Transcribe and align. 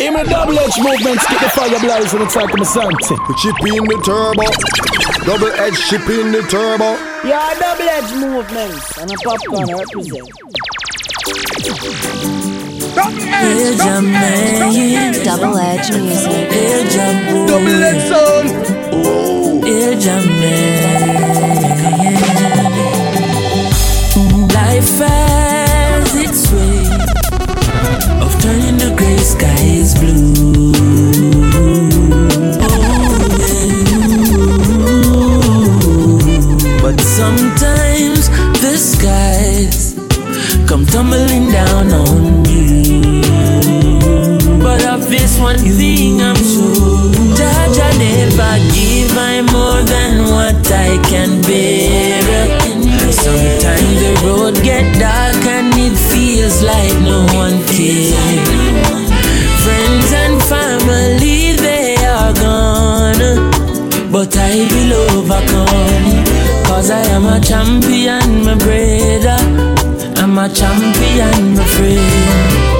In 0.00 0.14
my 0.14 0.22
double 0.22 0.58
edge 0.58 0.78
movements, 0.78 1.26
get 1.28 1.42
the 1.42 1.50
fire 1.50 1.78
blazing 1.78 2.22
inside 2.22 2.48
my 2.56 2.64
Santi. 2.64 3.14
We 3.28 3.34
chip 3.36 3.60
in 3.60 3.84
the 3.84 4.00
turbo. 4.00 4.48
Double 5.26 5.52
edge 5.60 5.78
chip 5.90 6.08
in 6.08 6.32
the 6.32 6.40
turbo. 6.48 6.96
Yeah, 7.22 7.52
double 7.60 7.84
edge 7.84 8.10
movements. 8.14 8.96
And 8.96 9.12
a 9.12 9.16
popcorn 9.16 9.68
represent. 9.76 10.24
Double 13.76 14.16
edge, 14.16 15.22
double 15.22 15.58
edge 15.58 15.90
music. 15.92 16.48
Double 17.46 17.84
edge 17.84 18.08
sound. 18.08 18.48
Oh. 18.94 19.60
Life 24.54 24.98
has 24.98 26.14
its 26.16 26.50
way 26.52 26.79
skies 29.90 30.00
blue. 30.00 30.72
But 36.82 37.00
sometimes 37.00 38.28
the 38.60 38.76
skies 38.76 39.94
come 40.68 40.86
tumbling 40.86 41.50
down 41.50 41.92
on 41.92 42.44
you. 42.44 43.22
But 44.62 44.84
of 44.86 45.08
this 45.08 45.38
one 45.38 45.58
thing 45.58 46.20
I'm 46.20 46.36
sure, 46.36 47.10
I 47.82 47.92
never 47.98 48.58
give 48.74 49.16
I 49.16 49.42
more 49.42 49.82
than 49.82 50.24
what 50.24 50.70
I 50.70 50.98
can 51.08 51.40
bear. 51.42 52.60
Sometimes 53.12 54.00
the 54.00 54.12
road 54.24 54.54
get 54.62 54.98
dark 54.98 55.44
and 55.46 55.72
it 55.74 55.96
feels 55.96 56.62
like 56.62 56.92
no 57.02 57.26
one 57.34 57.62
cares. 57.66 58.49
Will 64.90 65.22
overcome. 65.22 66.24
Cause 66.66 66.90
I 66.90 67.02
am 67.14 67.26
a 67.26 67.40
champion, 67.40 68.44
my 68.44 68.54
brother. 68.54 69.38
I'm 70.20 70.38
a 70.38 70.48
champion, 70.48 71.54
my 71.54 71.64
friend. 71.64 72.70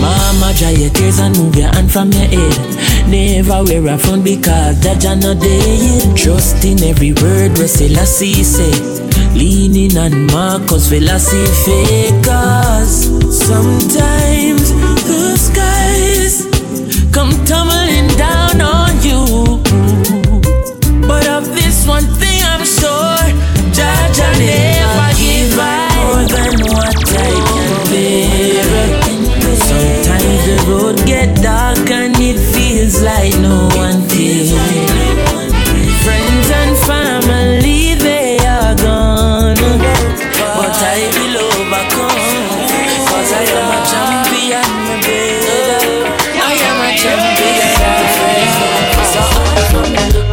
Mama, 0.00 0.52
dry 0.56 0.70
your 0.70 0.90
tears 0.90 1.18
and 1.18 1.36
move 1.36 1.56
your 1.56 1.68
hand 1.68 1.90
from 1.90 2.12
your 2.12 2.26
head. 2.26 3.08
Never 3.08 3.64
wear 3.64 3.94
a 3.94 3.98
frown 3.98 4.22
because 4.22 4.80
that 4.82 5.02
you're 5.02 5.16
not 5.16 5.40
dead. 5.40 6.16
Trust 6.16 6.64
in 6.64 6.82
every 6.82 7.12
word 7.12 7.56
where 7.58 7.68
Selassie 7.68 8.44
say. 8.44 8.72
Leaning 9.34 9.96
on 9.96 10.26
Marcus 10.26 10.88
philosophy. 10.88 12.10
Cause 12.22 13.06
sometimes 13.46 14.72
the 15.08 15.36
skies 15.36 16.46
come 17.12 17.32
tumbling 17.44 18.08
down 18.16 18.60
on 18.60 18.89
get 31.10 31.42
dark 31.42 31.90
and 31.90 32.14
it 32.20 32.38
feels 32.54 33.02
like 33.02 33.34
no 33.42 33.66
one 33.74 33.98
cares. 34.08 34.52
Friends 36.04 36.48
and 36.60 36.74
family 36.86 37.94
they 37.98 38.38
are 38.46 38.74
gone, 38.78 39.58
but 40.58 40.76
I 40.94 41.10
will 41.14 41.36
overcome. 41.50 42.22
Cause 43.10 43.32
I 43.40 43.42
am 43.58 43.70
a 43.74 43.78
champion, 43.90 44.70
my 44.86 44.94
brother. 45.02 45.82
I 46.48 46.54
am 46.68 46.78
a 46.86 46.90
champion. 47.02 47.70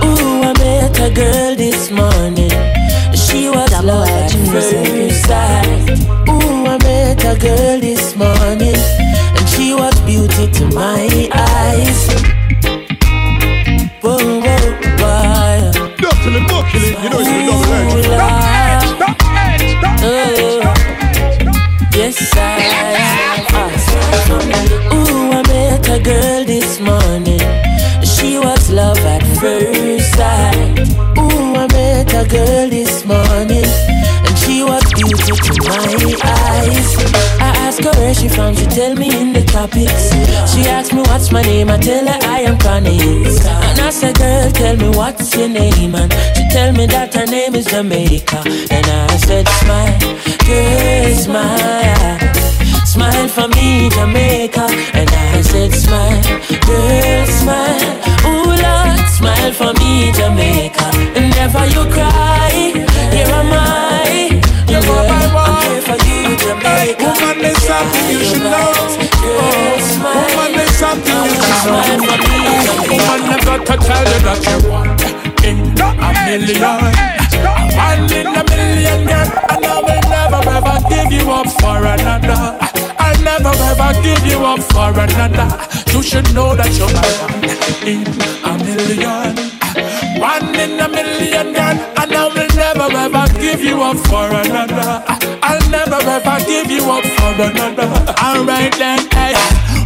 Ooh, 0.06 0.46
I 0.46 0.52
met 0.62 0.96
a 1.00 1.10
girl 1.22 1.56
this 1.56 1.90
morning. 1.90 2.54
She 3.24 3.50
was 3.50 3.70
Double 3.72 3.88
love 3.88 4.10
at 4.10 4.36
music. 4.36 4.86
first 4.86 5.26
sight. 5.26 5.90
Ooh, 6.30 6.70
I 6.70 6.78
met 6.86 7.24
a 7.26 7.34
girl 7.40 7.80
this 7.80 8.16
morning, 8.16 8.37
to 10.58 10.66
my 10.74 11.30
eyes. 11.34 12.10
Whoa, 14.02 14.18
whoa, 14.18 14.58
whoa. 14.98 15.72
Duckling, 16.02 16.48
buckling. 16.48 16.98
You 17.04 17.10
know 17.12 17.20
it's 17.22 17.30
the 17.30 17.42
double 17.46 17.74
edge. 17.78 17.94
Ooh, 17.94 18.10
Lord. 18.10 18.34
Oh, 20.02 20.74
yes, 21.94 22.18
I 22.36 22.40
am. 22.74 23.46
Ooh, 24.94 25.32
I 25.32 25.42
met 25.48 25.88
a 25.90 26.00
girl 26.02 26.44
this 26.46 26.80
morning. 26.80 27.46
She 28.04 28.40
was 28.40 28.72
love 28.72 28.98
at 29.00 29.24
first 29.40 30.16
sight. 30.16 30.80
Ooh, 31.20 31.56
I 31.56 31.68
met 31.72 32.14
a 32.14 32.26
girl 32.28 32.68
this 32.70 33.06
morning. 33.06 33.70
And 34.26 34.38
she 34.40 34.64
was 34.64 34.84
beauty 34.94 35.34
to 35.34 35.54
my 35.70 35.78
eyes. 36.24 36.37
I 37.88 37.94
her 37.94 38.02
where 38.02 38.14
she 38.14 38.28
from, 38.28 38.56
she 38.56 38.66
tell 38.66 38.96
me 38.96 39.08
in 39.10 39.34
the 39.34 39.44
topics. 39.44 40.12
She 40.52 40.68
asked 40.68 40.94
me 40.94 41.02
what's 41.02 41.32
my 41.32 41.42
name, 41.42 41.70
I 41.70 41.78
tell 41.78 42.06
her 42.06 42.20
I 42.24 42.42
am 42.42 42.58
Chronixx. 42.58 43.46
And 43.46 43.80
I 43.80 43.90
said, 43.90 44.16
girl, 44.18 44.52
tell 44.52 44.76
me 44.76 44.90
what's 44.90 45.36
your 45.36 45.48
name, 45.48 45.96
and 45.96 46.12
she 46.36 46.48
tell 46.50 46.74
me 46.74 46.86
that 46.88 47.14
her 47.14 47.26
name 47.26 47.56
is 47.56 47.66
Jamaica. 47.66 48.44
And 48.72 48.86
I 48.86 49.18
said, 49.18 49.48
smile, 49.48 50.00
girl, 50.46 51.16
smile. 51.16 52.20
Smile 52.86 53.28
for 53.28 53.48
me, 53.56 53.90
Jamaica. 53.90 54.68
And 54.94 55.10
I 55.10 55.42
said, 55.42 55.72
smile, 55.74 56.22
girl, 56.68 57.26
smile. 57.40 57.96
Ooh, 58.28 58.52
Lord, 58.52 59.00
smile 59.16 59.54
for 59.54 59.72
me, 59.80 60.12
Jamaica. 60.12 60.88
And 61.16 61.30
never 61.36 61.66
you 61.68 61.84
cry, 61.92 62.52
here 63.16 63.32
am 63.32 63.54
I. 63.54 64.42
You 64.68 64.82
go 64.82 64.98
here 65.08 65.82
for 65.82 65.98
you, 66.06 66.36
Jamaica. 66.38 67.17
Something 67.78 68.10
you 68.10 68.26
should 68.26 68.42
know. 68.42 68.74
Woman, 70.02 70.52
there's 70.58 70.76
something 70.82 71.14
you 71.14 71.30
should 71.30 71.62
know. 71.62 71.78
for 72.02 72.18
me, 72.18 72.38
Jamaica. 72.50 72.74
Woman, 72.90 73.22
I've 73.30 73.46
got 73.46 73.62
to 73.70 73.76
tell 73.86 74.02
you 74.02 74.20
that 74.26 74.42
you're 74.50 74.66
one 74.66 74.98
in 75.46 75.78
a 75.78 76.10
million. 76.26 76.90
One 77.78 78.10
in 78.18 78.34
a 78.34 78.42
million, 78.50 79.06
girl. 79.06 79.30
And 79.54 79.62
I 79.62 79.78
will 79.86 80.02
never 80.10 80.42
ever 80.58 80.78
give 80.90 81.12
you 81.14 81.30
up 81.30 81.46
for 81.62 81.78
another. 81.86 82.58
I'll 82.98 83.22
never 83.22 83.54
ever 83.70 83.94
give 84.02 84.26
you 84.26 84.42
up 84.42 84.62
for 84.74 84.90
another. 84.98 85.46
You 85.94 86.02
should 86.02 86.34
know 86.34 86.56
that 86.56 86.74
you're 86.74 86.90
my 86.98 87.06
one 87.22 87.46
in 87.86 88.02
a 88.42 88.58
million. 88.58 89.38
One 90.18 90.50
in 90.58 90.80
a 90.82 90.90
million, 90.90 91.54
girl. 91.54 91.78
And 91.94 92.12
I 92.12 92.26
will 92.26 92.50
never 92.58 92.90
ever 93.06 93.40
give 93.40 93.62
you 93.62 93.84
up 93.84 93.98
for 93.98 94.34
another. 94.34 95.37
I'll 95.48 95.70
never 95.70 95.96
ever 95.96 96.38
give 96.46 96.70
you 96.70 96.84
up 96.92 97.06
for 97.06 97.32
another. 97.42 97.88
Alright 98.22 98.76
then, 98.78 99.08
hey. 99.12 99.34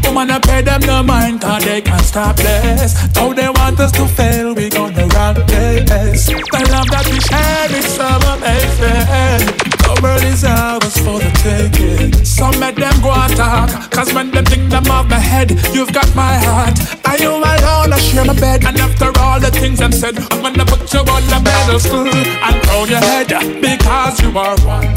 Woman, 0.04 0.32
I 0.32 0.40
pay 0.40 0.62
them 0.62 0.82
no 0.82 1.04
mind, 1.04 1.42
cause 1.42 1.64
they 1.64 1.82
can't 1.82 2.04
stop 2.04 2.36
this. 2.38 2.94
Though 3.14 3.34
they 3.34 3.50
want 3.50 3.80
us 3.80 3.92
to 3.94 4.08
fail, 4.08 4.56
we 4.56 4.70
gonna 4.70 5.06
rock 5.08 5.38
this. 5.48 6.26
The 6.26 6.68
love 6.74 6.90
that 6.90 7.06
we 7.12 7.20
share 7.30 7.72
is 7.78 7.86
so 7.86 8.10
amazing. 8.34 9.46
The 9.86 10.00
world 10.02 10.24
is 10.24 10.44
ours 10.44 10.98
for 10.98 11.20
the 11.20 11.32
taking. 11.46 12.21
Some 12.41 12.59
make 12.59 12.75
them 12.75 13.00
go 13.03 13.12
and 13.13 13.38
talk, 13.38 13.69
cause 13.91 14.12
when 14.16 14.31
them 14.31 14.44
think 14.46 14.72
them 14.72 14.90
off 14.90 15.07
my 15.07 15.19
head, 15.19 15.52
you've 15.75 15.94
got 15.94 16.09
my 16.16 16.34
heart. 16.41 16.74
Are 17.06 17.16
you 17.16 17.29
alone? 17.38 17.94
I 17.94 18.00
share 18.00 18.25
my 18.25 18.34
bed, 18.34 18.66
and 18.66 18.79
after 18.79 19.13
all 19.22 19.40
the 19.40 19.52
things 19.52 19.79
I'm 19.79 19.91
said, 19.91 20.18
I'm 20.18 20.41
gonna 20.41 20.66
put 20.66 20.91
you 20.91 21.02
on 21.02 21.22
the 21.29 21.38
pedestal 21.46 22.07
and 22.09 22.57
crown 22.66 22.90
your 22.90 22.97
head 22.97 23.29
because 23.62 24.19
you 24.24 24.34
are 24.35 24.57
one 24.66 24.90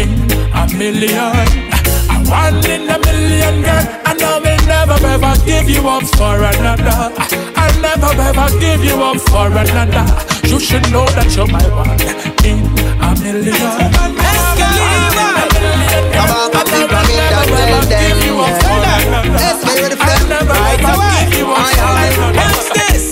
in 0.00 0.08
a 0.56 0.64
million. 0.72 1.44
One 2.32 2.64
in 2.64 2.88
a 2.88 2.96
million, 3.04 3.60
girl, 3.60 3.84
and 4.08 4.22
I 4.22 4.40
will 4.40 4.64
never 4.64 4.96
ever 5.04 5.34
give 5.44 5.68
you 5.68 5.86
up 5.86 6.04
for 6.16 6.40
another. 6.48 7.12
I'll 7.60 7.76
never 7.84 8.08
ever 8.24 8.48
give 8.58 8.82
you 8.82 8.96
up 9.04 9.20
for 9.28 9.52
another. 9.52 10.06
You 10.48 10.58
should 10.58 10.90
know 10.90 11.04
that 11.12 11.28
you're 11.36 11.46
my 11.46 11.60
one 11.76 12.00
in 12.40 12.64
a 13.04 13.12
million. 13.20 13.86
Come 16.12 16.30
on, 16.30 16.50
come 16.52 16.68
on, 16.68 16.88
come 16.88 17.10
in, 17.10 17.22
don't 17.30 17.48
tell 17.48 18.80
them. 18.86 19.32
Let's 19.34 19.64
get 19.64 19.76
ready 19.82 19.96
for 19.96 20.06
them. 20.28 20.48
Right 20.48 20.80
away. 20.80 21.20
Aye, 21.46 21.78
aye. 21.78 22.12
Watch 22.36 22.68
this. 22.78 23.04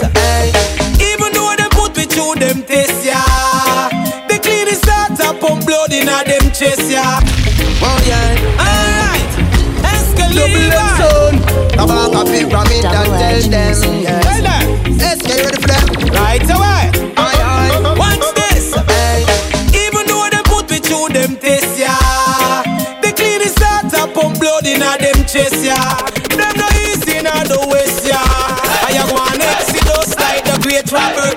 Even 1.01 1.33
though 1.33 1.55
them 1.57 1.71
put 1.71 1.97
me 1.97 2.05
through 2.05 2.35
them 2.41 2.63
tests, 2.63 3.05
yeah. 3.05 3.89
They 4.29 4.39
clean 4.39 4.67
the 4.67 4.75
start 4.75 5.19
up, 5.21 5.41
pump 5.41 5.65
blood 5.67 5.93
in 5.93 6.09
a 6.09 6.25
them 6.25 6.51
chest, 6.53 6.91
yeah. 6.91 7.21
Oh, 7.83 7.99
yeah. 8.07 8.37
Alright. 8.59 9.31
Double 10.35 10.73
edge 10.73 11.77
Come 11.77 11.91
on, 11.91 12.11
come 12.13 12.29
in, 12.35 12.51
come 12.51 12.67
in, 12.73 12.83
Double 12.83 13.05
tell 13.05 13.23
edge 13.23 13.49
them. 13.49 13.67
music. 13.69 14.03
Yes. 14.03 14.25
Tell 14.25 14.43
them. 14.43 14.99
Let's 14.99 15.23
get 15.23 15.45
ready 15.45 15.61
for 15.61 15.69
them. 15.69 16.13
Right 16.13 16.51
away. 16.51 16.94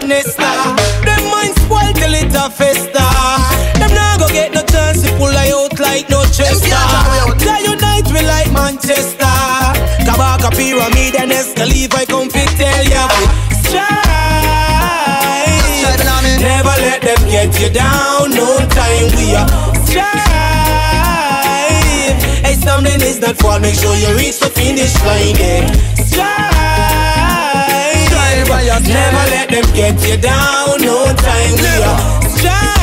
madness 0.08 0.38
now. 0.38 0.76
Them 1.04 1.24
mind 1.32 1.56
spoiled 1.60 1.96
till 1.96 2.14
it 2.14 2.34
a 2.34 2.50
festa. 2.50 3.04
Them 3.80 3.92
now 3.94 4.18
go 4.18 4.28
get 4.30 4.54
no 4.54 4.62
chance 4.64 5.02
to 5.04 5.10
pull 5.18 5.36
I 5.36 5.52
out 5.52 5.80
like 5.80 6.10
no 6.10 6.24
chester. 6.24 6.70
That 6.70 7.62
unite 7.64 8.08
we 8.14 8.22
like 8.26 8.52
Manchester. 8.52 9.36
Kabaka 10.08 10.52
pyramid 10.56 11.16
and 11.16 11.32
Escalive, 11.32 11.94
I 11.94 12.06
come 12.06 12.30
fit 12.30 12.50
tell 12.56 12.84
ya. 12.86 13.08
Strive. 13.52 13.96
Never 16.40 16.76
let 16.82 17.02
them 17.02 17.22
get 17.30 17.60
you 17.60 17.70
down. 17.70 18.32
No 18.32 18.58
time 18.70 19.12
we 19.18 19.36
are 19.36 19.48
strive. 19.86 20.16
Hey, 22.46 22.56
something 22.56 23.02
is 23.02 23.20
not 23.20 23.38
fall. 23.38 23.60
Make 23.60 23.76
sure 23.76 23.96
you 23.96 24.16
reach 24.16 24.40
the 24.40 24.50
finish 24.50 24.96
line. 25.04 25.36
Yeah. 25.36 25.72
Strive. 25.96 26.77
Strive. 28.48 28.88
Never 28.88 29.26
let 29.36 29.50
them 29.50 29.68
get 29.76 30.00
you 30.08 30.18
down. 30.18 30.80
No 30.80 31.12
time 31.14 31.54
we 31.60 31.68
are 31.84 32.00
strive. 32.32 32.78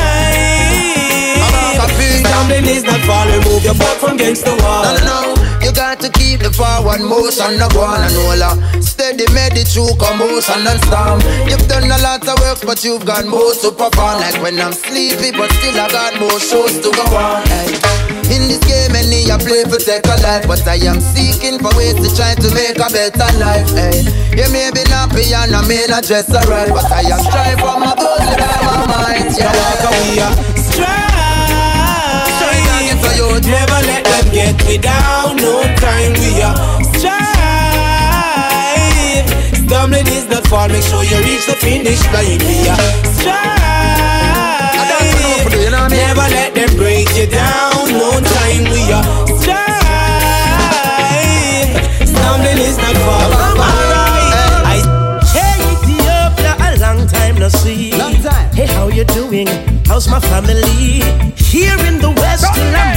Something 2.29 2.65
is 2.65 2.83
not 2.83 2.99
fall. 3.01 3.25
Remove 3.27 3.63
your 3.63 3.73
butt 3.73 3.97
from 3.97 4.15
against 4.15 4.45
the 4.45 4.53
wall. 4.61 4.83
No, 4.83 4.97
no, 4.97 5.33
no. 5.33 5.65
You 5.65 5.71
got 5.73 5.99
to 6.01 6.09
keep 6.11 6.41
the 6.41 6.53
forward 6.53 7.01
motion, 7.01 7.57
no 7.57 7.67
go 7.69 7.81
on 7.81 8.01
and 8.05 8.13
roller. 8.13 8.53
Steady, 9.15 9.31
made 9.31 9.55
it 9.55 9.71
through 9.71 9.95
commotion 9.95 10.67
and 10.67 10.79
storm. 10.83 11.23
You've 11.47 11.63
done 11.71 11.87
a 11.87 11.95
lot 12.03 12.27
of 12.27 12.35
work, 12.43 12.59
but 12.67 12.83
you've 12.83 13.05
got 13.05 13.23
more 13.25 13.55
to 13.63 13.71
perform. 13.71 14.19
Like 14.19 14.35
when 14.43 14.59
I'm 14.59 14.73
sleepy, 14.73 15.31
but 15.31 15.47
still 15.55 15.79
I 15.79 15.87
got 15.87 16.19
more 16.19 16.35
shows 16.35 16.83
to 16.83 16.91
go 16.91 17.05
on. 17.15 17.47
In 18.27 18.51
this 18.51 18.59
game, 18.67 18.91
many 18.91 19.31
I 19.31 19.39
play 19.39 19.63
for 19.63 19.79
take 19.79 20.03
a 20.03 20.19
life, 20.19 20.43
but 20.51 20.67
I 20.67 20.83
am 20.83 20.99
seeking 20.99 21.63
for 21.63 21.71
ways 21.79 21.95
to 21.95 22.11
try 22.11 22.35
to 22.35 22.49
make 22.51 22.75
a 22.75 22.91
better 22.91 23.31
life. 23.39 23.71
Hey. 23.71 24.03
You 24.35 24.51
may 24.51 24.67
be 24.75 24.83
nappy 24.91 25.31
and 25.31 25.55
I 25.55 25.63
may 25.63 25.87
not 25.87 26.03
dress 26.03 26.27
alright, 26.27 26.67
but 26.67 26.91
I 26.91 27.07
am 27.07 27.23
trying 27.31 27.55
for 27.55 27.79
my 27.79 27.95
goals 27.95 28.19
and 28.19 28.43
my 28.67 28.83
mind. 28.83 29.31
Yeah, 29.31 29.47
we 30.11 30.19
are 30.19 30.35
you 33.15 33.39
never 33.47 33.79
let 33.87 34.03
them 34.03 34.33
get 34.33 34.65
me 34.67 34.77
down. 34.77 35.37
No 35.37 35.63
time 35.79 36.13
we 36.19 36.41
are 36.41 36.94
Stumbling 39.65 40.07
is 40.07 40.29
not 40.29 40.45
fall. 40.47 40.67
Make 40.67 40.83
sure 40.83 41.03
you 41.03 41.17
reach 41.25 41.47
the 41.47 41.53
finish 41.53 42.03
line. 42.13 42.39
Are 42.69 42.77
strive. 43.17 43.65
Never 45.89 46.27
let 46.29 46.53
them 46.53 46.69
break 46.77 47.09
you 47.17 47.25
down. 47.25 47.89
No 47.89 48.11
time 48.21 48.63
we 48.69 48.91
are 48.93 49.03
strive. 49.41 49.73
Stumbling 52.07 52.59
is 52.61 52.77
not 52.77 52.95
fall. 53.05 53.31
Alright. 53.57 54.85
Hey 55.33 55.57
Ethiopia, 55.73 56.53
a 56.59 56.77
long 56.79 57.07
time 57.07 57.35
no 57.37 57.49
see. 57.49 57.91
Long 57.97 58.15
time. 58.21 58.53
Hey, 58.53 58.67
how 58.67 58.87
you 58.87 59.03
doing? 59.05 59.47
How's 59.87 60.07
my 60.07 60.19
family? 60.19 61.01
Here 61.35 61.79
in 61.85 61.99
the 61.99 62.09
West, 62.09 62.13
still 62.13 62.13
I'm 62.13 62.14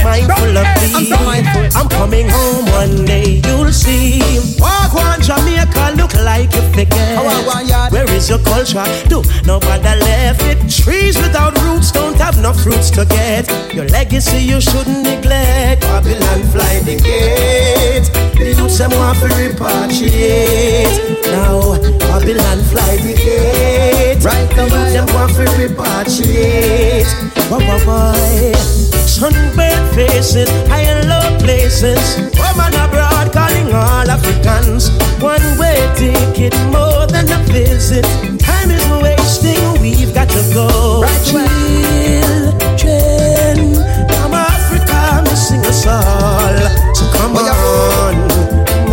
mindful 0.09 0.57
of. 0.57 0.65
I'm 0.65 1.05
so 1.05 1.17
mindful. 1.23 1.65
I'm 1.77 1.87
coming 1.89 2.27
home 2.29 2.65
one 2.81 3.05
day, 3.05 3.41
you'll 3.45 3.71
see. 3.71 4.21
Walk 4.59 4.93
one 4.93 5.21
Jamaica, 5.21 5.93
look 5.95 6.13
like 6.25 6.53
you 6.55 6.63
forget. 6.73 7.17
How 7.17 7.25
I 7.25 7.45
want 7.45 7.67
yard? 7.67 7.91
Where 7.93 8.09
is 8.11 8.29
your 8.29 8.39
culture? 8.39 8.85
Do 9.07 9.21
nobody 9.45 9.93
left 10.09 10.41
it? 10.43 10.57
Trees 10.69 11.17
without 11.17 11.53
roots 11.63 11.91
don't 11.91 12.17
have 12.17 12.41
no 12.41 12.53
fruits 12.53 12.89
to 12.91 13.05
get. 13.05 13.45
Your 13.73 13.85
legacy 13.85 14.39
you 14.39 14.59
shouldn't 14.61 15.03
neglect. 15.03 15.81
Babylon 15.81 16.41
fly 16.51 16.79
the 16.79 16.97
gate. 16.97 18.09
The 18.37 18.55
youths 18.57 18.77
them 18.79 18.91
want 18.91 19.19
to 19.19 19.27
repatriate. 19.37 20.95
Now 21.31 21.77
Babylon 22.09 22.59
fly 22.71 22.97
the 22.97 23.13
gate. 23.13 24.23
Right 24.23 24.49
The 24.55 24.63
youths 24.63 24.93
them 24.93 25.07
want 25.13 25.31
to 25.35 25.45
repatriate. 25.61 27.09
Why, 27.49 27.57
why, 27.67 27.79
why? 27.85 28.88
Sunburned 29.09 29.89
faces, 29.95 30.49
high 30.69 30.85
and 30.93 31.09
low 31.09 31.37
places. 31.39 31.99
Woman 32.37 32.73
abroad 32.75 33.33
calling 33.33 33.67
all 33.73 34.07
Africans. 34.09 34.89
One 35.19 35.41
way 35.57 35.75
ticket 35.95 36.53
more 36.71 37.05
than 37.07 37.27
a 37.31 37.39
visit. 37.51 38.05
Time 38.39 38.69
is 38.71 38.85
wasting, 39.01 39.81
we've 39.81 40.13
got 40.13 40.29
to 40.29 40.41
go. 40.53 41.01
Right. 41.33 42.53
Children, 42.77 43.73
from 44.07 44.33
Africa 44.33 45.23
missing 45.23 45.65
us 45.65 45.85
all. 45.87 46.93
So 46.95 47.05
come 47.11 47.33
Oh, 47.35 47.43
on, 47.49 48.15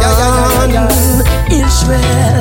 come 0.00 0.76
on, 0.76 1.52
Israel. 1.52 2.35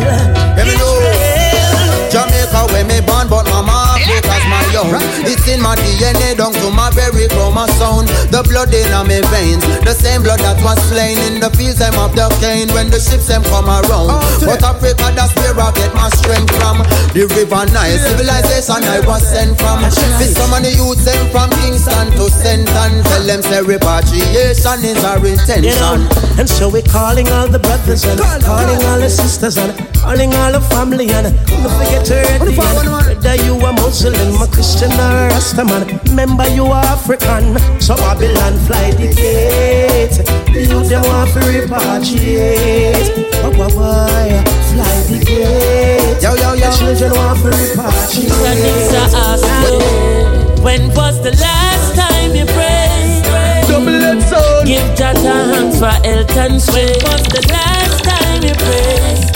Own. 4.75 4.92
It's 5.24 5.48
in 5.48 5.62
my 5.63 5.75
DNA, 5.80 6.36
down 6.36 6.51
to 6.51 6.68
my 6.72 6.92
very 6.92 7.27
chromosome. 7.31 8.06
The 8.27 8.44
blood 8.44 8.74
in 8.75 8.92
my 8.92 9.07
veins, 9.31 9.63
the 9.88 9.95
same 9.95 10.24
blood 10.24 10.39
that 10.44 10.60
was 10.60 10.75
slain 10.92 11.16
in 11.31 11.39
the 11.39 11.48
fields 11.56 11.80
them 11.80 11.95
of 11.95 12.12
the 12.16 12.27
cane 12.44 12.68
when 12.75 12.92
the 12.92 13.00
ships 13.00 13.27
them 13.31 13.44
come 13.48 13.72
around. 13.72 14.12
Oh, 14.12 14.19
but 14.44 14.60
Africa, 14.63 15.16
that's 15.16 15.31
where 15.39 15.56
I 15.56 15.72
get 15.72 15.95
my 15.95 16.10
strength 16.12 16.51
from. 16.60 16.83
The 17.16 17.24
river 17.31 17.63
Nile, 17.72 17.95
civilization 17.98 18.83
I 18.83 19.00
was 19.07 19.24
sent 19.24 19.56
from. 19.56 19.80
This 20.19 20.36
some 20.36 20.51
of 20.51 20.60
the 20.60 20.75
youths 20.75 21.07
them 21.07 21.24
from 21.31 21.50
Kingston 21.63 22.12
to 22.19 22.27
Senton. 22.27 23.00
Tell 23.07 23.24
them 23.24 23.42
say 23.48 23.62
repatriation 23.63 24.83
is 24.83 25.00
our 25.07 25.18
You 25.24 25.36
know, 25.80 25.95
intention. 25.95 26.00
and 26.39 26.50
so 26.50 26.68
we're 26.68 26.83
calling 26.83 27.27
all 27.31 27.48
the 27.48 27.60
brothers 27.60 28.04
and 28.04 28.19
calling 28.44 28.81
all 28.92 29.00
the 29.00 29.10
sisters 29.10 29.56
and 29.57 29.72
calling 30.05 30.33
all 30.35 30.51
the 30.53 30.61
family 30.61 31.09
and 31.09 31.33
don't 31.49 31.73
forget 31.77 32.05
to 32.05 32.13
ready 32.13 32.53
and 32.53 32.89
whether 32.93 33.35
you 33.43 33.55
a 33.57 33.71
Muslim, 33.73 34.41
a 34.41 34.47
Christian 34.47 34.91
or 34.93 35.13
a 35.25 35.33
Rastaman, 35.33 35.81
remember 36.09 36.47
you 36.49 36.65
are 36.65 36.85
African. 36.85 37.57
So 37.81 37.95
Babylon 37.97 38.53
fly 38.65 38.91
the 38.91 39.09
gate, 39.17 40.17
you 40.53 40.83
them 40.85 41.01
want 41.09 41.33
to 41.33 41.39
repatriate. 41.49 43.09
Why, 43.41 43.49
why, 43.57 43.67
why? 43.77 44.43
Fly 44.69 44.95
the 45.09 45.17
gate. 45.25 46.21
Yo, 46.21 46.35
yo, 46.35 46.53
yo. 46.53 46.69
The 46.69 46.77
children 46.77 47.11
want 47.17 47.39
to 47.41 47.49
repatriate. 47.49 48.45
Anissa 48.51 49.03
asked 49.25 49.57
me, 49.61 50.61
When 50.61 50.83
was 50.93 51.17
the 51.23 51.33
last 51.41 51.95
time 51.97 52.35
you 52.35 52.45
prayed? 52.45 53.25
Double 53.67 54.05
X 54.05 54.29
sound. 54.29 54.67
Give 54.67 54.89
Jah 54.95 55.13
thanks 55.13 55.79
for 55.79 55.95
health 56.05 56.37
and. 56.37 56.61
When 56.73 56.93
was 57.09 57.23
the 57.33 57.41
last 57.49 58.03
time 58.03 58.43
you 58.43 58.53
prayed? 58.53 59.34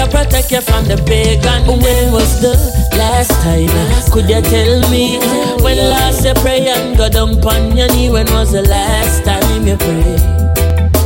Shall 0.00 0.08
protect 0.08 0.50
you 0.50 0.62
from 0.62 0.86
the 0.86 0.96
pagan. 0.96 1.66
When 1.66 2.10
was 2.10 2.40
the 2.40 2.56
last 2.96 3.32
time? 3.44 3.68
Could 4.10 4.30
you 4.30 4.40
tell 4.40 4.90
me? 4.90 5.18
When 5.62 5.76
last 5.76 6.24
you 6.24 6.32
pray 6.40 6.66
and 6.68 6.96
go 6.96 7.10
down 7.10 7.36
on 7.44 7.76
your 7.76 7.86
knee? 7.88 8.08
When 8.08 8.24
was 8.32 8.52
the 8.52 8.62
last 8.62 9.26
time 9.26 9.66
you 9.66 9.76
prayed? 9.76 10.20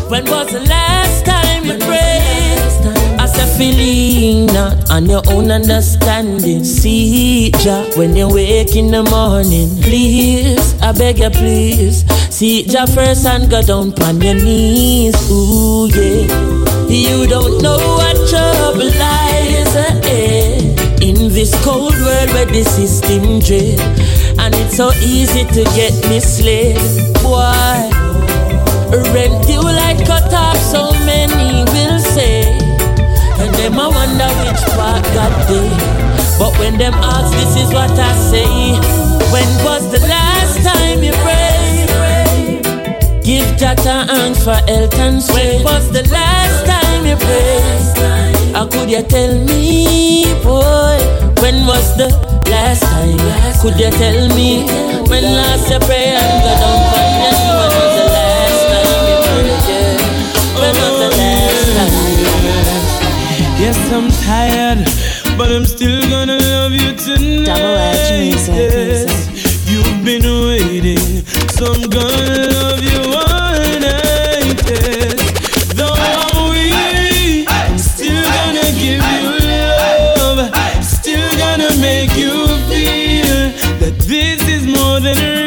When 0.08 0.24
was 0.26 0.52
the 0.52 0.60
last 0.70 1.26
time 1.26 1.64
you 1.64 1.76
prayed? 1.78 3.18
I 3.18 3.26
said, 3.26 3.50
feeling 3.58 4.46
not 4.54 4.88
on 4.92 5.10
your 5.10 5.22
own 5.26 5.50
understanding. 5.50 6.62
See 6.62 7.50
Jah 7.50 7.90
when 7.96 8.14
you 8.14 8.28
wake 8.28 8.76
in 8.76 8.92
the 8.92 9.02
morning. 9.02 9.70
Please, 9.82 10.80
I 10.80 10.92
beg 10.92 11.18
you, 11.18 11.30
please. 11.30 12.06
See 12.32 12.62
Jah 12.62 12.86
first 12.86 13.26
and 13.26 13.50
go 13.50 13.60
down 13.60 13.92
on 14.04 14.20
your 14.20 14.34
knees. 14.34 15.16
Ooh, 15.32 15.88
yeah. 15.88 16.73
You 16.88 17.26
don't 17.26 17.62
know 17.62 17.78
what 17.98 18.16
trouble 18.28 18.90
lies 18.98 19.74
ahead. 19.74 21.02
In 21.02 21.28
this 21.32 21.52
cold 21.64 21.94
world 21.94 22.30
where 22.32 22.46
the 22.46 22.64
system 22.64 23.40
dread. 23.40 23.80
And 24.38 24.54
it's 24.54 24.76
so 24.76 24.92
easy 25.02 25.44
to 25.44 25.64
get 25.74 25.92
misled. 26.08 26.78
Why? 27.22 27.90
Rent 29.12 29.48
you 29.48 29.60
like 29.62 30.06
cut 30.06 30.32
off, 30.32 30.56
so 30.58 30.92
many 31.04 31.64
will 31.72 31.98
say. 31.98 32.42
And 33.40 33.54
them 33.54 33.78
I 33.78 33.88
wonder 33.88 34.30
which 34.42 34.62
part 34.76 35.04
got 35.14 35.32
did. 35.48 35.72
But 36.38 36.58
when 36.58 36.78
them 36.78 36.94
ask, 36.94 37.32
this 37.36 37.56
is 37.64 37.72
what 37.72 37.90
I 37.90 38.12
say. 38.30 38.74
When 39.32 39.48
was 39.64 39.90
the 39.90 40.00
last 40.06 40.62
time 40.62 41.02
you 41.02 41.12
prayed? 41.12 41.43
Give 43.24 43.56
Jah 43.56 43.74
thanks 43.74 44.44
for 44.44 44.52
health 44.68 44.98
and 45.00 45.22
strength. 45.22 45.64
When 45.64 45.64
was 45.64 45.90
the 45.90 46.06
last 46.12 46.66
time 46.66 47.06
you 47.06 47.16
prayed? 47.16 48.54
How 48.54 48.66
could 48.68 48.90
you 48.90 49.02
tell 49.02 49.32
me, 49.46 50.24
boy? 50.44 51.00
When 51.40 51.66
was 51.66 51.96
the 51.96 52.08
last 52.50 52.82
time? 52.82 53.16
Could 53.62 53.80
you 53.80 53.90
tell 53.96 54.28
me? 54.36 54.64
When 55.08 55.24
last 55.24 55.70
you 55.70 55.78
pray 55.88 56.12
and 56.20 56.36
go 56.44 56.52
down 56.60 56.80
for 56.92 57.00
me? 57.00 57.32
When 57.48 57.72
was 57.80 57.94
the 57.96 58.06
last 58.12 58.62
time 58.68 59.02
you 59.08 59.18
prayed? 59.24 59.64
Yeah. 59.72 60.60
When 60.60 60.74
was 60.84 60.94
the 61.00 61.10
last 61.16 61.68
time? 61.80 61.94
Yes, 63.56 63.78
I'm 63.90 64.08
tired, 64.28 64.84
but 65.38 65.50
I'm 65.50 65.64
still 65.64 66.00
gonna 66.10 66.36
love 66.36 66.72
you 66.72 66.92
tonight. 66.92 67.46
Double 67.46 67.76
edge 67.88 68.20
music, 68.20 68.54
Yes, 68.54 69.08
You've 69.70 70.04
been 70.04 70.24
waiting, 70.46 71.24
so 71.56 71.72
I'm 71.72 71.88
gonna 71.88 72.63
is 85.06 85.43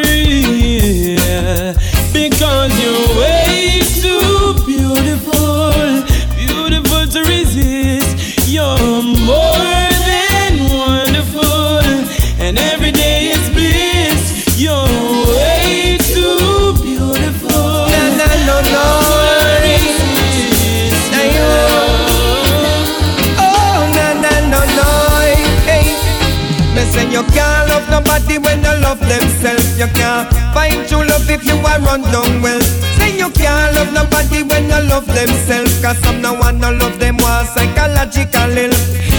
If 31.29 31.43
you 31.45 31.55
are 31.59 31.79
run 31.81 32.01
down 32.11 32.41
well, 32.41 32.61
say 32.97 33.17
you 33.17 33.29
can't 33.31 33.75
love 33.75 33.91
nobody 33.93 34.43
when 34.43 34.63
you 34.71 34.81
love 34.89 35.05
themselves. 35.07 35.81
Cause 35.81 35.97
some 35.99 36.21
no 36.21 36.33
one 36.33 36.59
no 36.59 36.71
love 36.71 36.97
them 36.99 37.17
one 37.17 37.45
psychological 37.47 38.49
ill. 38.57 38.73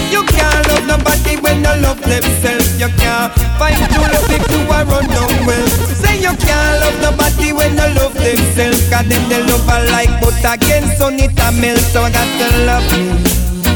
You 0.09 0.23
can't 0.25 0.67
love 0.69 0.85
nobody 0.87 1.37
when 1.37 1.57
you 1.61 1.75
love 1.85 2.01
themselves. 2.01 2.79
You 2.79 2.89
can't 2.97 3.31
find 3.61 3.77
true 3.93 4.01
love 4.09 4.29
if 4.33 4.43
you 4.51 4.61
are 4.73 4.85
run 4.85 5.05
down 5.07 5.45
well. 5.45 5.67
Say 6.01 6.17
you 6.19 6.33
can't 6.35 6.75
love 6.81 6.97
nobody 7.13 7.53
when 7.53 7.73
you 7.77 7.87
love 7.95 8.13
themselves. 8.15 8.89
Cause 8.89 9.05
them 9.07 9.23
they 9.29 9.41
love 9.45 9.69
alike, 9.69 10.09
but 10.19 10.37
again, 10.43 10.89
so 10.97 11.09
need 11.09 11.37
a 11.39 11.51
melt. 11.61 11.79
So 11.93 12.01
I 12.01 12.11
got 12.11 12.25
to 12.25 12.47
love 12.65 12.87
me, 12.91 13.05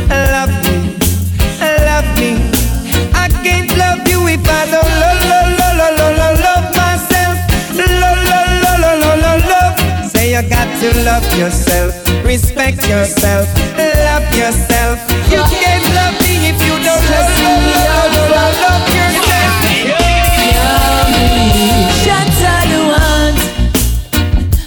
love 0.09 0.53
me, 0.65 0.75
love 1.85 2.09
me. 2.17 2.31
I 3.13 3.29
can't 3.45 3.69
love 3.77 4.07
you 4.09 4.25
if 4.27 4.41
I 4.49 4.65
don't 4.73 4.89
love 5.01 5.12
you 10.33 10.41
got 10.49 10.65
to 10.81 10.89
love 11.05 11.23
yourself, 11.37 11.93
respect 12.25 12.89
yourself, 12.89 13.45
love 13.77 14.25
yourself. 14.33 14.97
You 15.29 15.43
can't 15.61 15.85
love 15.93 16.17
me 16.25 16.49
if 16.49 16.57
you 16.65 16.73
don't 16.81 17.05
love, 17.13 17.29
love, 17.45 17.61
love, 17.69 18.09
love, 18.09 18.33
love, 18.33 18.55
love 18.65 18.85
yourself. 18.97 19.53
Shots 22.01 22.41
are 22.51 22.65
the 22.73 22.81
ones. 22.97 23.41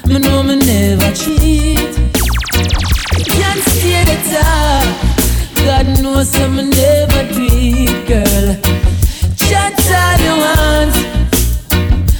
Me 0.06 0.18
know 0.20 0.40
me 0.44 0.54
never 0.54 1.10
cheat. 1.12 1.92
Can't 3.34 3.62
stay 3.74 4.04
the 4.06 4.18
top. 4.30 4.86
God 5.66 5.86
knows 6.00 6.30
I'm 6.42 6.56
never 6.70 7.22
do 7.34 7.48
girl. 8.06 8.46
Shots 9.34 9.90
are 9.90 10.16
the 10.22 10.32
ones. 10.46 10.96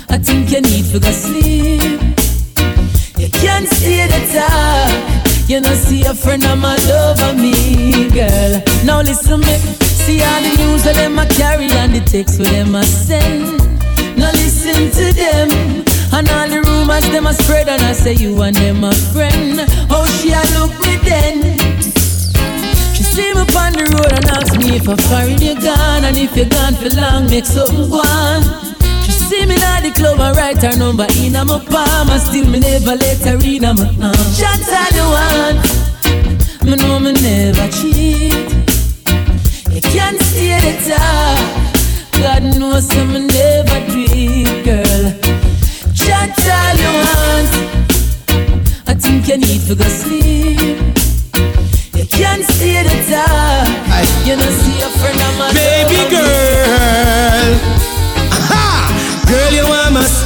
I 0.09 0.19
think 0.19 0.51
you 0.51 0.63
need 0.63 0.87
to 0.91 0.99
go 0.99 1.13
You 5.49 5.61
know, 5.61 5.75
see 5.75 6.03
a 6.03 6.13
friend 6.13 6.45
of 6.45 6.59
my 6.59 6.75
over 6.91 7.33
me, 7.35 8.11
girl. 8.11 8.63
Now 8.85 9.01
listen 9.01 9.41
me. 9.41 9.57
See 10.05 10.21
all 10.21 10.43
the 10.43 10.53
news 10.59 10.83
that 10.83 10.97
them 10.97 11.19
a 11.21 11.27
carry 11.27 11.71
and 11.71 11.95
the 11.95 12.01
text 12.01 12.41
with 12.41 12.51
them 12.51 12.75
a 12.75 12.83
send. 12.83 13.59
Now 14.19 14.33
listen 14.33 14.91
to 14.91 15.13
them. 15.15 15.85
And 16.13 16.29
all 16.31 16.49
the 16.49 16.63
rumors 16.67 17.09
them 17.11 17.29
a 17.29 17.33
spread 17.33 17.69
and 17.69 17.81
I 17.81 17.93
say 17.93 18.15
you 18.15 18.43
and 18.43 18.57
them 18.57 18.83
a 18.83 18.93
friend. 19.15 19.61
Oh, 19.89 20.07
she 20.19 20.33
a 20.35 20.43
look 20.59 20.75
me 20.83 20.97
then. 21.07 21.59
She 22.93 23.05
see 23.05 23.33
me 23.33 23.47
on 23.55 23.73
the 23.73 23.87
road 23.95 24.13
and 24.19 24.27
ask 24.27 24.59
me 24.59 24.77
if 24.77 24.89
I'm 24.89 24.97
foreign 24.99 25.41
you 25.41 25.55
gone 25.61 26.05
and 26.05 26.17
if 26.17 26.37
you 26.37 26.47
gone 26.47 26.75
for 26.75 26.91
long, 26.91 27.31
make 27.31 27.47
something 27.47 27.89
go. 27.89 28.66
See 29.27 29.45
me 29.45 29.57
at 29.57 29.81
the 29.83 29.91
club 29.91 30.21
and 30.21 30.37
write 30.37 30.63
her 30.63 30.77
number 30.77 31.07
in 31.19 31.35
a 31.35 31.45
my 31.45 31.59
palm 31.59 32.09
and 32.11 32.21
still 32.23 32.47
me 32.49 32.61
never 32.61 32.95
let 32.95 33.19
her 33.25 33.37
in 33.43 33.65
a 33.65 33.75
my 33.75 33.87
arm. 34.07 34.15
Shots 34.39 34.71
are 34.71 34.93
the 34.95 35.03
one, 35.11 35.59
me 36.71 36.77
know 36.77 37.01
me 37.01 37.13
never 37.13 37.67
cheat. 37.75 38.33
You 39.75 39.81
can't 39.83 40.21
stay 40.21 40.61
the 40.63 40.73
top. 40.87 41.39
God 42.23 42.43
knows 42.59 42.89
I'm 42.95 43.27
never 43.27 43.81
do 43.91 44.07
it, 44.15 44.65
girl. 44.65 45.05
Shots 45.93 46.47
all 46.47 46.77
you 46.79 46.93
want. 47.03 47.53
I 48.87 48.95
think 48.95 49.27
you 49.27 49.39
need 49.39 49.63
to 49.67 49.75
go 49.75 49.85
sleep. 49.85 50.79
You 51.99 52.07
can't 52.15 52.45
stay 52.45 52.83
the 52.85 52.97
top. 53.11 53.67
You 54.25 54.37
know, 54.37 54.51
see 54.63 54.81
a 54.83 54.89
friend 54.99 55.21
of 55.21 55.33
mine. 55.39 55.55
Baby 55.55 56.01
girl, 56.15 57.51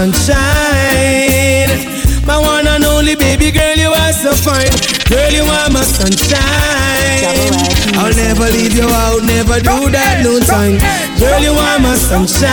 sunshine. 0.01 1.69
My 2.25 2.39
one 2.41 2.67
and 2.67 2.85
only 2.85 3.17
baby 3.17 3.51
girl, 3.51 3.77
you 3.77 3.91
are 3.93 4.13
so 4.13 4.33
fine. 4.33 4.73
Girl, 5.13 5.31
you 5.31 5.45
are 5.45 5.69
my 5.69 5.83
sunshine. 5.85 6.41
I'll 8.01 8.15
never 8.15 8.49
leave 8.49 8.73
you 8.81 8.89
out, 8.89 9.21
never 9.25 9.61
do 9.61 9.91
that 9.93 10.25
no 10.25 10.41
time. 10.41 10.81
Girl, 11.21 11.41
you 11.45 11.53
are 11.53 11.79
my 11.85 11.97
sunshine. 11.97 12.49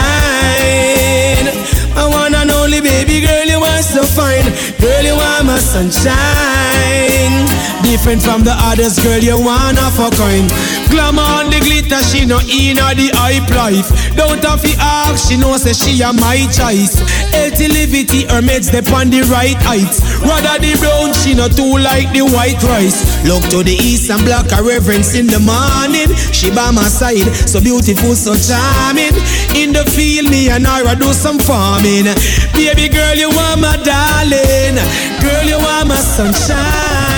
My 1.96 2.06
one 2.20 2.34
and 2.34 2.50
only 2.50 2.57
baby 2.80 3.20
girl, 3.20 3.46
you 3.46 3.58
are 3.58 3.82
so 3.82 4.02
fine. 4.02 4.46
Girl, 4.80 5.02
you 5.02 5.14
are 5.14 5.44
my 5.44 5.58
sunshine. 5.58 7.46
Different 7.82 8.22
from 8.22 8.44
the 8.44 8.52
others, 8.52 8.98
girl, 9.02 9.18
you 9.18 9.38
one 9.38 9.78
of 9.78 9.96
a 9.98 10.10
kind. 10.12 10.48
Glamour 10.90 11.22
on 11.22 11.50
the 11.50 11.60
glitter, 11.60 12.02
she 12.04 12.26
no 12.26 12.38
in 12.44 12.76
the 12.76 13.10
hype 13.14 13.48
life. 13.54 13.88
Don't 14.16 14.42
have 14.44 14.60
to 14.62 14.72
ask, 14.78 15.28
she 15.28 15.36
knows 15.36 15.64
that 15.64 15.76
she 15.76 16.02
a 16.02 16.12
my 16.12 16.44
choice. 16.52 17.00
Healthy 17.32 17.68
livity, 17.68 18.28
her 18.30 18.42
meds 18.42 18.70
they 18.70 18.84
on 18.92 19.10
the 19.10 19.22
right 19.32 19.56
heights. 19.64 20.00
Rather 20.22 20.58
the 20.58 20.74
brown, 20.80 21.12
she 21.14 21.34
no 21.34 21.48
too 21.48 21.78
like 21.78 22.10
the 22.12 22.22
white 22.22 22.62
rice. 22.64 23.02
Look 23.24 23.42
to 23.50 23.62
the 23.62 23.76
east 23.76 24.10
and 24.10 24.24
block 24.24 24.50
her 24.50 24.62
reverence 24.62 25.14
in 25.14 25.26
the 25.26 25.38
morning. 25.38 26.14
She 26.32 26.50
by 26.50 26.70
my 26.70 26.88
side, 26.88 27.28
so 27.48 27.60
beautiful, 27.60 28.14
so 28.14 28.34
charming. 28.34 29.14
In 29.54 29.72
the 29.72 29.84
field, 29.90 30.30
me 30.30 30.48
and 30.48 30.66
her 30.66 30.86
I 30.86 30.94
do 30.94 31.12
some 31.12 31.38
farming. 31.38 32.10
Baby 32.54 32.88
girl, 32.88 33.14
you 33.14 33.30
are 33.30 33.56
my 33.56 33.76
darling. 33.82 34.76
Girl, 35.22 35.44
you 35.44 35.58
are 35.58 35.84
my 35.84 35.96
sunshine. 35.96 37.17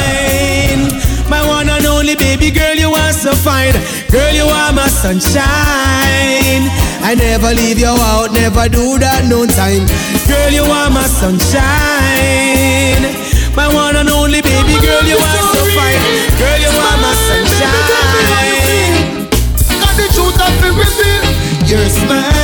Only 2.10 2.24
baby 2.26 2.50
girl, 2.50 2.74
you 2.74 2.90
are 2.90 3.12
so 3.12 3.30
fine. 3.30 3.70
Girl, 4.10 4.34
you 4.34 4.42
are 4.42 4.72
my 4.72 4.88
sunshine. 4.88 5.46
I 7.06 7.14
never 7.16 7.54
leave 7.54 7.78
you 7.78 7.86
out, 7.86 8.32
never 8.32 8.68
do 8.68 8.98
that 8.98 9.30
no 9.30 9.46
time. 9.46 9.86
Girl, 10.26 10.50
you 10.50 10.64
are 10.66 10.90
my 10.90 11.06
sunshine. 11.06 11.62
My 13.54 13.72
one 13.72 13.94
and 13.94 14.10
only 14.10 14.42
baby 14.42 14.74
girl, 14.82 15.06
you 15.06 15.22
are 15.22 15.42
so 15.54 15.62
fine. 15.70 16.02
Girl, 16.34 16.58
you 16.58 16.74
are 16.74 16.98
my 16.98 17.14
sunshine. 17.30 17.78
Got 19.78 19.94
the 19.94 20.10
truth 20.10 20.34
it 20.34 20.66
reveal. 20.66 21.22
Your 21.70 21.86
smile. 21.90 22.39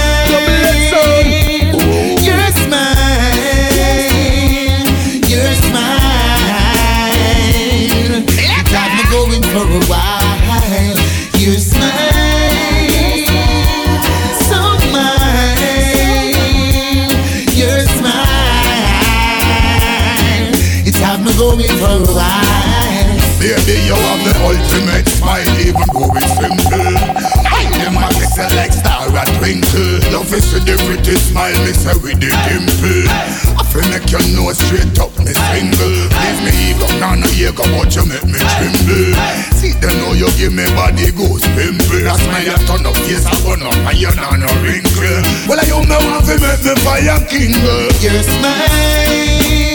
While. 22.04 23.16
Baby, 23.40 23.78
you 23.84 23.94
have 23.94 24.22
the 24.24 24.32
ultimate 24.42 25.06
smile, 25.06 25.46
even 25.60 25.86
though 25.92 26.10
it's 26.16 26.32
simple. 26.34 26.96
I 27.46 27.62
am 27.84 27.96
a 28.00 28.08
kiss 28.16 28.36
like 28.56 28.72
star 28.72 29.06
a 29.06 29.22
twinkle. 29.38 30.00
Love 30.12 30.32
is 30.32 30.50
with 30.52 30.64
the 30.64 30.74
pretty 30.88 31.16
smile, 31.20 31.54
me 31.64 31.72
say 31.72 31.94
with 32.00 32.18
the 32.18 32.32
dimple. 32.48 33.06
I 33.56 33.62
feel 33.68 33.84
make 33.92 34.08
you 34.08 34.20
know 34.34 34.50
straight 34.56 34.98
up, 34.98 35.12
me 35.20 35.32
single. 35.36 35.96
Leave 36.10 36.40
me 36.42 36.52
ego, 36.72 36.88
nah 36.98 37.14
no 37.14 37.28
ego, 37.36 37.64
but 37.76 37.92
you 37.92 38.04
make 38.08 38.24
me 38.24 38.40
tremble. 38.40 39.14
See, 39.54 39.76
they 39.78 39.92
know 40.00 40.16
you 40.16 40.32
give 40.40 40.56
me 40.56 40.64
body 40.74 41.12
goes 41.12 41.44
pimple. 41.54 42.02
That 42.02 42.16
smile 42.16 42.44
you 42.44 42.58
turn 42.66 42.88
up 42.88 42.96
face, 43.04 43.28
I 43.28 43.36
burn 43.44 43.62
up, 43.62 43.76
and 43.84 43.96
you 44.00 44.12
nah 44.16 44.34
no 44.36 44.48
wrinkle. 44.64 45.22
Well, 45.44 45.60
I 45.60 45.64
you 45.68 45.80
know 45.84 46.00
want 46.08 46.24
to 46.26 46.34
make 46.40 46.64
me 46.64 46.72
fire 46.82 47.20
kingle. 47.28 47.92
Your 48.00 48.20
smile, 48.24 49.65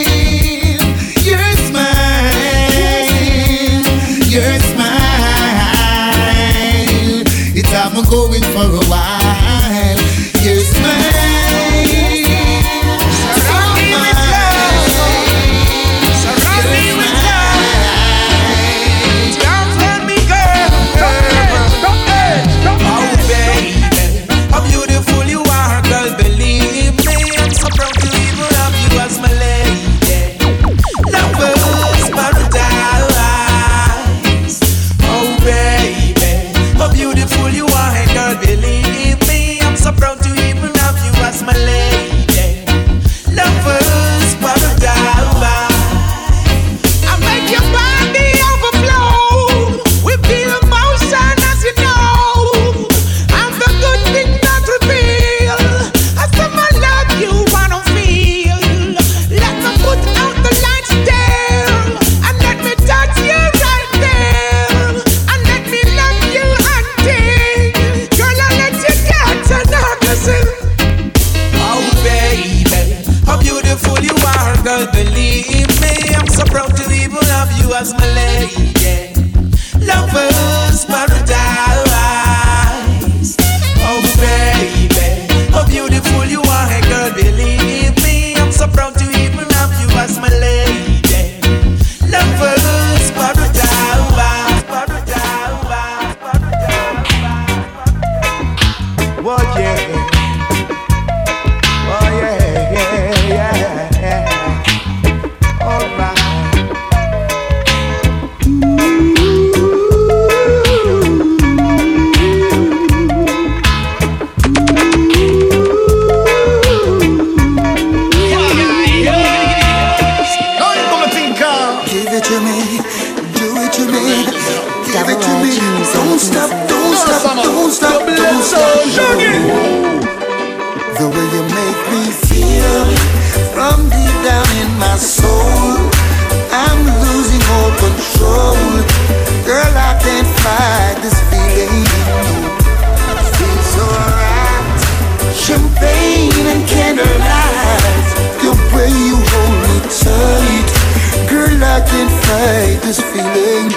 this 152.92 153.00
feeling. 153.16 153.72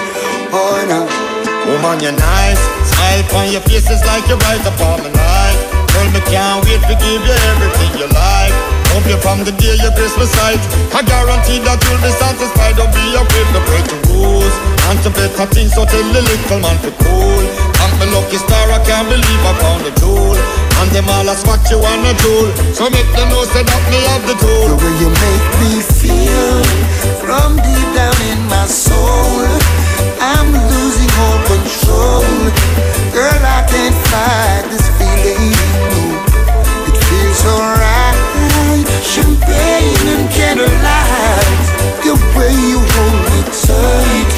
Oh 0.51 0.75
no. 0.91 1.07
Woman, 1.71 2.03
you're 2.03 2.11
nice. 2.11 2.59
Smile 2.83 3.23
on 3.39 3.47
your 3.47 3.63
face 3.63 3.87
is 3.87 4.03
like 4.03 4.27
you're 4.27 4.41
right 4.43 4.59
upon 4.67 4.99
my 4.99 5.07
life. 5.07 5.59
Girl, 5.95 6.07
me 6.11 6.19
can't 6.27 6.59
wait 6.67 6.83
to 6.83 6.95
give 6.99 7.23
you 7.23 7.37
everything 7.55 7.91
you 7.95 8.07
like. 8.11 8.51
Hope 8.91 9.07
you 9.07 9.15
from 9.23 9.47
the 9.47 9.55
day 9.55 9.79
your 9.79 9.95
Christmas 9.95 10.27
sight. 10.35 10.59
I 10.91 10.99
guarantee 10.99 11.63
that 11.63 11.79
you'll 11.87 12.03
be 12.03 12.11
satisfied. 12.11 12.75
Don't 12.75 12.91
be 12.91 13.15
afraid 13.15 13.47
to 13.55 13.61
break 13.71 13.85
the 13.87 13.99
rules. 14.11 14.55
And 14.91 14.99
to 15.07 15.09
better 15.15 15.47
things, 15.47 15.71
so 15.71 15.87
tell 15.87 16.07
the 16.11 16.19
little 16.19 16.59
man 16.59 16.75
to 16.83 16.91
cool. 16.99 17.64
Lucky 18.15 18.37
star, 18.37 18.71
I 18.71 18.79
can't 18.83 19.07
believe 19.07 19.43
I 19.43 19.53
found 19.59 19.85
a 19.85 19.91
jewel. 19.99 20.35
And 20.79 20.89
them 20.91 21.07
all 21.07 21.27
ask 21.29 21.45
what 21.45 21.59
you 21.69 21.79
wanna 21.79 22.15
jewel. 22.23 22.47
So 22.73 22.89
make 22.89 23.07
them 23.11 23.29
know 23.29 23.43
say 23.43 23.63
that 23.63 23.83
me 23.91 23.99
have 24.07 24.23
the 24.23 24.35
tool. 24.39 24.71
The 24.71 24.77
way 24.79 24.93
you 25.03 25.09
make 25.11 25.45
me 25.59 25.83
feel 25.83 26.63
from 27.19 27.59
deep 27.59 27.89
down 27.95 28.15
in 28.31 28.39
my 28.47 28.65
soul, 28.67 29.43
I'm 30.19 30.51
losing 30.51 31.11
all 31.21 31.39
control. 31.47 32.27
Girl, 33.11 33.41
I 33.43 33.67
can't 33.67 33.97
fight 34.11 34.63
this 34.71 34.87
feeling. 34.95 35.51
It 36.87 36.95
feels 36.95 37.37
so 37.39 37.51
right. 37.55 38.15
Champagne 39.03 40.07
and 40.11 40.27
candlelight, 40.31 41.63
the 42.03 42.15
way 42.35 42.51
you 42.51 42.79
hold 42.79 43.19
me 43.31 43.41
tight. 43.51 44.29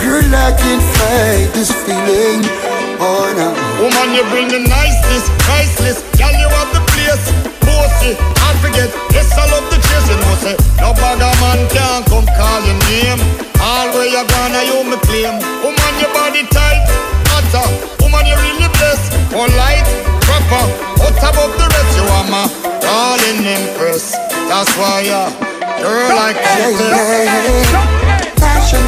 Girl, 0.00 0.28
I 0.28 0.52
can't 0.56 0.84
fight 0.96 1.48
this 1.56 1.72
feeling. 1.84 2.73
Oh 3.00 3.26
no. 3.34 3.52
Woman, 3.82 4.14
you 4.14 4.24
bring 4.30 4.48
the 4.48 4.60
niceness, 4.62 5.26
priceless. 5.44 6.00
Girl, 6.18 6.34
you 6.34 6.48
have 6.48 6.70
the 6.72 6.82
place. 6.94 7.24
Bossy, 7.64 8.14
I 8.18 8.50
forget. 8.62 8.90
Yes, 9.12 9.32
I 9.34 9.44
love 9.50 9.66
the 9.70 9.78
chase. 9.80 10.06
You 10.08 10.16
know, 10.20 10.34
say, 10.40 10.56
no 10.80 10.92
bugger 10.94 11.32
man 11.42 11.60
can 11.70 12.04
come 12.08 12.26
call 12.36 12.60
your 12.64 12.78
name. 12.90 13.20
All 13.60 13.88
where 13.96 14.06
you 14.06 14.22
gonna, 14.28 14.62
you 14.68 14.84
me 14.84 14.96
claim. 15.08 15.40
Woman, 15.64 15.94
your 16.00 16.12
body 16.12 16.44
tight, 16.52 16.84
hotter. 17.32 17.66
Woman, 18.04 18.24
you 18.26 18.36
really 18.40 18.68
blessed. 18.78 19.10
Polite, 19.32 19.88
proper, 20.28 20.64
out 21.02 21.16
above 21.18 21.52
the 21.56 21.66
rest. 21.72 21.92
You 21.98 22.04
are 22.04 22.26
my 22.30 22.44
darling 22.80 23.42
empress. 23.44 24.12
That's 24.48 24.70
why, 24.76 25.08
yeah, 25.08 25.32
girl, 25.80 26.18
I 26.18 26.32
can't 26.32 26.76
Yeah, 26.78 27.24
yeah, 27.24 28.20
yeah. 28.20 28.23
Passion. 28.44 28.84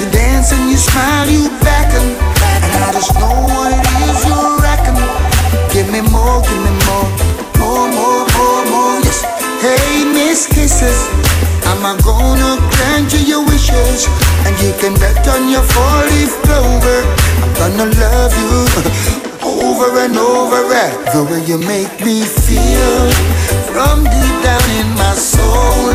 You 0.00 0.06
dance 0.10 0.52
and 0.52 0.70
you 0.70 0.76
smile, 0.76 1.28
you 1.28 1.48
beckon. 1.60 2.06
And 2.64 2.80
I 2.88 2.90
just 2.92 3.12
know 3.20 3.34
what 3.52 3.70
it 3.76 3.84
is 4.08 4.18
you're 4.28 4.56
reckon. 4.64 4.96
Give 5.72 5.88
me 5.92 6.00
more, 6.14 6.40
give 6.42 6.60
me 6.66 6.72
more. 6.88 7.08
More, 7.60 7.86
more, 7.98 8.24
more, 8.36 8.62
more. 8.72 8.96
Yes. 9.06 9.20
Hey, 9.64 10.04
Miss 10.16 10.46
Kisses. 10.46 10.98
Am 11.70 11.84
I 11.86 11.94
gonna 12.04 12.52
grant 12.74 13.12
you 13.14 13.20
your 13.32 13.44
wishes? 13.46 14.08
And 14.44 14.54
you 14.64 14.72
can 14.80 14.94
bet 15.00 15.22
on 15.28 15.48
your 15.48 15.62
four-leaf 15.62 16.32
clover. 16.44 16.98
I'm 17.62 17.76
gonna 17.76 17.86
love 18.02 18.32
you 18.42 18.52
over 19.68 19.88
and 20.04 20.16
over. 20.16 20.60
eh. 20.74 20.90
The 21.14 21.22
way 21.30 21.40
you 21.46 21.58
make 21.58 21.92
me 22.04 22.24
feel 22.24 23.02
from 23.72 24.04
deep 24.04 24.36
down 24.44 24.66
in 24.80 24.88
my 24.98 25.14
soul. 25.14 25.94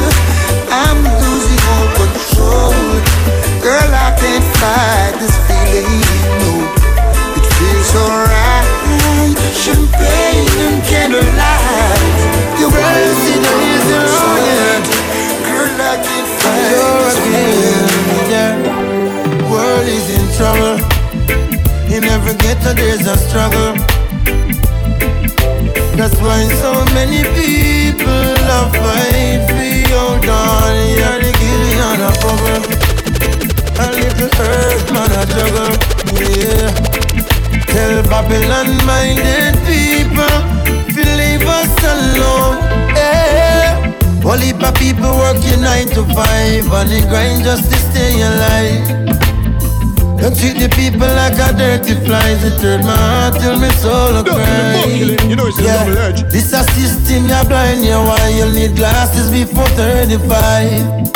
Treat 50.37 50.57
the 50.61 50.69
people 50.77 51.09
like 51.17 51.37
a 51.41 51.49
dirty 51.57 51.95
flies. 52.05 52.43
It 52.45 52.61
hurt 52.61 52.83
my 52.85 52.95
heart 52.95 53.41
till 53.41 53.57
my 53.59 53.69
soul 53.81 54.15
a 54.17 54.23
cry. 54.23 54.85
You 55.25 55.35
know 55.35 55.47
it's 55.47 55.59
a 55.59 55.63
yeah. 55.63 55.83
double 55.83 55.97
edge. 55.97 56.21
This 56.31 56.53
a 56.53 56.63
system 56.77 57.25
you 57.25 57.43
blind 57.49 57.83
you 57.83 57.97
why 57.97 58.29
you 58.29 58.45
need 58.53 58.75
glasses 58.77 59.29
before 59.33 59.67
35. 59.73 61.07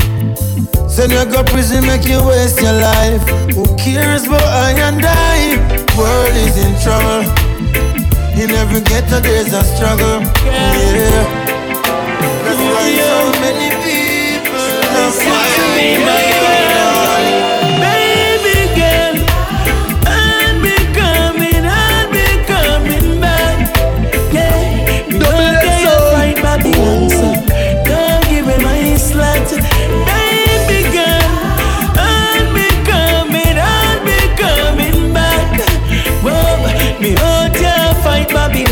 Send 0.89 1.13
you 1.13 1.25
go 1.25 1.43
prison 1.43 1.85
make 1.85 2.05
you 2.05 2.19
waste 2.25 2.61
your 2.61 2.73
life. 2.73 3.23
Who 3.55 3.63
cares 3.77 4.25
about 4.25 4.43
I 4.43 4.73
and 4.89 5.05
I? 5.05 5.57
World 5.95 6.35
is 6.35 6.57
in 6.57 6.73
trouble. 6.81 7.23
In 8.41 8.49
every 8.51 8.81
ghetto 8.81 9.19
there's 9.21 9.53
a 9.53 9.63
struggle. 9.63 10.21
Yeah. 10.43 11.25
That's 12.43 12.61
why 12.73 12.89
so 12.97 13.31
many 13.39 13.69
people 13.85 14.65
are 14.97 15.13
fighting. 15.13 16.60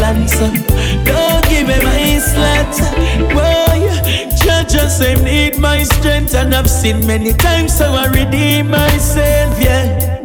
Babylon, 0.10 0.56
don't 1.06 1.46
give 1.50 1.68
me 1.68 1.78
my 1.86 2.18
slut. 2.18 2.74
Whoa, 3.32 3.78
judge 4.44 4.74
just 4.74 4.98
say 4.98 5.14
need 5.24 5.60
my 5.60 5.84
strength, 5.84 6.34
and 6.34 6.56
I've 6.56 6.68
seen 6.68 7.06
many 7.06 7.32
times 7.32 7.78
so 7.78 7.86
I 7.94 8.08
redeem 8.08 8.72
myself, 8.72 9.62
yeah. 9.62 10.18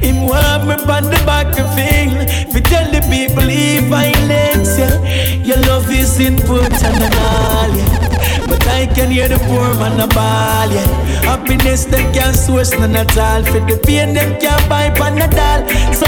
Him 0.00 0.26
want 0.26 0.66
me 0.66 0.74
on 0.74 1.04
the 1.04 1.22
back 1.26 1.56
of 1.58 1.72
thing 1.74 2.10
Fi 2.52 2.60
tell 2.60 2.90
the 2.90 3.00
people 3.10 3.44
leave 3.44 3.84
violence, 3.88 4.78
yeah 4.78 4.94
Your 5.42 5.58
love 5.66 5.90
is 5.90 6.20
important 6.20 6.84
and 6.84 7.14
all, 7.14 7.76
yeah 7.76 8.46
But 8.46 8.66
I 8.68 8.86
can 8.86 9.10
hear 9.10 9.28
the 9.28 9.38
poor 9.38 9.74
man 9.74 9.98
a 9.98 10.06
ball, 10.06 10.70
yeah. 10.70 11.08
Happiness 11.28 11.84
them 11.84 12.12
can't 12.12 12.34
source 12.34 12.72
none 12.72 12.96
at 12.96 13.16
all. 13.18 13.42
For 13.44 13.60
the 13.60 13.76
pain 13.84 14.14
them 14.14 14.40
can't 14.40 14.66
buy 14.68 14.88
panadol. 14.90 15.68
So 15.94 16.06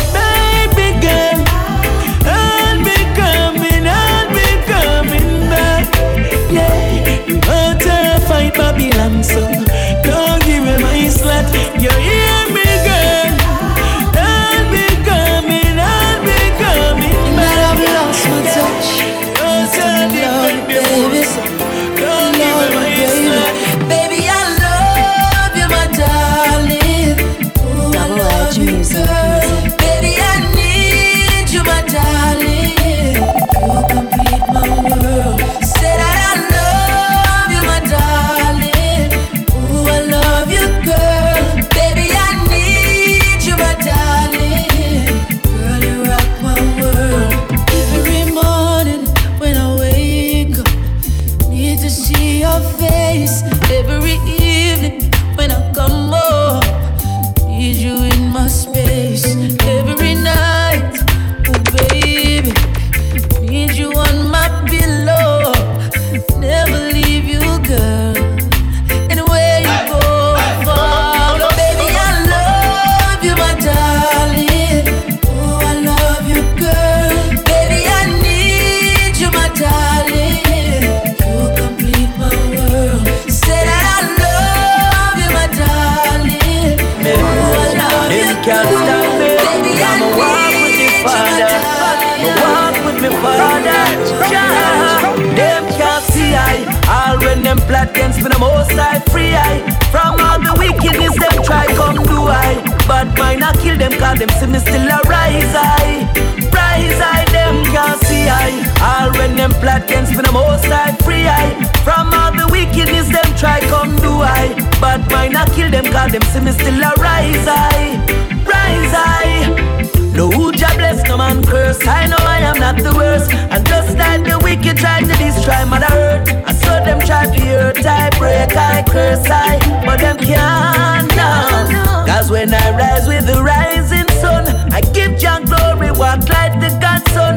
break, 128.30 128.56
I 128.56 128.82
curse, 128.86 129.26
I, 129.26 129.58
but 129.84 129.98
them 129.98 130.16
can't 130.18 131.10
now. 131.16 132.06
Cause 132.06 132.30
when 132.30 132.54
I 132.54 132.66
rise 132.76 133.06
with 133.08 133.26
the 133.26 133.42
rising 133.42 134.08
sun, 134.22 134.46
I 134.72 134.80
give 134.94 135.18
Jah 135.18 135.40
glory, 135.44 135.90
walk 135.90 136.28
like 136.28 136.54
the 136.62 136.70
Godson. 136.84 137.34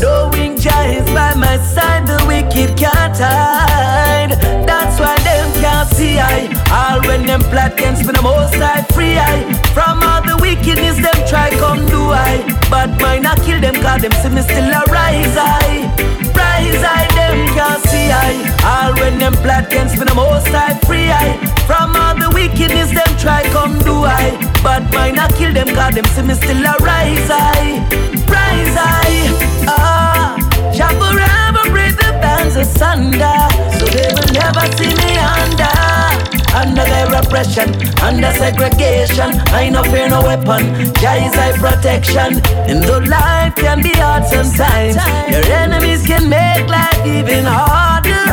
Knowing 0.00 0.58
Jah 0.58 0.84
is 0.98 1.06
by 1.16 1.34
my 1.34 1.56
side, 1.74 2.06
the 2.06 2.18
wicked 2.28 2.76
can't 2.76 3.16
hide. 3.16 4.32
That's 4.68 5.00
why 5.00 5.16
them 5.28 5.48
can't 5.62 5.88
see 5.96 6.18
I. 6.18 6.36
All 6.78 7.00
when 7.08 7.26
them 7.26 7.40
plot 7.40 7.72
against 7.74 8.04
me, 8.06 8.12
the 8.12 8.22
most 8.22 8.56
I 8.56 8.82
free 8.94 9.16
I. 9.16 9.36
From 9.76 10.02
all 10.02 10.22
the 10.22 10.36
wickedness, 10.40 10.96
them 10.96 11.18
try 11.26 11.48
come 11.62 11.86
do 11.86 12.00
I. 12.12 12.44
But 12.70 13.00
mine 13.00 13.26
I 13.26 13.34
kill 13.46 13.60
them, 13.60 13.76
cause 13.76 14.02
them 14.02 14.12
see 14.20 14.28
me 14.28 14.42
still 14.42 14.70
a 14.80 14.82
rise 14.92 15.36
I. 15.36 16.23
Rise 16.54 16.84
I, 16.84 17.02
them 17.18 17.38
can't 17.56 17.82
see 17.90 18.10
I. 18.14 18.30
All 18.62 18.94
when 18.94 19.18
them 19.18 19.32
plot 19.42 19.66
against 19.66 19.98
me, 19.98 20.04
the 20.04 20.14
most 20.14 20.46
I 20.54 20.78
free 20.86 21.10
I. 21.10 21.34
From 21.66 21.96
all 21.96 22.14
the 22.14 22.30
wickedness, 22.30 22.90
them 22.94 23.10
try 23.18 23.42
come 23.50 23.78
do 23.80 24.04
I. 24.04 24.30
But 24.62 24.82
mine 24.94 25.18
I 25.18 25.26
kill 25.32 25.52
them, 25.52 25.66
cause 25.74 25.94
them 25.94 26.04
see 26.14 26.22
me 26.22 26.34
still 26.34 26.64
a 26.64 26.76
rise 26.78 27.28
I. 27.28 27.82
Rise 28.30 28.76
I. 28.78 29.66
Ah. 29.66 30.38
Jah 30.72 30.94
forever 30.98 31.70
break 31.70 31.96
the 31.96 32.10
bands 32.22 32.56
asunder 32.56 33.38
So 33.78 33.86
they 33.86 34.10
will 34.14 34.32
never 34.34 34.66
see 34.78 34.94
me 34.94 35.18
under 35.18 35.93
Under 36.54 36.84
their 36.84 37.12
oppression, 37.20 37.68
under 38.02 38.30
segregation. 38.32 39.30
I 39.48 39.68
no 39.70 39.82
fear 39.84 40.08
no 40.08 40.22
weapon, 40.22 40.92
Jah 41.00 41.18
is 41.26 41.32
thy 41.32 41.52
protection. 41.58 42.40
And 42.70 42.82
though 42.82 42.98
life 42.98 43.54
can 43.56 43.82
be 43.82 43.90
hard 43.90 44.24
sometimes. 44.24 44.96
Your 45.30 45.44
enemies 45.52 46.06
can 46.06 46.28
make 46.28 46.68
life 46.68 47.04
even 47.06 47.44
harder. 47.44 48.24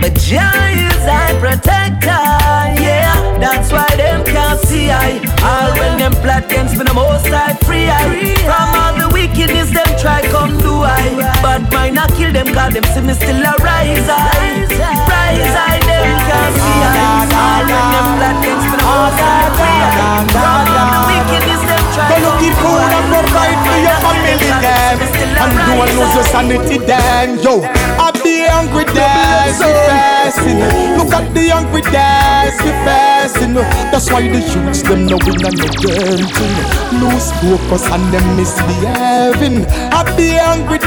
But 0.00 0.14
Jah 0.14 0.68
is 0.86 0.98
thy 1.04 1.38
protector, 1.40 2.22
yeah 2.82 3.05
That's 3.40 3.70
why 3.70 3.86
them 3.96 4.24
can't 4.24 4.60
see 4.60 4.90
I. 4.90 5.20
All 5.44 5.72
when 5.78 5.98
them 5.98 6.12
plot 6.24 6.44
against 6.46 6.76
me, 6.76 6.84
the 6.84 6.94
most 6.94 7.26
I 7.28 7.54
free 7.64 7.88
I. 7.88 8.34
From 8.48 8.68
all 8.80 8.94
the 8.96 9.08
wickedness 9.12 9.70
them 9.70 9.90
try 10.00 10.22
come 10.32 10.56
do 10.58 10.82
I. 10.82 11.12
But 11.42 11.68
mine 11.72 11.98
I 11.98 12.06
kill 12.16 12.32
them 12.32 12.48
cause 12.54 12.72
them 12.72 12.84
see 12.94 13.02
me 13.04 13.14
still 13.14 13.42
a 13.44 13.52
rise 13.60 14.08
I. 14.08 14.66
Rise 14.72 15.56
I 15.56 15.76
them 15.84 16.08
can't 16.28 16.54
see 16.56 16.80
I. 16.80 17.28
All 17.36 17.62
when 17.68 17.86
them 17.92 18.06
plot 18.16 18.36
against 18.40 18.66
me 18.72 18.76
the 18.76 18.86
most 18.88 19.20
I 19.20 19.52
free 19.56 19.80
I. 19.84 19.90
From 20.32 20.64
all 20.72 20.88
the 20.96 21.00
wickedness 21.12 21.62
them 21.68 21.84
try 21.92 22.08
come 22.16 22.40
do 22.40 22.48
cool 22.60 22.80
I. 22.80 22.88
and 22.96 23.06
provide 23.12 23.60
for 23.68 23.78
your 23.84 23.98
family 24.00 24.50
then. 24.64 24.96
And 25.36 25.52
don't 25.52 25.92
lose 25.92 26.14
your 26.16 26.24
sanity 26.32 26.78
then. 26.78 27.38
Yo, 27.44 27.60
hungry 28.66 28.84
dance 28.94 29.58
we 29.58 29.72
fasting 29.86 30.58
Look 30.98 31.12
at 31.12 31.32
the 31.34 31.48
hungry 31.48 31.82
dance 31.82 32.60
we 32.62 32.70
fasting 32.84 33.54
That's 33.54 34.10
why 34.10 34.22
the 34.22 34.40
youths 34.40 34.82
them 34.82 35.06
no 35.06 35.18
win 35.24 35.44
and 35.44 35.56
no 35.56 35.66
gentle 35.80 36.52
Lose 37.00 37.30
focus 37.40 37.84
and 37.90 38.12
them 38.12 38.36
misbehaving 38.36 39.66
I 39.92 40.16
be 40.16 40.36
hungry 40.36 40.78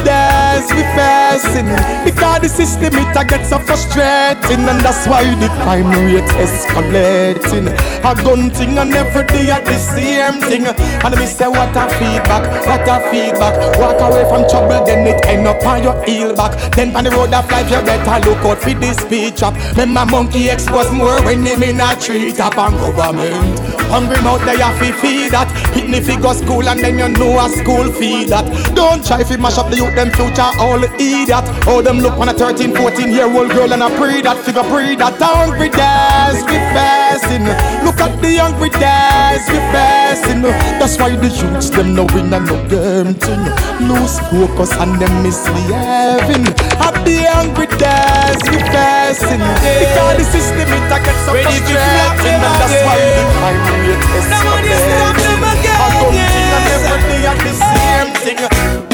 dance 0.59 0.73
we 0.73 0.83
fasting 0.95 1.69
Because 2.03 2.41
the 2.41 2.49
system 2.49 2.93
it 2.95 3.15
a 3.15 3.23
get 3.25 3.45
so 3.45 3.59
frustrating. 3.59 4.65
And 4.67 4.79
that's 4.81 5.07
why 5.07 5.23
the 5.35 5.47
crime 5.63 5.89
rate 5.89 6.23
escalating. 6.39 7.67
A 8.03 8.15
gun 8.23 8.49
thing 8.51 8.77
and 8.77 8.93
every 8.93 9.25
day 9.27 9.51
at 9.51 9.65
the 9.65 9.77
same 9.77 10.39
thing. 10.41 10.65
And 10.67 11.15
me 11.15 11.25
say 11.25 11.47
what 11.47 11.75
a 11.75 11.87
feedback, 11.97 12.43
what 12.65 12.87
a 12.87 12.97
feedback. 13.11 13.55
Walk 13.79 13.99
away 14.01 14.25
from 14.29 14.49
trouble 14.49 14.85
then 14.85 15.07
it 15.07 15.25
end 15.25 15.47
up 15.47 15.63
on 15.65 15.83
your 15.83 16.03
heel 16.05 16.35
back. 16.35 16.53
Then 16.75 16.95
on 16.95 17.03
the 17.03 17.11
road 17.11 17.33
of 17.33 17.49
life 17.51 17.69
you 17.71 17.81
better 17.83 18.29
look 18.29 18.43
out 18.45 18.59
for 18.59 18.73
this 18.73 18.99
up 19.41 19.55
Remember 19.77 20.05
monkey 20.05 20.49
expose 20.49 20.91
more 20.91 21.21
when 21.23 21.45
him 21.45 21.63
in 21.63 21.79
a 21.79 21.95
tree 21.99 22.31
top 22.31 22.57
and 22.57 22.75
government. 22.95 23.59
Hungry 23.89 24.21
mouth 24.21 24.43
they 24.45 24.57
have 24.57 24.79
to 24.79 24.93
feed 24.93 25.31
that. 25.31 25.49
Hit 25.73 25.89
me 25.89 25.99
figure 25.99 26.33
school 26.33 26.67
and 26.67 26.79
then 26.79 26.97
you 26.97 27.09
know 27.09 27.39
a 27.39 27.49
school 27.49 27.91
feed 27.91 28.29
that. 28.29 28.45
Don't 28.75 29.05
try 29.05 29.23
to 29.23 29.37
mash 29.37 29.57
up 29.57 29.69
the 29.69 29.77
youth 29.77 29.95
them 29.95 30.11
future 30.11 30.48
all 30.57 30.79
the 30.79 30.89
idiot. 30.95 31.45
How 31.65 31.81
them 31.81 31.99
look 31.99 32.17
on 32.17 32.29
a 32.29 32.33
13, 32.33 32.75
14 32.75 33.11
year 33.11 33.29
old 33.29 33.51
girl 33.51 33.71
and 33.73 33.83
I 33.83 33.89
pray 33.97 34.21
that 34.21 34.37
figure 34.45 34.63
pray 34.63 34.95
that 34.95 35.19
hungry 35.19 35.69
days 35.69 36.41
we 36.47 36.57
fasting 36.73 37.45
Look 37.85 37.99
at 38.01 38.17
the 38.21 38.37
hungry 38.41 38.69
days 38.73 39.45
we 39.51 39.59
fasting 39.73 40.41
That's 40.79 40.97
why 40.97 41.15
the 41.15 41.29
youths 41.29 41.69
them 41.69 41.93
no 41.95 42.05
win 42.13 42.33
and 42.33 42.45
no 42.47 42.55
game 42.71 43.13
thing 43.15 43.43
Lose 43.85 44.19
focus 44.29 44.73
and 44.79 44.95
them 44.99 45.13
misbehaving. 45.23 46.45
Happy 46.81 47.23
hungry 47.29 47.67
days 47.77 48.41
we 48.49 48.59
fasting 48.73 49.43
Because 49.61 50.15
the 50.17 50.25
system 50.33 50.67
it 50.69 50.89
a 50.89 50.97
get 51.03 51.17
so 51.25 51.31
frustrating. 51.35 52.39
And 52.39 52.55
that's 52.57 52.77
why 52.85 52.97
the 52.97 53.23
crime 53.37 53.61
rate 53.85 54.05
escalating 54.17 55.41
A 55.45 55.89
gun 56.01 56.13
thing 56.17 56.49
and 56.57 56.65
every 56.73 56.99
day 57.09 57.27
at 57.29 57.37
the 57.43 57.53
same 57.53 58.09
thing 58.23 58.88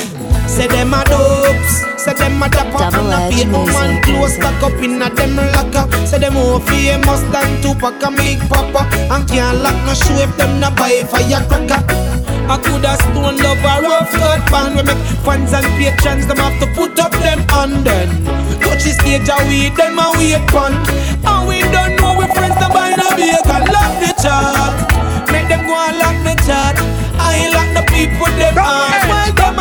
Say 0.55 0.67
them 0.67 0.93
a 0.93 1.03
dopes, 1.03 1.83
say 2.01 2.13
them 2.13 2.41
a 2.41 2.47
dap 2.47 2.73
up 2.79 2.93
and 2.95 3.11
a 3.11 3.27
pay 3.27 3.43
woman 3.51 4.01
close 4.03 4.37
back 4.39 4.63
up 4.63 4.71
in 4.79 5.01
a 5.01 5.09
them 5.11 5.35
locker. 5.35 5.83
Say 6.07 6.19
them 6.19 6.35
more 6.35 6.61
famous 6.61 7.19
than 7.27 7.61
Tupac 7.61 8.01
and 8.01 8.15
Big 8.15 8.39
Poppa. 8.47 8.87
And 9.11 9.27
can't 9.27 9.59
lock 9.59 9.75
no 9.85 9.93
show 9.93 10.15
if 10.23 10.31
them 10.37 10.61
not 10.61 10.77
buy 10.77 11.03
firecracker 11.11 11.83
I 12.47 12.55
coulda 12.63 12.95
stone 13.03 13.35
love 13.43 13.67
a 13.67 13.73
rough 13.83 14.11
cut 14.15 14.47
band. 14.47 14.77
We 14.77 14.83
make 14.87 15.03
fans 15.27 15.51
and 15.51 15.67
patrons 15.75 16.25
Them 16.25 16.37
have 16.37 16.55
to 16.63 16.67
put 16.71 16.97
up 17.03 17.11
them 17.11 17.43
on 17.51 17.83
then. 17.83 18.07
Touch 18.63 18.87
the 18.87 18.95
stage 18.95 19.27
and 19.27 19.43
we 19.51 19.75
them 19.75 19.99
a 19.99 20.07
wait 20.15 20.39
pon 20.55 20.71
And 21.27 21.47
we 21.51 21.67
don't 21.67 21.99
know 21.99 22.15
we 22.15 22.31
friends 22.31 22.55
to 22.63 22.71
buy 22.71 22.95
no 22.95 23.11
bacon 23.19 23.63
Lock 23.75 23.91
the 23.99 24.11
chart 24.23 24.71
Make 25.35 25.51
them 25.51 25.67
go 25.67 25.75
and 25.75 25.99
lock 25.99 26.15
the 26.23 26.33
chart 26.47 26.79
I 27.19 27.51
lock 27.51 27.69
the 27.75 27.83
people 27.91 28.31
them 28.39 28.55
heart 28.55 29.14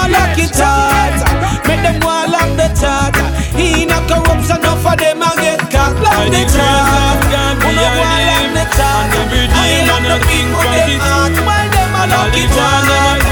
Them 0.05 0.13
lock 0.13 0.37
it 0.37 0.53
chart 0.53 1.17
Make 1.65 1.81
them 1.81 1.97
and 2.05 2.29
lock 2.29 2.51
the 2.61 2.69
chart 2.79 3.17
He 3.57 3.87
not 3.87 4.05
corruption 4.05 4.61
enough 4.61 4.83
for 4.83 4.97
them 5.01 5.23
a 5.23 5.31
get 5.41 5.61
caught. 5.73 5.97
Lock 5.97 6.29
the 6.29 6.45
chart 6.45 7.25
Who 7.65 7.73
no 7.73 7.89
and 7.89 8.29
lock 8.29 8.53
the 8.53 8.65
chart 8.77 9.09
I 9.49 9.89
lock 9.89 10.05
the 10.05 10.17
people 10.29 10.61
them 10.61 11.01
heart. 11.01 11.33
While 11.49 11.71
them 11.73 11.95
a 11.97 12.05
lock 12.13 12.37
it 12.37 12.53
chart 12.53 13.24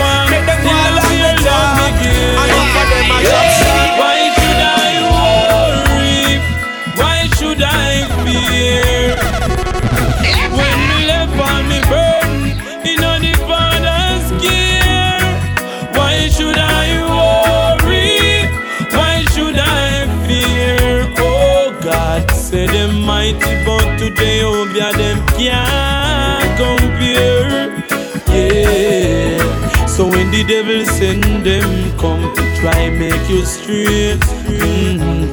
the 30.42 30.48
devil 30.48 30.84
send 30.84 31.46
them 31.46 31.98
come 31.98 32.34
to 32.34 32.42
try 32.56 32.90
make 32.90 33.28
you 33.28 33.44
straight, 33.44 34.18
mm, 34.46 35.32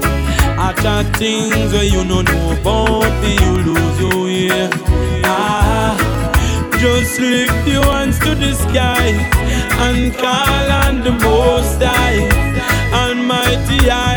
I 0.57 0.73
got 0.83 1.05
things 1.17 1.73
where 1.73 1.83
you 1.83 2.03
don't 2.03 2.25
know 2.25 2.51
about 2.51 3.09
you 3.23 3.51
lose 3.69 3.99
your 3.99 4.25
way. 4.25 4.69
Ah, 5.23 5.97
just 6.79 7.19
lift 7.19 7.67
your 7.67 7.83
hands 7.85 8.19
to 8.19 8.35
the 8.35 8.53
sky 8.53 9.09
and 9.85 10.13
call 10.13 10.71
on 10.83 11.01
the 11.01 11.11
Most 11.11 11.81
High, 11.81 12.21
Almighty. 12.93 13.89
I 13.89 14.08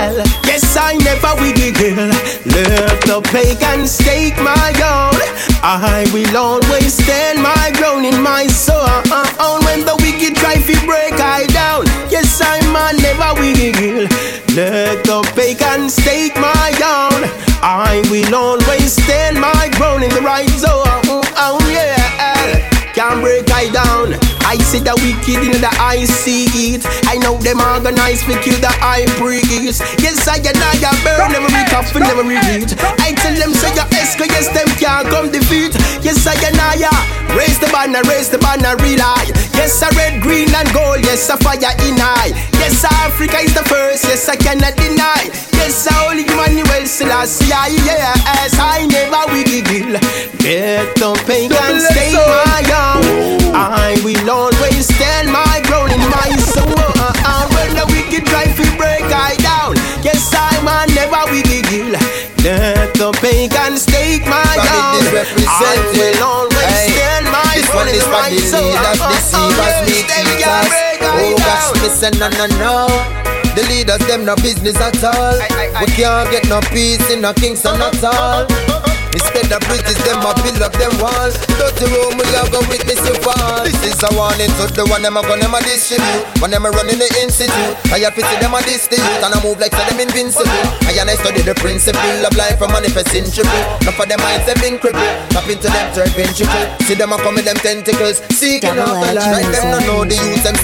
Yes, 0.00 0.78
I 0.80 0.96
never 0.96 1.36
will 1.36 1.52
girl. 1.76 2.08
Let 2.48 3.04
the 3.04 3.20
pagan 3.28 3.86
stake 3.86 4.36
my 4.40 4.72
own. 4.80 5.20
I 5.62 6.08
will 6.14 6.36
always 6.36 6.94
stand 6.94 7.42
my 7.42 7.70
ground 7.76 8.06
in 8.06 8.22
my 8.22 8.46
soul. 8.46 8.80
Uh, 8.80 9.60
when 9.66 9.84
the 9.84 9.94
wicked 10.00 10.36
try 10.36 10.54
to 10.56 10.86
break 10.86 11.20
I 11.20 11.44
down. 11.52 11.84
Yes, 12.08 12.40
I'm 12.40 12.72
a 12.72 12.96
never 12.96 13.36
will. 13.36 14.08
Let 14.56 15.04
the 15.04 15.20
pagan 15.36 15.90
stake 15.90 16.34
my 16.36 16.72
own. 16.80 17.28
I 17.60 18.00
will 18.08 18.34
always 18.34 18.96
stand 18.96 19.38
my 19.38 19.68
ground 19.76 20.02
in 20.02 20.10
the 20.10 20.22
right 20.22 20.48
zone. 20.48 20.80
Oh, 21.36 21.60
yeah. 21.68 22.00
Can't 22.94 23.20
break 23.20 23.49
I 23.60 23.68
down. 23.76 24.16
I 24.48 24.56
see 24.72 24.80
the 24.80 24.96
wicked 25.04 25.44
in 25.44 25.60
the 25.60 25.68
I 25.76 26.08
see 26.08 26.48
it. 26.72 26.80
I 27.04 27.20
know 27.20 27.36
them 27.36 27.60
organized 27.60 28.24
to 28.24 28.32
kill 28.40 28.56
the 28.56 28.72
high 28.80 29.04
priest. 29.20 29.84
Yes, 30.00 30.24
I 30.24 30.40
and 30.40 30.56
I 30.56 30.80
a 30.80 30.92
burn 31.04 31.36
every 31.36 31.68
cup 31.68 31.84
and 31.92 32.08
never 32.08 32.24
repeat. 32.24 32.72
I 33.04 33.12
tell 33.20 33.36
them 33.36 33.52
say 33.52 33.68
your 33.76 33.84
esco, 33.92 34.24
yes, 34.32 34.48
them 34.56 34.64
can't 34.80 35.12
come 35.12 35.28
defeat. 35.28 35.76
Yes, 36.00 36.24
I 36.24 36.40
and 36.40 36.56
I 36.56 36.80
raise 37.36 37.60
the 37.60 37.68
banner, 37.68 38.00
raise 38.08 38.32
the 38.32 38.40
banner, 38.40 38.80
real 38.80 39.04
high. 39.04 39.28
Yes, 39.52 39.76
I 39.84 39.92
red, 39.92 40.24
green 40.24 40.48
and 40.56 40.72
gold. 40.72 41.04
Yes, 41.04 41.28
I 41.28 41.36
fire 41.36 41.60
in 41.84 42.00
high. 42.00 42.32
Yes, 42.64 42.80
Africa 42.80 43.44
is 43.44 43.52
the 43.52 43.64
first. 43.68 44.08
Yes, 44.08 44.24
I 44.24 44.40
cannot 44.40 44.72
deny. 44.80 45.28
Yes, 45.60 45.84
I 45.84 46.08
only 46.08 46.24
Emmanuel 46.24 46.88
Selassie. 46.88 47.52
Yes, 47.84 48.56
I 48.56 48.88
never 48.88 49.28
will. 49.36 50.00
Let 50.40 50.96
the 50.96 51.12
pagan 51.28 51.76
stay 51.92 52.16
my 52.16 52.64
own. 52.72 53.49
I 53.54 53.98
will 54.04 54.30
always 54.30 54.86
stand 54.86 55.30
my 55.32 55.60
ground 55.66 55.92
in 55.92 56.02
my 56.10 56.30
soul. 56.54 56.70
And 56.70 57.46
when 57.54 57.70
the 57.74 57.86
wicked 57.90 58.26
try 58.26 58.46
to 58.46 58.66
break 58.76 59.04
I 59.10 59.36
down, 59.42 59.76
yes, 60.02 60.30
I'm 60.34 60.66
a 60.66 60.86
never 60.94 61.22
will 61.30 61.42
giggle. 61.44 61.96
Let 62.42 62.94
the 62.94 63.12
pagan 63.20 63.76
stake 63.76 64.24
my 64.26 64.40
ground. 64.64 65.04
I 65.44 65.76
will 65.92 66.22
always 66.24 66.56
Hey, 66.64 66.88
stand 66.96 67.26
my 67.28 67.52
ground 67.68 67.90
in 67.90 68.06
my 68.10 68.30
soul. 68.40 68.64
leaders, 68.64 69.00
uh-uh, 69.00 69.12
deceivers, 69.12 69.56
Yes, 69.60 69.88
meat 69.88 70.06
them 70.08 70.26
eaters. 70.26 70.44
can't 70.44 70.68
break 70.68 71.00
I 71.02 71.10
Oh 71.20 71.36
gosh, 71.36 71.82
listen, 71.82 72.12
no, 72.18 72.28
no, 72.38 72.46
no. 72.56 72.76
The 73.54 73.62
leaders, 73.68 73.98
them 74.06 74.24
no 74.24 74.36
business 74.36 74.76
at 74.80 75.02
all. 75.04 75.36
We 75.80 75.86
can't 75.98 76.30
get 76.30 76.48
no 76.48 76.60
peace 76.72 77.10
in 77.10 77.20
no 77.20 77.32
Kingston 77.34 77.80
uh-huh, 77.80 77.90
at 77.92 78.04
all. 78.04 78.42
Uh-huh, 78.46 78.76
uh-huh. 78.76 78.99
Instead 79.12 79.50
of 79.50 79.60
British, 79.66 79.98
them 80.06 80.22
a 80.22 80.30
build 80.38 80.62
up 80.62 80.72
them 80.78 80.94
wall. 81.02 81.30
Dirty 81.58 81.86
room, 81.90 82.14
we 82.14 82.24
are 82.38 82.46
go 82.46 82.62
witness 82.70 83.02
you 83.02 83.16
fall. 83.20 83.66
This 83.66 83.82
is 83.82 83.98
a 84.06 84.10
warning 84.14 84.52
to 84.62 84.70
the 84.70 84.86
one 84.86 85.02
them 85.02 85.18
a 85.18 85.22
gonna 85.26 85.42
them 85.42 85.54
a 85.54 85.60
distribute. 85.66 86.22
When 86.38 86.54
them 86.54 86.66
a 86.66 86.70
running 86.70 86.98
the 87.02 87.10
institute, 87.18 87.74
I 87.90 87.98
have 88.06 88.14
to 88.14 88.22
see 88.22 88.38
them 88.38 88.54
a 88.54 88.62
dis 88.62 88.86
the 88.86 89.02
youth 89.02 89.22
and 89.24 89.34
I 89.34 89.38
move 89.42 89.58
like 89.58 89.74
say 89.74 89.82
them 89.90 89.98
invincible. 89.98 90.62
I 90.86 90.94
and 90.94 91.10
I 91.10 91.18
study 91.18 91.42
the 91.42 91.58
principle 91.58 92.22
of 92.22 92.32
life 92.38 92.62
from 92.62 92.70
manifesting 92.70 93.26
triple. 93.26 93.62
Not 93.82 93.98
for 93.98 94.06
them 94.06 94.22
minds 94.22 94.46
them 94.46 94.58
been 94.62 94.78
crippled. 94.78 95.10
Tap 95.34 95.50
into 95.50 95.66
them 95.66 95.86
third 95.90 96.14
ventricle. 96.14 96.64
See 96.86 96.94
them 96.94 97.10
a 97.10 97.18
come 97.18 97.34
with 97.34 97.50
them 97.50 97.58
tentacles, 97.58 98.22
seeking 98.30 98.78
know 98.78 98.94
the 99.02 99.26
youth 99.26 99.50
them 99.58 99.79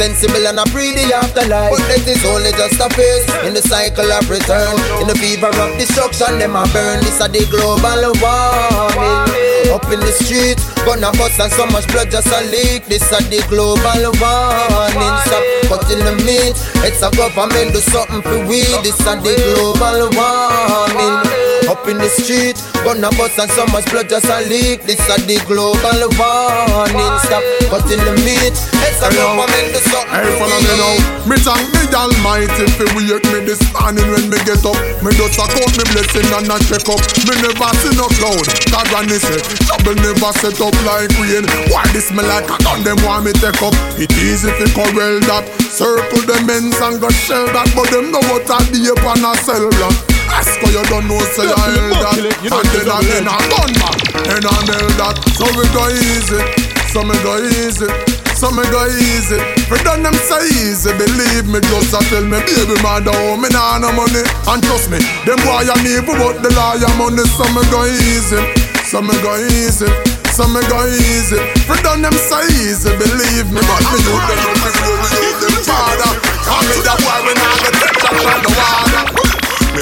sensible 0.07 0.47
and 0.47 0.59
a 0.59 0.65
breathe 0.71 0.95
the 0.95 1.11
afterlife. 1.11 1.75
But 1.75 1.83
that 1.91 2.07
is 2.07 2.23
only 2.31 2.55
just 2.55 2.79
a 2.79 2.87
phase 2.95 3.27
in 3.43 3.55
the 3.59 3.63
cycle 3.63 4.07
of 4.07 4.31
return. 4.31 4.75
In 5.03 5.11
the 5.11 5.19
fever 5.19 5.51
of 5.51 5.71
destruction, 5.79 6.39
them 6.39 6.55
a 6.55 6.63
burn. 6.71 7.03
This 7.03 7.19
a 7.19 7.27
the 7.27 7.43
global 7.51 8.15
warming. 8.23 9.27
Up 9.75 9.83
in 9.91 9.99
the 9.99 10.15
streets, 10.15 10.63
gonna 10.87 11.11
bust 11.19 11.43
and 11.43 11.51
so 11.51 11.67
much 11.75 11.91
blood 11.91 12.11
just 12.11 12.31
a 12.31 12.41
leak. 12.55 12.87
This 12.87 13.11
a 13.11 13.19
the 13.27 13.43
global 13.51 14.03
warning. 14.23 15.15
Stop 15.27 15.43
cutting 15.67 16.03
the 16.07 16.15
meat. 16.23 16.55
It's 16.87 17.03
a 17.03 17.11
government 17.11 17.75
do 17.75 17.83
something 17.83 18.23
for 18.23 18.47
we. 18.47 18.63
This 18.87 19.01
a 19.03 19.19
the 19.19 19.35
global 19.35 20.07
warming. 20.15 21.36
Up 21.87 21.95
in 21.95 22.03
the 22.03 22.11
street, 22.11 22.59
gonna 22.83 23.15
bust 23.15 23.39
and 23.39 23.47
so 23.55 23.63
much 23.71 23.87
blood 23.95 24.11
just 24.11 24.27
a 24.27 24.43
leak. 24.51 24.83
This 24.83 24.99
a 25.07 25.23
the 25.23 25.39
global 25.47 26.03
warning. 26.19 27.15
Stop 27.23 27.47
cutting 27.71 28.03
the 28.03 28.11
meat. 28.27 28.59
It's 28.83 28.99
a 28.99 29.07
government 29.15 29.71
do 29.71 29.79
something 29.87 30.11
Hey, 30.11 30.35
for 30.35 30.51
follow 30.51 30.59
me 30.67 30.75
now. 30.83 30.99
we. 31.23 31.31
Me 31.31 31.37
thank 31.47 31.63
the 31.71 31.95
Almighty 31.95 32.67
for 32.75 32.91
wake 32.99 33.23
me 33.31 33.39
this 33.47 33.63
morning 33.71 34.03
when 34.11 34.27
me 34.27 34.35
get 34.43 34.67
up. 34.67 34.75
Me 34.99 35.15
just 35.15 35.39
a 35.39 35.47
count 35.47 35.79
me 35.79 35.85
blessing 35.95 36.27
and 36.27 36.51
a 36.51 36.59
check 36.67 36.91
up. 36.91 36.99
Me 37.23 37.35
never 37.39 37.71
see 37.79 37.95
no 37.95 38.11
cloud. 38.19 38.47
God 38.75 38.87
granny 38.91 39.23
said, 39.23 39.47
trouble 39.71 39.95
never 40.03 40.35
set 40.43 40.59
up 40.59 40.75
like 40.83 41.15
rain. 41.23 41.47
Why 41.71 41.87
this 41.95 42.11
me 42.11 42.27
like 42.27 42.51
a 42.51 42.59
gun? 42.67 42.83
Them 42.83 42.99
want 43.07 43.31
me 43.31 43.33
take 43.39 43.63
up. 43.63 43.79
It 43.95 44.11
easy 44.19 44.51
fi 44.59 44.67
corral 44.75 45.23
that. 45.31 45.47
Circle 45.71 46.27
them 46.27 46.51
ends 46.51 46.83
and 46.83 46.99
go 46.99 47.07
shell 47.15 47.47
that, 47.55 47.71
but 47.79 47.87
them 47.95 48.11
know 48.11 48.27
what 48.27 48.43
I 48.51 48.59
be 48.75 48.91
upon 48.91 49.23
a 49.23 49.39
cell 49.39 49.71
block. 49.79 49.95
Ask 50.33 50.59
for 50.59 50.69
you 50.69 50.83
don't 50.91 51.07
know 51.07 51.21
say 51.39 51.47
I 51.57 51.76
held 51.77 51.93
that. 52.01 52.17
And 52.17 52.67
then 52.73 52.89
again 52.89 53.27
I 53.29 53.37
gun 53.53 53.71
back 53.77 53.99
and 54.33 54.45
I 54.49 54.57
nail 54.65 54.89
that. 55.05 55.17
So 55.37 55.45
we 55.53 55.65
go 55.77 55.85
easy. 55.93 56.41
So 56.93 57.05
me 57.05 57.15
go 57.21 57.37
easy. 57.45 57.89
So 58.37 58.49
me 58.53 58.65
go 58.73 58.85
easy. 58.89 59.41
For 59.69 59.77
done 59.85 60.03
them 60.05 60.17
say 60.17 60.45
easy, 60.61 60.93
believe 60.97 61.49
me. 61.49 61.61
Just 61.61 61.93
a 61.97 62.01
tell 62.09 62.25
me, 62.25 62.37
baby 62.45 62.77
mother, 62.85 63.13
oh 63.13 63.37
me 63.37 63.49
nah 63.53 63.81
no 63.81 63.93
money. 63.93 64.25
And 64.49 64.61
trust 64.65 64.89
me, 64.93 65.01
them 65.25 65.41
boy 65.45 65.65
a 65.65 65.75
me 65.85 66.01
but 66.05 66.41
the 66.45 66.51
liar 66.57 66.89
money. 67.01 67.25
So 67.37 67.45
me 67.53 67.63
go 67.73 67.85
easy. 67.89 68.41
So 68.89 69.01
me 69.01 69.17
go 69.25 69.37
easy. 69.41 69.89
So 70.37 70.45
me 70.53 70.61
go 70.69 70.85
easy. 70.85 71.41
For 71.65 71.77
done 71.81 72.05
them 72.05 72.13
say 72.13 72.45
easy, 72.61 72.93
believe 73.01 73.49
me. 73.53 73.61
But 73.65 73.83
me 73.89 73.99
you 74.05 74.17
them 74.21 74.41
before 74.61 74.97
we 75.01 75.09
you 75.17 75.33
them 75.41 75.57
father. 75.65 76.13
Call 76.45 76.61
me 76.69 76.77
that 76.85 76.99
boy 77.01 77.19
when 77.25 77.41
I 77.41 77.49
get 77.61 77.73
touch 77.73 78.05
up 78.05 78.21
on 78.21 78.41
the 78.45 78.53
water. 78.53 79.26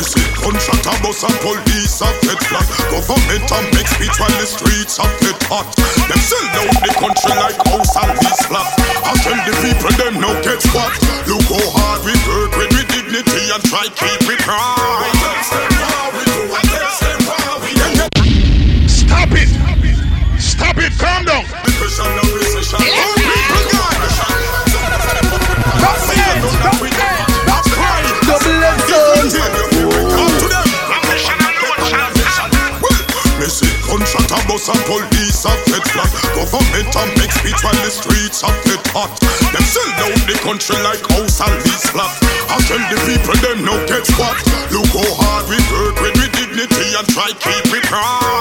See 0.02 0.26
gunshot 0.42 0.84
a 0.90 0.94
bus 1.02 1.22
and 1.22 1.32
police 1.38 2.02
a 2.02 2.10
get 2.26 2.36
flat. 2.50 2.66
Government 2.90 3.46
a 3.46 3.58
make 3.72 3.86
speech 3.86 4.18
while 4.18 4.28
the 4.36 4.44
streets 4.44 4.98
a 4.98 5.06
get 5.22 5.38
hot. 5.46 5.70
Them 6.10 6.18
sell 6.18 6.42
down 6.50 6.66
the 6.82 6.90
country 6.98 7.30
like 7.38 7.54
house 7.62 7.94
and 8.02 8.10
lease 8.18 8.42
flat. 8.50 8.66
I 9.06 9.14
tell 9.22 9.38
the 9.46 9.54
people 9.62 9.94
them 9.96 10.18
no 10.20 10.34
get 10.42 10.60
squat. 10.60 10.90
Look 11.30 11.46
how 11.46 11.62
hard 11.72 12.02
we 12.04 12.12
work 12.26 12.52
with 12.58 12.74
with 12.74 12.88
dignity 12.90 13.48
and 13.54 13.62
try 13.64 13.86
keep 13.94 14.28
it 14.28 14.42
right. 14.46 15.14
Stop 18.90 19.30
it! 19.32 19.48
Stop 20.40 20.76
it! 20.78 20.92
Calm 20.98 21.24
down! 21.24 21.44
Contract 33.94 34.34
a 34.34 34.38
bus 34.50 34.66
and 34.66 34.82
police 34.90 35.46
a 35.46 35.54
get 35.70 35.86
flat. 35.94 36.10
Government 36.34 36.90
a 36.98 37.02
make 37.14 37.30
speech 37.30 37.62
while 37.62 37.78
the 37.78 37.90
streets 37.94 38.42
a 38.42 38.50
get 38.66 38.82
hot. 38.90 39.14
Them 39.54 39.62
sell 39.70 39.86
down 40.02 40.18
the 40.26 40.34
country 40.42 40.74
like 40.82 40.98
house 41.14 41.38
and 41.38 41.54
lease 41.62 41.86
flat. 41.94 42.10
I 42.50 42.58
tell 42.66 42.82
the 42.90 42.98
people 43.06 43.38
them 43.38 43.62
no 43.62 43.78
get 43.86 44.02
squat 44.02 44.34
Look 44.74 44.90
how 44.90 45.14
hard 45.14 45.46
we 45.46 45.62
work 45.70 45.94
with 46.02 46.14
with 46.18 46.34
dignity 46.34 46.98
and 46.98 47.06
try 47.06 47.30
keep 47.38 47.70
it 47.70 47.86
right 47.86 48.33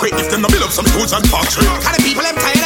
crockery. 0.00 0.20
If 0.20 0.30
them 0.30 0.42
no 0.42 0.48
build 0.48 0.62
up 0.62 0.72
some 0.72 0.86
schools 0.86 1.12
and 1.12 1.26
factory. 1.28 1.66
And 1.68 1.94
the 1.96 2.02
people 2.02 2.24
them 2.24 2.34
tired 2.36 2.59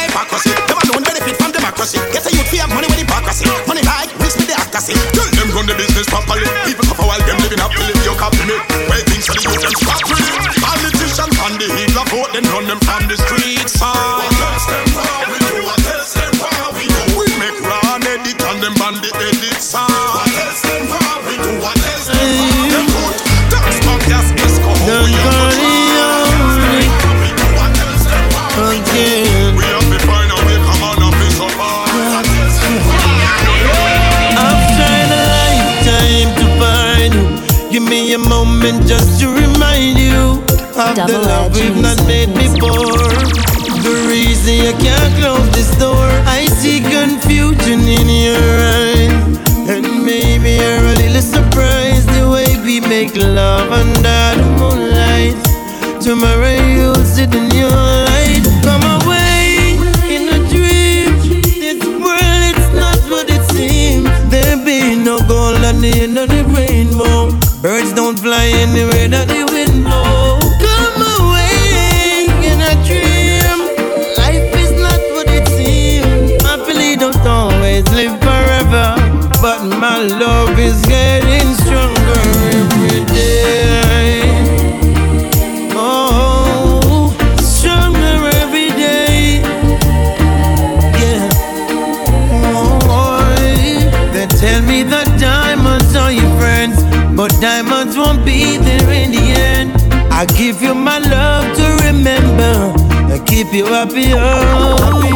I 100.25 100.27
give 100.37 100.59
you 100.59 100.73
my 100.73 100.97
love 100.97 101.55
to 101.55 101.85
remember. 101.85 102.73
And 103.13 103.27
keep 103.27 103.53
you 103.53 103.65
happy, 103.65 104.05
happy, 104.05 105.13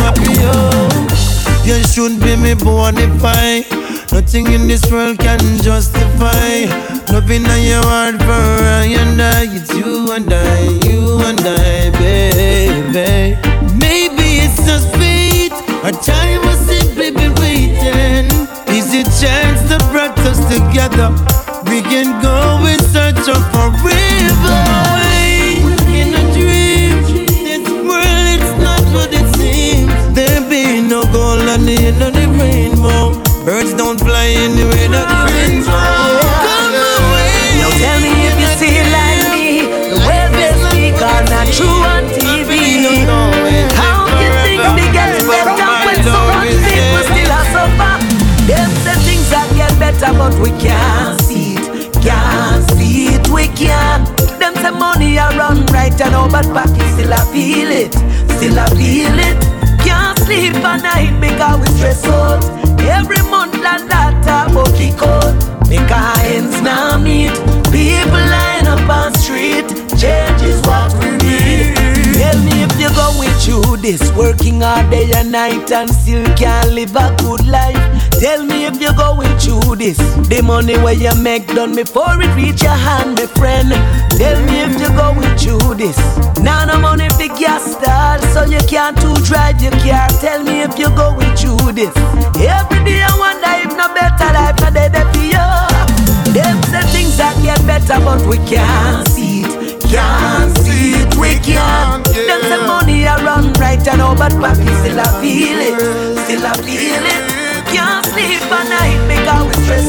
happy. 0.00 0.32
You 1.68 1.76
should 1.84 2.18
be 2.18 2.36
me 2.36 2.54
bonify. 2.54 3.60
Nothing 4.10 4.46
in 4.52 4.68
this 4.68 4.90
world 4.90 5.18
can 5.18 5.38
justify. 5.60 6.64
Loving 7.12 7.44
on 7.44 7.62
your 7.62 7.84
heart 7.84 8.16
for 8.24 8.42
I 8.80 8.96
and 8.96 9.20
I. 9.20 9.48
It's 9.52 9.74
you 9.74 10.12
and 10.12 10.32
I, 10.32 10.60
you 10.88 11.20
and 11.28 11.40
I, 11.44 11.90
baby. 12.00 13.36
Maybe 13.76 14.40
it's 14.44 14.64
just 14.64 14.88
fate 14.96 15.52
Our 15.84 15.92
time 15.92 16.40
was 16.46 16.58
simply 16.60 17.10
been 17.10 17.34
waiting. 17.34 18.32
Is 18.72 18.94
it 18.94 19.04
chance 19.20 19.60
that 19.68 19.86
brought 19.92 20.18
us 20.20 20.40
together 20.48 21.31
We 21.72 21.80
can 21.80 22.20
go 22.20 22.60
in 22.68 22.78
search 22.92 23.24
of 23.32 23.40
forever 23.48 24.60
In 25.88 26.12
a 26.12 26.24
dream 26.36 27.00
This 27.48 27.64
world, 27.88 28.42
not 28.60 28.84
what 28.92 29.08
it 29.08 29.24
seems 29.40 29.88
There 30.14 30.42
be 30.50 30.86
no 30.86 31.00
the 31.64 31.72
end 31.72 32.02
of 32.02 32.12
the 32.12 32.28
rainbow 32.36 33.16
Birds 33.46 33.72
don't 33.72 33.98
fly 33.98 34.36
that 34.92 35.08
the 35.08 35.18
winds 35.32 35.66
blow. 35.66 36.20
Come 36.46 36.76
away. 36.76 37.58
Now 37.58 37.74
tell 37.74 37.98
me 38.04 38.12
if 38.30 38.36
you 38.38 38.50
see 38.54 38.78
it 38.78 38.86
like 38.94 39.24
me. 39.34 39.66
The 39.90 39.98
way 40.06 40.30
they 40.30 40.52
speak 40.62 40.94
are 41.02 41.24
not 41.26 41.50
true 41.50 41.82
on 41.82 42.06
TV. 42.14 42.86
How 43.74 44.06
you 44.22 44.30
think 44.46 44.62
they 44.78 44.92
get 44.94 45.26
better 45.26 45.58
when 45.82 45.98
so 46.06 46.20
people 46.70 47.02
still 47.10 47.32
are 47.34 47.48
suffer? 47.50 47.94
Them 48.46 48.70
say 48.86 48.94
things 49.02 49.26
that 49.34 49.50
get 49.58 49.74
better, 49.82 50.14
but 50.14 50.38
we 50.38 50.54
can't 50.62 51.01
and 56.02 56.14
all, 56.14 56.28
but 56.28 56.44
pocket 56.52 56.82
still 56.94 57.12
I 57.12 57.22
feel 57.32 57.70
it. 57.70 57.92
Still 58.36 58.58
I 58.58 58.66
feel 58.74 59.18
it. 59.28 59.38
Can't 59.84 60.18
sleep 60.18 60.54
at 60.56 60.82
night 60.82 61.20
because 61.20 61.60
we 61.60 61.66
stress 61.76 62.04
out. 62.06 62.44
Every 62.80 63.22
month 63.30 63.54
like 63.54 63.86
that 63.88 64.50
about 64.50 64.74
kick 64.74 65.00
out. 65.02 65.34
Make 65.68 65.90
our 65.90 66.18
ends 66.34 66.60
now 66.62 66.98
meet. 66.98 67.32
People 67.70 68.24
line 68.34 68.66
up 68.66 68.88
on 68.88 69.14
street. 69.14 69.68
Change 69.98 70.42
is 70.42 70.60
what. 70.66 70.81
You're 72.82 72.90
going 72.94 73.30
through 73.38 73.76
this, 73.76 74.10
working 74.16 74.60
all 74.60 74.82
day 74.90 75.08
and 75.14 75.30
night 75.30 75.70
and 75.70 75.88
still 75.88 76.26
can't 76.34 76.72
live 76.72 76.96
a 76.96 77.14
good 77.22 77.46
life. 77.46 77.78
Tell 78.18 78.42
me 78.42 78.66
if 78.66 78.80
you're 78.80 78.92
going 78.92 79.38
through 79.38 79.76
this. 79.76 79.98
The 80.26 80.42
money 80.42 80.74
where 80.78 80.92
you 80.92 81.14
make 81.22 81.46
done 81.46 81.76
before 81.76 82.18
it 82.18 82.34
reach 82.34 82.60
your 82.64 82.74
hand, 82.74 83.20
my 83.22 83.26
friend. 83.38 83.70
Tell 84.18 84.34
me 84.50 84.66
if 84.66 84.80
you're 84.82 84.98
going 84.98 85.30
through 85.38 85.76
this. 85.78 85.96
Now 86.42 86.64
no 86.64 86.80
money 86.80 87.08
for 87.10 87.30
gas 87.38 87.62
start, 87.70 88.20
so 88.34 88.42
you 88.50 88.58
can't 88.66 88.98
to 88.98 89.14
drive 89.22 89.62
your 89.62 89.70
car. 89.78 90.08
Tell 90.18 90.42
me 90.42 90.62
if 90.62 90.76
you're 90.76 90.90
going 90.90 91.30
through 91.38 91.78
this. 91.78 91.94
Every 92.34 92.82
day 92.82 92.98
I 92.98 93.14
wonder 93.14 93.62
if 93.62 93.70
no 93.78 93.94
better 93.94 94.26
life 94.34 94.58
no 94.58 94.74
dead 94.74 94.98
for 95.14 95.22
you. 95.22 95.46
Them 96.34 96.58
say 96.66 96.82
things 96.90 97.16
that 97.18 97.38
get 97.46 97.62
better, 97.64 98.02
but 98.02 98.26
we 98.26 98.38
can't 98.42 99.06
see 99.06 99.46
it. 99.46 99.78
Can't 99.92 100.56
see 100.58 100.98
it, 100.98 101.01
we 101.18 101.38
can't. 101.40 102.04
Them 102.04 102.40
say 102.42 102.60
money 102.66 103.04
a 103.04 103.16
run 103.24 103.52
right 103.54 103.86
and 103.88 104.00
all, 104.00 104.14
but 104.14 104.32
pocket 104.32 104.68
still 104.80 105.00
I 105.00 105.08
feel 105.20 105.58
it. 105.58 105.78
Still 106.24 106.46
I 106.46 106.54
feel 106.62 107.04
it. 107.04 107.24
Can't 107.72 108.04
sleep 108.06 108.42
at 108.52 108.68
night 108.68 109.00
because 109.08 109.46
we 109.48 109.54
stress 109.64 109.81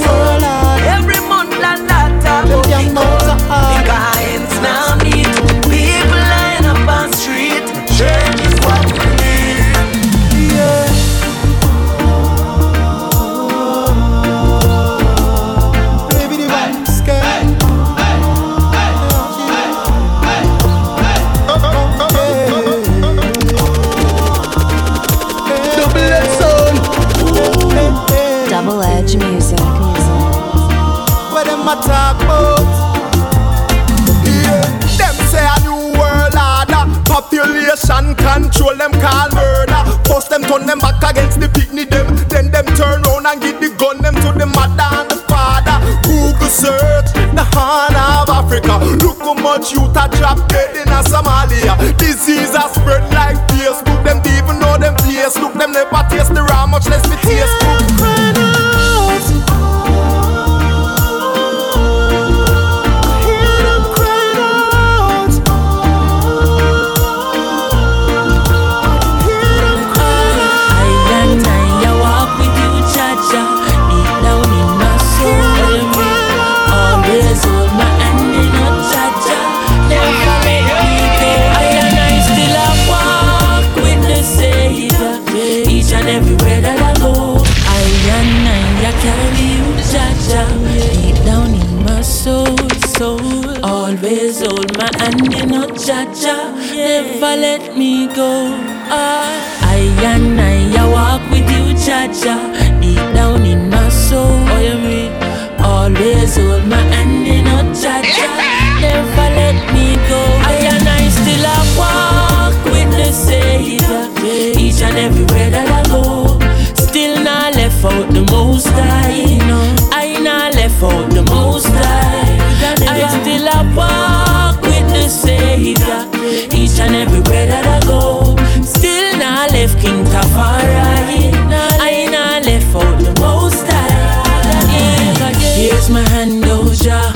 each 126.74 126.80
and 126.80 126.96
everywhere 126.96 127.46
that 127.48 127.66
I 127.66 127.80
go. 127.86 128.36
Still 128.64 129.18
not 129.18 129.52
left 129.52 129.80
King 129.80 130.04
Tafari. 130.06 131.32
I 131.80 132.08
not 132.10 132.46
left 132.46 132.76
out 132.76 132.98
the 133.00 133.14
most 133.22 133.66
high. 133.68 135.34
Here's 135.56 135.90
my 135.90 136.02
hand, 136.10 136.44
oh 136.48 136.70
Oja. 136.70 137.14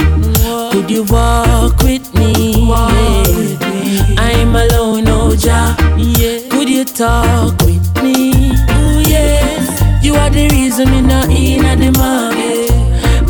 Could 0.72 0.91
you 0.91 1.03
walk 1.05 1.82
with 1.82 2.14
me? 2.14 2.72
I'm 4.18 4.55
alone, 4.55 5.08
oh 5.08 5.32
Oja. 5.32 5.76
Yeah. 5.97 6.47
Could 6.49 6.70
you 6.70 6.86
talk 6.86 7.60
with 7.64 8.03
me? 8.03 8.51
You 10.03 10.14
are 10.16 10.30
the 10.30 10.47
reason 10.51 10.89
me 10.91 11.01
not 11.01 11.30
in 11.30 11.66
at 11.66 11.80
the 11.80 11.91
market. 11.97 12.72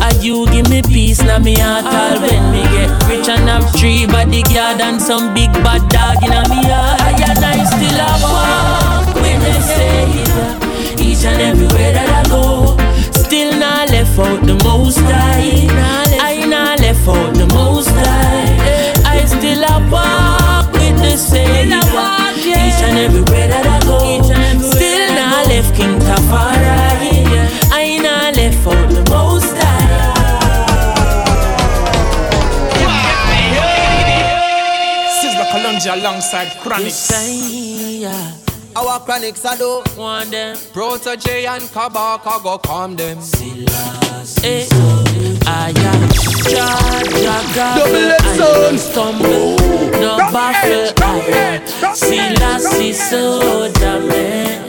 And 0.00 0.22
you 0.22 0.46
give 0.50 0.68
me 0.68 0.82
peace, 0.82 1.22
now 1.22 1.38
me 1.38 1.54
heart 1.54 1.86
all 1.86 2.20
when 2.20 2.52
me 2.52 2.77
rich 3.08 3.28
and 3.28 3.48
have 3.48 3.64
three 3.72 4.06
bodyguard 4.06 4.80
and 4.80 5.00
some 5.00 5.32
big 5.34 5.52
bad 5.64 5.82
dog 5.88 6.22
in 6.22 6.30
me 6.50 6.60
heart. 6.68 7.00
I 7.00 7.12
and 7.28 7.44
I 7.44 7.64
still 7.64 7.98
a 8.04 8.12
walk 8.22 9.14
with 9.16 9.40
the 9.44 9.56
Savior, 9.64 10.48
each 11.00 11.24
and 11.24 11.40
everywhere 11.40 11.92
that 11.96 12.08
I 12.20 12.28
go. 12.28 12.76
Still 13.12 13.58
not 13.58 13.90
left 13.90 14.18
out 14.18 14.40
the 14.46 14.56
most 14.64 14.98
high. 15.00 15.66
I 16.20 16.44
not 16.46 16.80
left 16.80 17.08
out 17.08 17.34
the 17.34 17.46
most 17.54 17.88
high. 17.88 19.00
I 19.04 19.24
still 19.24 19.64
a 19.64 19.76
walk 19.90 20.72
with 20.72 20.98
the 21.00 21.16
Savior, 21.16 21.80
each 22.44 22.80
and 22.86 22.98
everywhere 22.98 23.48
that 23.48 23.66
I 23.66 23.78
go. 23.88 24.22
Still 24.70 25.08
not 25.14 25.46
left 25.48 25.74
King 25.74 25.98
Tafari. 25.98 26.87
Sizzla 35.88 35.94
Kalonji 35.94 36.00
alongside 36.00 36.48
Chronixx. 36.62 37.12
Our 38.76 39.00
chronics 39.00 39.44
I 39.44 39.56
do 39.56 39.82
want 39.96 40.30
them. 40.30 40.56
Protoje 40.72 41.46
and 41.46 41.62
Kabaka 41.64 42.42
go 42.42 42.58
calm 42.58 42.96
them. 42.96 43.18
Eh, 44.44 44.66
I 45.46 45.70
am 45.70 46.08
Jaja 46.44 47.74
Double 47.76 48.12
I 48.20 48.36
son. 48.36 48.78
stumble, 48.78 49.56
no 50.00 50.16
baffle 50.30 50.92
I 50.98 51.02
am 51.30 51.94
Selassie 51.94 52.92
soda 52.92 54.00
man 54.06 54.67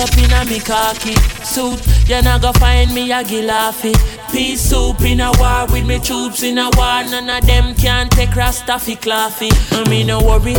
up 0.00 0.16
in 0.16 0.32
a 0.32 0.44
me 0.46 0.58
khaki 0.58 1.14
suit. 1.44 1.80
You 2.08 2.22
not 2.22 2.40
go 2.40 2.52
find 2.52 2.92
me 2.94 3.12
a 3.12 3.22
gilafi 3.22 3.94
Peace 4.32 4.60
soup 4.60 5.00
in 5.02 5.20
a 5.20 5.30
war 5.38 5.66
with 5.66 5.86
me 5.86 5.98
troops 5.98 6.42
in 6.42 6.58
a 6.58 6.70
war. 6.76 7.04
None 7.04 7.28
of 7.28 7.46
them 7.46 7.74
can 7.74 8.08
take 8.08 8.34
Rasta 8.34 8.78
fi 8.78 8.94
claffy. 8.96 9.50
I 9.72 9.88
me 9.88 10.04
no 10.04 10.20
worry. 10.20 10.54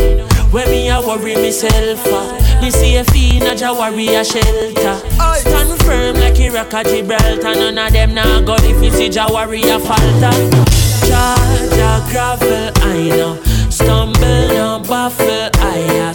When 0.51 0.69
me 0.69 0.89
a 0.89 0.99
worry 0.99 1.35
myself 1.35 2.05
uh. 2.07 2.61
Me 2.61 2.69
see 2.69 2.97
a 2.97 3.01
in 3.01 3.43
a 3.43 3.55
Jawari 3.55 4.19
a 4.19 4.23
shelter. 4.23 4.97
Stand 5.39 5.81
firm 5.83 6.15
like 6.17 6.39
Iraq 6.39 6.73
a 6.73 6.83
Gibraltar. 6.83 7.55
None 7.55 7.77
of 7.77 7.93
them 7.93 8.13
nah 8.13 8.41
go 8.41 8.55
if 8.59 8.83
you 8.83 8.91
see 8.91 9.09
Jawari 9.09 9.63
a 9.63 9.79
falter. 9.79 10.35
Charge 11.07 11.79
a 11.79 12.05
gravel 12.11 12.71
I 12.83 13.09
know. 13.09 13.41
Stumble 13.69 14.47
no 14.49 14.83
baffle 14.87 15.49
I 15.55 16.09
a 16.09 16.13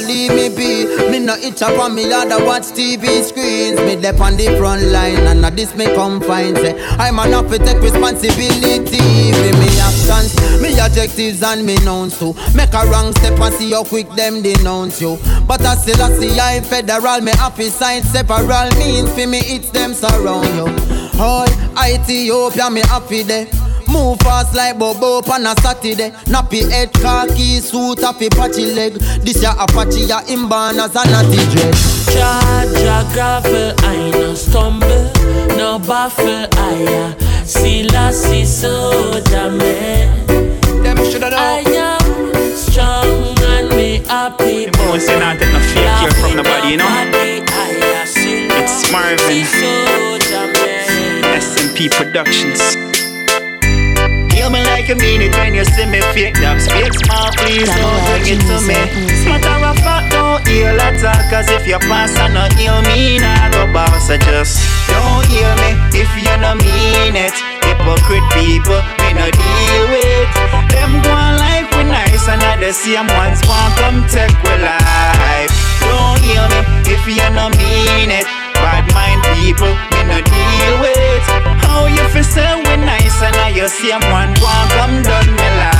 so 0.00 0.06
leave 0.06 0.30
me 0.34 0.48
be. 0.48 1.10
Me 1.10 1.18
no 1.18 1.34
itch 1.36 1.62
up 1.62 1.78
on 1.78 1.94
me 1.94 2.08
yard, 2.08 2.28
watch 2.44 2.72
TV 2.74 3.22
screens. 3.22 3.78
Me 3.80 3.96
dep 3.96 4.20
on 4.20 4.36
the 4.36 4.46
front 4.58 4.82
line, 4.82 5.26
and 5.26 5.44
at 5.44 5.56
this 5.56 5.74
me 5.74 5.86
come 5.86 6.20
find 6.20 6.56
say 6.56 6.74
I'm 6.98 7.18
enough 7.18 7.48
to 7.50 7.58
take 7.58 7.80
responsibility 7.80 9.32
for 9.32 9.52
me 9.60 9.70
actions, 9.80 10.34
me 10.60 10.78
objectives 10.78 11.42
and 11.42 11.64
me 11.64 11.76
nouns 11.84 12.18
too. 12.18 12.34
Make 12.54 12.74
a 12.74 12.86
wrong 12.86 13.12
step 13.14 13.38
and 13.38 13.54
see 13.54 13.72
how 13.72 13.84
quick 13.84 14.08
them 14.10 14.42
denounce 14.42 15.00
you. 15.00 15.18
But 15.46 15.62
I 15.62 15.74
still 15.76 16.02
I 16.02 16.12
see 16.18 16.38
I 16.38 16.60
federal, 16.60 17.20
me 17.20 17.32
happy 17.32 17.68
sign 17.68 18.02
several 18.02 18.70
means 18.78 19.10
for 19.14 19.26
me 19.26 19.38
it's 19.44 19.70
them 19.70 19.94
surround 19.94 20.48
you. 20.54 20.66
All 21.20 21.46
Ethiopia, 21.78 22.70
me 22.70 22.80
happy 22.80 23.22
there. 23.22 23.63
Move 23.94 24.18
fast 24.20 24.54
like 24.56 24.76
Bobo 24.76 25.22
on 25.30 25.46
a 25.46 25.54
Saturday. 25.62 26.10
Nappy 26.26 26.68
head, 26.68 26.92
khaki 26.92 27.60
suit, 27.60 28.00
happy 28.00 28.28
patchy 28.28 28.66
leg. 28.74 28.94
This 29.22 29.40
ya 29.40 29.52
Apache, 29.52 30.06
ya 30.08 30.20
imbanas 30.22 30.96
and 30.96 31.10
natty 31.12 31.38
dress. 31.54 32.06
Charge 32.12 32.82
a 32.82 33.06
gravel, 33.14 33.72
I 33.78 34.10
no 34.10 34.34
stumble, 34.34 35.10
no 35.56 35.78
baffle, 35.78 36.48
I 36.52 37.14
a 37.14 37.46
see 37.46 37.84
lassie 37.84 38.44
soldier 38.44 39.50
man. 39.50 40.26
Them 40.82 40.96
shoulda 40.96 41.30
know. 41.30 41.36
I 41.36 41.62
am 41.62 42.56
strong 42.56 43.38
and 43.38 43.68
me 43.76 43.98
happy. 44.08 44.66
The 44.66 44.76
most 44.86 45.08
you 45.08 45.18
not 45.20 45.38
take 45.38 45.52
no 45.52 45.60
fake 45.60 45.94
care 46.00 46.10
from 46.10 46.36
nobody, 46.36 46.68
you 46.72 46.76
know. 46.78 46.88
It's 48.56 48.90
Marvin, 48.90 49.46
SMP 51.38 51.90
Productions. 51.90 52.93
Feel 54.34 54.50
me 54.50 54.60
like 54.66 54.90
a 54.90 54.96
minute 54.98 55.32
when 55.38 55.54
you 55.54 55.64
see 55.64 55.86
me 55.86 56.02
fake 56.10 56.34
that 56.42 56.58
Speak 56.58 56.90
small 57.06 57.30
please 57.38 57.70
don't 57.70 58.02
bring 58.10 58.34
it 58.34 58.42
to 58.50 58.58
me 58.66 58.80
Matter 59.22 59.62
of 59.62 59.78
fact 59.78 60.10
don't 60.10 60.42
hear 60.50 60.74
a 60.74 60.90
talk 60.98 61.22
Cause 61.30 61.46
if 61.54 61.64
you 61.70 61.78
pass 61.86 62.10
and 62.18 62.34
not 62.34 62.50
hear 62.58 62.74
me 62.90 63.22
Nah 63.22 63.48
go 63.54 63.70
bounce 63.72 64.10
I 64.10 64.18
just 64.18 64.58
don't 64.90 65.24
hear 65.30 65.54
me 65.62 65.70
If 65.94 66.10
you 66.18 66.34
know 66.42 66.58
me 66.58 66.74
Hypocrite 67.84 68.24
people, 68.32 68.80
me 69.00 69.12
no 69.12 69.30
deal 69.30 69.84
with. 69.88 70.28
Them 70.72 71.02
go 71.02 71.10
on 71.10 71.36
like 71.38 71.70
we 71.76 71.84
nice 71.84 72.28
and 72.28 72.40
not 72.40 72.60
the 72.60 72.72
same 72.72 73.06
ones 73.06 73.40
want 73.48 73.74
come 73.76 74.06
take 74.08 74.36
we 74.42 74.54
life. 74.62 75.52
Don't 75.80 76.20
hear 76.20 76.46
me 76.48 76.60
if 76.88 77.06
you 77.06 77.28
no 77.34 77.48
mean 77.50 78.10
it. 78.10 78.43
Bad 78.92 78.94
mind 78.94 79.22
people, 79.38 79.72
me 79.92 80.00
no 80.08 80.18
deal 80.20 80.74
with. 80.80 81.24
How 81.64 81.86
you 81.86 82.04
feel 82.12 82.24
say 82.24 82.54
we 82.56 82.76
nice 82.84 83.22
and 83.22 83.34
now 83.36 83.48
you 83.48 83.68
same 83.68 84.02
one 84.12 84.32
want 84.42 84.70
come 84.76 85.02
done 85.02 85.30
me 85.30 85.48
life. 85.60 85.73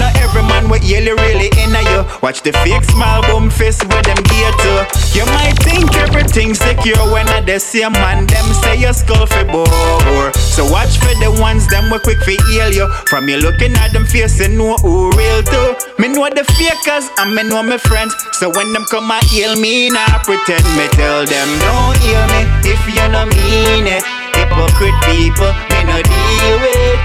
I 0.00 0.08
know 0.08 0.24
every 0.24 0.42
man 0.48 0.70
with 0.72 0.82
yellow 0.82 1.12
really 1.12 1.52
in 1.60 1.76
you. 1.76 2.00
Watch 2.24 2.40
the 2.40 2.56
fake 2.64 2.84
smile 2.88 3.20
boom 3.28 3.50
fist 3.50 3.84
with 3.84 4.00
them 4.08 4.16
gear 4.16 4.52
to. 4.64 4.72
You 5.12 5.28
might 5.36 5.60
think 5.60 5.92
everything's 5.92 6.56
secure 6.56 7.04
when 7.12 7.28
at 7.28 7.44
the 7.44 7.60
same 7.60 7.92
man 7.92 8.24
them 8.24 8.46
say 8.64 8.80
your 8.80 8.94
skull 8.94 9.26
for 9.26 9.44
bore. 9.44 10.32
So 10.32 10.64
watch 10.64 10.96
for 10.96 11.12
the 11.20 11.36
ones 11.36 11.68
them 11.68 11.90
were 11.90 11.98
quick 12.00 12.16
for 12.24 12.32
heal 12.48 12.72
you. 12.72 12.88
From 13.12 13.28
you 13.28 13.36
looking 13.36 13.76
at 13.76 13.92
them 13.92 14.06
face 14.06 14.40
you 14.40 14.48
know 14.48 14.76
who 14.80 15.12
real 15.12 15.42
too. 15.44 15.76
Me 16.00 16.08
know 16.08 16.32
the 16.32 16.48
fakers 16.48 17.12
and 17.20 17.34
me 17.34 17.42
know 17.44 17.62
my 17.62 17.76
friends. 17.76 18.16
So 18.40 18.48
when 18.48 18.72
them 18.72 18.84
come 18.88 19.10
and 19.10 19.24
heal 19.28 19.52
me, 19.60 19.90
nah 19.90 20.24
pretend 20.24 20.64
me 20.80 20.88
tell 20.96 21.28
them 21.28 21.48
don't 21.60 21.96
heal 22.00 22.24
me 22.32 22.48
if 22.64 22.80
you 22.88 23.04
no 23.12 23.28
mean 23.28 23.84
it. 23.84 24.04
Hypocrite 24.32 24.96
people, 25.04 25.52
me 25.68 25.84
no 25.84 26.00
deal 26.00 26.56
with. 26.64 26.99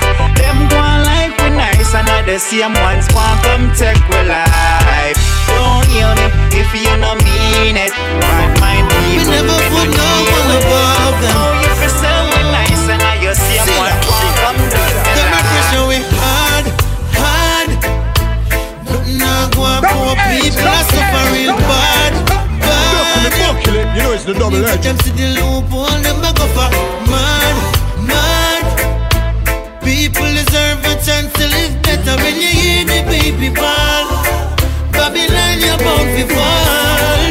The 2.25 2.39
same 2.39 2.73
ones 2.81 3.05
want 3.13 3.37
come 3.43 3.69
take 3.77 4.01
we 4.09 4.21
life. 4.25 5.17
Don't 5.45 5.85
hear 5.93 6.09
me 6.17 6.25
if 6.57 6.69
you 6.73 6.89
no 6.97 7.13
mean 7.21 7.77
it. 7.77 7.93
Bad 8.19 8.49
mind 8.59 8.89
people. 8.89 9.29
We 9.29 9.45
never 9.45 9.57
put 9.69 9.89
no 9.93 10.09
one 10.33 10.49
above 10.57 11.15
them. 11.21 11.37
Oh, 11.37 11.61
you 11.61 11.71
feel 11.77 11.93
so 11.93 12.13
nice 12.49 12.83
and 12.89 12.97
now 12.97 13.15
you 13.21 13.31
see 13.37 13.61
them 13.61 13.77
one 13.77 13.93
want 14.09 14.33
come 14.41 14.57
do 14.73 14.81
Them 15.15 15.29
a 15.37 15.41
pressure 15.53 15.85
we 15.85 15.97
hard, 16.17 16.65
hard. 17.13 17.69
Nothing 18.89 19.21
I 19.21 19.49
go 19.53 19.61
on 19.61 19.81
poor 19.85 20.13
people. 20.33 20.65
I 20.65 20.81
suffer 20.89 21.23
real 21.29 21.55
bad, 21.69 22.13
bad. 22.65 23.33
You 23.95 24.01
know 24.01 24.11
it's 24.13 24.25
the 24.25 24.33
double 24.33 24.59
Let 24.59 24.79
edge. 24.79 24.83
them 24.83 24.97
see 25.05 25.11
the 25.13 25.27
loophole, 25.37 25.85
them 26.01 26.25
a 26.25 26.33
go 26.33 26.45
for 26.57 26.69
mad, 26.73 27.05
mad. 27.07 27.74
People 30.05 30.31
deserve 30.37 30.85
a 30.85 30.93
chance 31.01 31.33
to 31.33 31.47
live 31.49 31.81
better 31.81 32.15
when 32.21 32.35
you 32.35 32.47
hear 32.47 32.85
the 32.85 33.01
baby 33.09 33.49
ball. 33.49 34.05
Babylon, 34.93 35.57
you're 35.57 35.81
bound 35.81 36.09
to 36.13 36.25
fall. 36.29 37.21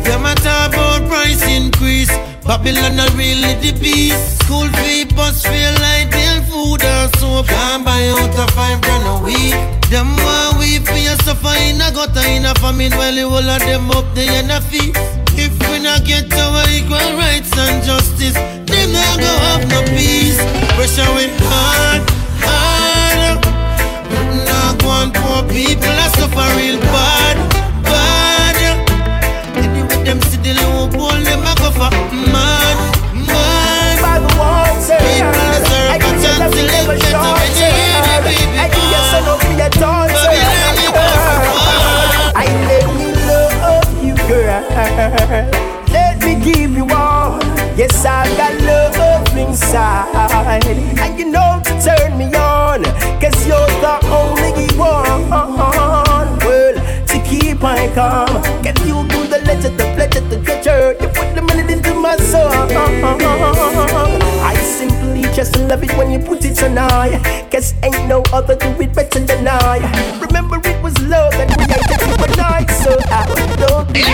Them 0.00 0.24
a 0.24 0.34
talk 0.36 0.72
about 0.72 1.06
price 1.06 1.44
increase. 1.44 2.08
Babylon 2.46 2.98
are 2.98 3.12
really 3.12 3.60
the 3.60 3.76
beast. 3.78 4.40
School 4.40 4.70
bus 5.14 5.44
feel 5.44 5.74
like 5.84 6.10
bill 6.10 6.40
food 6.48 6.82
and 6.82 7.14
soap. 7.16 7.46
Can't 7.46 7.84
buy 7.84 8.08
out 8.08 8.32
a 8.32 8.50
five 8.54 8.80
grand 8.80 9.04
a 9.04 9.22
week. 9.22 9.52
Them 9.90 10.16
want 10.16 10.56
we 10.58 10.78
for 10.78 10.96
your 10.96 11.16
suffer 11.28 11.52
in 11.60 11.76
a 11.82 11.92
gutter 11.92 12.26
in 12.26 12.46
a 12.46 12.54
famine 12.54 12.92
while 12.92 13.14
the 13.14 13.28
whole 13.28 13.50
of 13.50 13.60
them 13.60 13.90
up 13.90 14.14
there 14.14 14.42
in 14.42 14.50
a 14.50 14.62
feast. 14.62 15.25
If 15.38 15.52
we 15.68 15.78
not 15.80 16.04
get 16.04 16.32
our 16.34 16.64
equal 16.70 17.10
rights 17.16 17.52
and 17.56 17.84
justice, 17.84 18.34
them 18.34 18.92
not 18.92 19.18
go 19.18 19.32
have 19.46 19.68
no 19.68 19.82
peace. 19.94 20.40
Pressure 20.74 21.10
we 21.16 21.28
hard, 21.48 22.02
hard. 22.46 23.44
Not 24.48 24.78
go 24.80 24.88
on 24.88 25.12
poor 25.12 25.42
people, 25.52 25.88
I 25.88 26.08
suffer 26.16 26.80
bad. 26.92 27.25
Let 44.96 46.24
me 46.24 46.42
give 46.42 46.72
you 46.74 46.86
all. 46.90 47.38
Yes, 47.76 48.04
I've 48.06 48.34
got 48.38 48.54
love 48.62 49.36
inside. 49.36 50.64
And 50.98 51.18
you 51.18 51.30
know 51.30 51.60
to 51.64 51.72
turn 51.82 52.16
me 52.16 52.24
on. 52.34 52.82
Cause 53.20 53.46
you're 53.46 53.66
the 53.84 53.98
only 54.06 54.66
one. 54.78 55.28
Well, 56.40 56.74
to 57.08 57.18
keep 57.28 57.60
my 57.60 57.90
calm. 57.94 58.42
Get 58.62 58.78
you 58.86 59.06
do 59.08 59.26
the 59.26 59.42
letter, 59.44 59.68
the 59.68 59.84
pleasure, 59.94 60.20
the 60.20 60.38
treasure. 60.42 60.96
You 60.98 61.08
put 61.08 61.34
the 61.34 61.42
melody 61.42 61.74
into 61.74 61.94
my 61.94 62.16
song. 62.16 62.70
I 64.46 64.54
simply 64.54 65.22
just 65.34 65.58
love 65.58 65.82
it 65.82 65.90
when 65.98 66.12
you 66.12 66.20
put 66.20 66.44
it 66.44 66.62
on 66.62 66.78
I. 66.78 67.18
Cause 67.50 67.74
ain't 67.82 68.06
no 68.06 68.22
other 68.32 68.54
do 68.54 68.68
it 68.80 68.94
better 68.94 69.18
than 69.18 69.48
I. 69.48 69.82
Remember 70.20 70.60
it 70.62 70.80
was 70.82 70.96
love 71.02 71.32
that 71.32 71.50
created 71.50 72.00
you 72.06 72.14
and 72.14 72.40
I. 72.40 72.64
So 72.84 72.94
I 73.10 73.26
don't 73.58 73.92
be. 73.92 74.06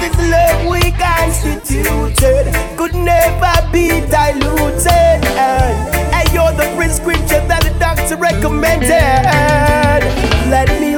This 0.00 0.16
love 0.32 0.70
we 0.72 0.80
constituted 0.92 2.48
could 2.78 2.94
never 2.94 3.54
be 3.70 4.00
diluted. 4.08 5.20
And 6.16 6.26
you're 6.32 6.52
the 6.52 6.72
prescription 6.74 7.46
that 7.48 7.62
the 7.64 7.74
doctor 7.78 8.16
recommended. 8.16 8.88
Let 10.48 10.68
me 10.80 10.96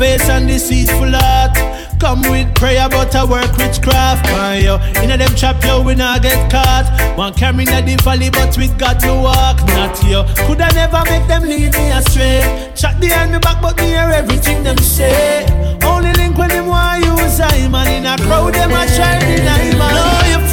face 0.00 0.30
and 0.30 0.48
deceitful 0.48 1.12
heart. 1.12 1.52
Come 2.00 2.22
with 2.22 2.48
prayer, 2.54 2.88
but 2.88 3.14
I 3.14 3.22
work 3.22 3.52
witchcraft. 3.58 4.24
Man, 4.32 4.64
yo, 4.64 4.76
in 5.02 5.10
a 5.10 5.18
them 5.18 5.34
trap, 5.36 5.62
yo, 5.62 5.82
we 5.82 5.94
not 5.94 6.22
get 6.22 6.50
caught. 6.50 6.88
One 7.18 7.34
carry 7.34 7.68
in 7.68 7.84
the 7.84 8.00
valley, 8.02 8.30
but 8.30 8.56
we 8.56 8.68
got 8.80 8.98
to 9.00 9.12
walk. 9.12 9.60
Not 9.76 10.02
yo, 10.08 10.24
could 10.46 10.62
I 10.62 10.70
never 10.72 11.02
make 11.04 11.28
them 11.28 11.42
lead 11.42 11.76
me 11.76 11.92
astray? 11.92 12.40
Chat 12.74 12.98
behind 12.98 13.32
me 13.32 13.38
back, 13.40 13.60
but 13.60 13.76
me 13.76 13.92
hear 13.92 14.08
everything 14.08 14.62
them 14.62 14.78
say. 14.78 15.44
Only 15.84 16.12
link 16.14 16.38
when 16.38 16.48
them 16.48 16.66
want 16.66 17.04
use 17.04 17.38
I 17.38 17.68
man 17.68 17.88
in 17.92 18.06
a 18.06 18.16
crowd, 18.24 18.54
them 18.54 18.70
a 18.70 18.82
try 18.96 19.20
deny 19.20 19.76
man. 19.76 19.92
Know 19.92 20.32
your 20.32 20.49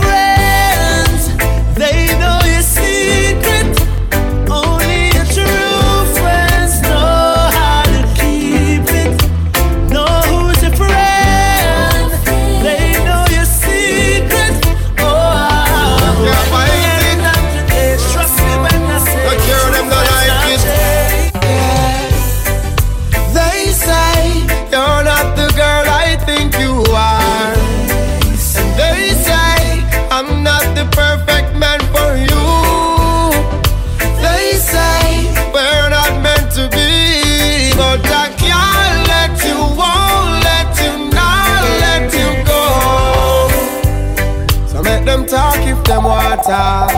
talk. 46.48 46.90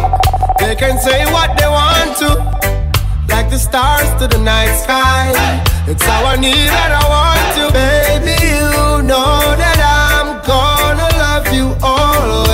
They 0.60 0.76
can 0.76 0.98
say 1.00 1.26
what 1.34 1.58
they 1.58 1.68
want 1.68 2.16
to 2.22 2.30
like 3.30 3.50
the 3.50 3.58
stars 3.58 4.10
to 4.20 4.28
the 4.28 4.38
night 4.38 4.74
sky. 4.84 5.32
It's 5.88 6.04
how 6.04 6.24
I 6.26 6.36
need 6.36 6.70
and 6.84 6.94
I 7.02 7.04
want 7.16 7.50
you, 7.60 7.68
baby. 7.82 8.38
You 8.46 9.02
know 9.10 9.40
that 9.64 9.80
I'm 10.02 10.30
gonna 10.46 11.10
love 11.24 11.48
you 11.58 11.76
always. 11.82 12.49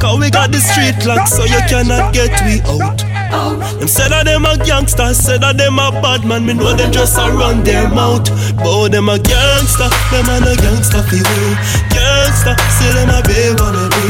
Cause 0.00 0.18
we 0.18 0.30
got 0.30 0.50
the 0.50 0.58
street 0.58 0.96
lock, 1.04 1.28
so 1.28 1.44
you 1.44 1.60
cannot 1.68 2.12
get 2.12 2.32
we 2.48 2.58
out. 2.64 3.04
Them 3.78 3.86
said 3.86 4.10
that 4.10 4.24
them 4.24 4.44
a 4.48 4.56
gangster, 4.58 5.12
said 5.14 5.44
that 5.44 5.56
them 5.56 5.78
a 5.78 5.92
bad 6.02 6.24
man, 6.24 6.44
me 6.46 6.54
know 6.54 6.74
them 6.74 6.90
just 6.90 7.16
a 7.20 7.30
run 7.30 7.62
their 7.62 7.88
mouth. 7.88 8.26
But 8.56 8.66
oh, 8.66 8.88
them 8.88 9.08
a 9.08 9.20
gangster, 9.20 9.92
them 10.10 10.26
a 10.26 10.40
no 10.40 10.56
gangster 10.56 11.04
for 11.04 11.20
we. 11.20 11.46
Gangster, 11.92 12.56
say 12.80 12.90
them 12.96 13.12
a 13.12 13.20
babe 13.22 13.60
wanna 13.60 13.86
be. 13.92 14.08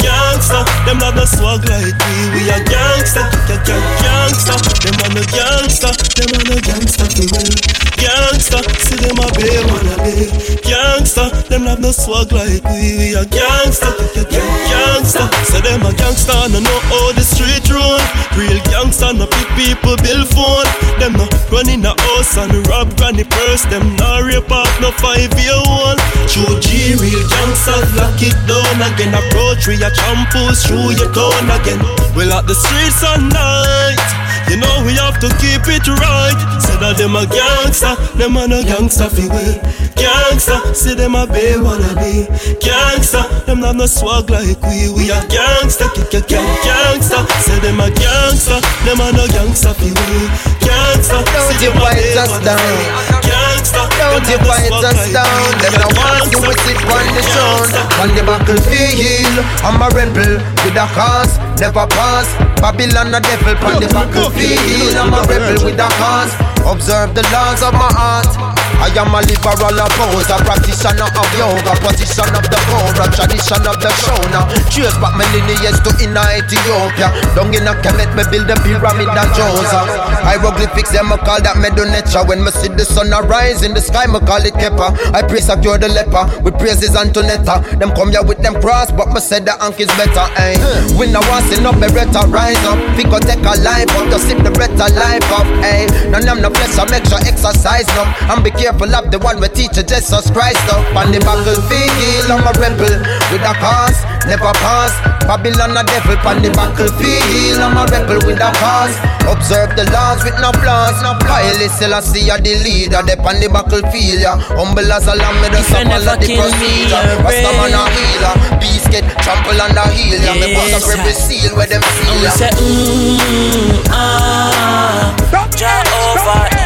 Gangster, 0.00 0.62
them 0.86 1.02
not 1.02 1.18
no 1.18 1.26
swag 1.26 1.66
like 1.68 1.92
we. 1.92 2.14
We 2.32 2.42
a 2.48 2.58
gangster, 2.62 3.26
gang, 3.50 3.60
gang, 3.66 3.86
gangster. 4.00 4.56
Them 4.86 4.96
a 5.04 5.06
no 5.20 5.22
gangster, 5.28 5.92
them 5.92 6.30
a 6.32 6.40
no 6.48 6.56
gangster 6.62 7.06
for 7.10 7.26
we. 7.28 7.91
Gangster, 8.02 8.58
say 8.82 8.98
them 8.98 9.14
a 9.22 9.26
babe 9.38 9.62
wanna 9.70 9.94
be. 10.02 10.26
Gangster, 10.66 11.30
them 11.46 11.62
not 11.62 11.78
no 11.78 11.94
swag 11.94 12.32
like 12.34 12.64
we. 12.74 12.98
We 12.98 13.14
a 13.14 13.22
gangster, 13.30 13.94
gang, 14.10 14.26
gang, 14.26 14.58
gangster. 14.66 15.26
Say 15.46 15.62
them 15.62 15.86
a 15.86 15.94
gangster, 15.94 16.34
no 16.50 16.58
know 16.58 16.80
how 16.90 17.14
the 17.14 17.22
street 17.22 17.62
run. 17.70 18.02
Real 18.34 18.58
gangster, 18.66 19.14
no 19.14 19.30
pick 19.30 19.46
people 19.54 19.94
bill 20.02 20.26
phone. 20.34 20.66
Them 20.98 21.14
no 21.14 21.30
run 21.54 21.70
in 21.70 21.80
the 21.86 21.94
house 21.94 22.34
and 22.36 22.66
rob 22.66 22.90
granny 22.98 23.22
purse. 23.22 23.62
Them 23.70 23.94
no 23.94 24.18
rape 24.26 24.50
off 24.50 24.72
no 24.82 24.90
five 24.98 25.30
year 25.38 25.54
old. 25.54 26.02
True 26.26 26.58
G, 26.58 26.98
real 26.98 27.22
gangsters 27.30 27.86
lock 27.94 28.18
it 28.18 28.34
down 28.50 28.82
again. 28.82 29.14
Approach 29.14 29.70
we 29.70 29.78
a 29.78 29.90
champus 29.94 30.66
through 30.66 30.98
your 30.98 31.10
town 31.14 31.46
again. 31.54 31.78
We 32.18 32.26
lock 32.26 32.50
the 32.50 32.58
streets 32.58 32.98
all 33.06 33.22
night. 33.22 34.21
You 34.50 34.56
know 34.58 34.82
we 34.84 34.94
have 35.00 35.18
to 35.20 35.28
keep 35.40 35.64
it 35.68 35.86
right. 35.88 36.38
Say 36.60 36.76
that 36.82 36.96
them 36.98 37.16
a 37.16 37.24
gangster, 37.26 37.94
them 38.18 38.36
a 38.36 38.46
no 38.46 38.62
gangster 38.62 39.08
fi 39.08 39.24
we. 39.28 39.56
Gangster, 39.96 40.58
say 40.74 40.94
them 40.94 41.14
a 41.14 41.26
babe 41.26 41.62
wanna 41.62 41.94
be. 41.96 42.26
Gangster, 42.60 43.22
them 43.46 43.62
have 43.62 43.76
no 43.76 43.86
swag 43.86 44.28
like 44.30 44.60
we. 44.66 44.90
We 44.92 45.10
a 45.10 45.20
gangster, 45.28 45.88
kick 45.94 46.12
a 46.14 46.20
gang 46.26 46.48
gangster. 46.64 47.22
Say 47.44 47.58
them 47.60 47.80
a 47.80 47.88
gangster, 47.90 48.60
them 48.84 49.00
a 49.00 49.08
no 49.12 49.24
gangster 49.28 49.72
fi 49.74 49.88
we. 49.88 50.18
Gangster, 50.60 51.20
say 51.24 51.68
them 51.70 51.78
a 51.80 51.88
us 52.18 52.28
wanna 52.28 52.44
down. 52.44 52.58
be. 52.60 53.28
Gangster, 53.28 53.51
Don't 53.70 54.26
you 54.26 54.38
fight 54.42 54.72
us 54.82 55.12
down. 55.14 55.50
Them 55.62 55.74
no 55.78 55.88
want 55.94 56.26
you 56.34 56.40
to 56.42 56.52
sit 56.66 56.78
on 56.90 57.06
the 57.14 57.22
throne. 57.30 57.70
On 58.02 58.08
the 58.16 58.22
battlefield, 58.26 59.38
I'm 59.62 59.78
a 59.80 59.88
rebel 59.94 60.42
with 60.66 60.74
a 60.76 60.86
cause, 60.94 61.38
never 61.60 61.86
pass. 61.86 62.26
Babylon 62.60 63.14
a 63.14 63.20
devil 63.20 63.54
on 63.66 63.80
the 63.80 63.88
battlefield. 63.88 64.96
I'm 64.98 65.14
a 65.14 65.22
rebel 65.30 65.64
with 65.64 65.78
a 65.78 65.88
cause. 66.00 66.32
Observe 66.66 67.14
the 67.14 67.22
laws 67.30 67.62
of 67.62 67.72
my 67.74 67.90
heart. 67.92 68.61
I 68.82 68.90
am 68.98 69.14
a 69.14 69.22
liberal 69.22 69.78
opposer, 69.78 70.42
practitioner 70.42 71.06
of 71.06 71.30
yoga, 71.38 71.70
position 71.86 72.26
of 72.34 72.42
the 72.50 72.58
Torah, 72.66 73.06
tradition 73.14 73.62
of 73.62 73.78
the 73.78 73.86
Shona. 74.02 74.42
Trace 74.74 74.98
back 74.98 75.14
my 75.14 75.22
lineage 75.30 75.78
to 75.86 75.90
inner 76.02 76.26
Ethiopia. 76.34 77.14
Down 77.38 77.54
in 77.54 77.62
a 77.62 77.78
Kemet, 77.78 78.10
me 78.18 78.26
build 78.26 78.50
the 78.50 78.58
pyramid 78.66 79.06
of 79.06 79.30
Joseph. 79.38 79.86
Hieroglyphics, 80.26 80.90
them 80.90 81.14
call 81.22 81.38
that 81.46 81.62
Medonetra. 81.62 82.26
When 82.26 82.42
me 82.42 82.50
see 82.50 82.74
the 82.74 82.82
sun 82.82 83.14
arise 83.14 83.62
in 83.62 83.70
the 83.70 83.80
sky, 83.80 84.10
me 84.10 84.18
call 84.18 84.42
it 84.42 84.58
Kepa. 84.58 85.14
I 85.14 85.22
praise 85.22 85.46
a 85.46 85.54
cure 85.54 85.78
the 85.78 85.86
leper, 85.86 86.26
with 86.42 86.58
praises 86.58 86.98
Antonetta. 86.98 87.62
Them 87.78 87.94
come 87.94 88.10
here 88.10 88.26
with 88.26 88.42
them 88.42 88.58
cross, 88.58 88.90
but 88.90 89.14
me 89.14 89.22
said 89.22 89.46
the 89.46 89.54
ankh 89.62 89.78
is 89.78 89.94
better, 89.94 90.26
eh. 90.42 90.58
We 90.98 91.06
no 91.06 91.22
want 91.30 91.46
see 91.46 91.62
no 91.62 91.70
beretta, 91.70 92.26
rise 92.34 92.58
up. 92.66 92.82
Figure 92.98 93.22
take 93.22 93.46
a 93.46 93.54
life 93.62 93.94
up, 93.94 94.10
to 94.10 94.18
sip 94.18 94.42
the 94.42 94.50
better 94.50 94.90
life 94.90 95.30
up, 95.30 95.46
eh. 95.62 95.86
None 96.10 96.26
of 96.26 96.42
them 96.42 96.42
no 96.42 96.50
flesh, 96.50 96.74
I 96.82 96.90
make 96.90 97.06
sure 97.06 97.22
exercise 97.22 97.86
now. 97.94 98.10
And 98.26 98.42
be 98.42 98.50
careful 98.50 98.71
of 98.80 99.10
the 99.10 99.18
one 99.20 99.40
we 99.40 99.48
teach 99.52 99.74
Jesus 99.76 100.30
Christ 100.30 100.62
up. 100.72 100.84
On 100.96 101.10
the 101.12 101.20
battlefield, 101.20 102.28
I'm 102.30 102.44
a 102.46 102.52
rebel 102.56 102.94
with 103.30 103.44
a 103.44 103.54
cause, 103.60 103.98
never 104.26 104.52
pass. 104.62 104.92
Babylon 105.26 105.76
a 105.76 105.82
devil 105.86 106.18
on 106.26 106.42
the 106.42 106.50
battlefield, 106.50 107.60
I'm 107.60 107.76
a 107.76 107.84
rebel 107.90 108.20
with 108.26 108.40
a 108.40 108.50
cause. 108.56 108.94
Observe 109.28 109.74
the 109.76 109.86
laws 109.92 110.24
with 110.24 110.34
no 110.40 110.50
flaws. 110.62 110.98
Haile 111.22 111.68
Selassie 111.68 112.30
are 112.30 112.40
the 112.40 112.58
leader, 112.64 113.02
they 113.06 113.16
on 113.22 113.38
the 113.38 113.48
battlefield, 113.52 114.18
yeah. 114.20 114.36
Humble 114.56 114.88
as 114.90 115.06
a 115.06 115.14
lamb, 115.14 115.36
me 115.42 115.48
just 115.52 115.70
If 115.70 115.78
you 115.78 115.86
follow 115.86 116.16
the 116.18 116.26
kill 116.26 116.42
me, 116.42 116.88
procedure. 116.88 117.02
you're 117.02 117.18
a 117.18 117.22
brave. 117.22 117.44
healer, 117.92 118.34
beast 118.58 118.88
get 118.90 119.04
trample 119.22 119.58
on 119.62 119.72
the 119.76 119.84
heel, 119.94 120.18
yeah. 120.20 120.34
Me 120.38 120.54
bust 120.54 120.74
up 120.74 120.82
Yes, 120.82 120.98
every 120.98 121.14
seal 121.14 121.52
where 121.56 121.66
them 121.70 121.82
seal, 121.82 122.10
And 122.10 122.18
we 122.18 122.26
yeah. 122.26 122.34
say, 122.34 122.50
mm, 122.50 123.94
ah, 123.94 125.14
Charlie 125.54 126.61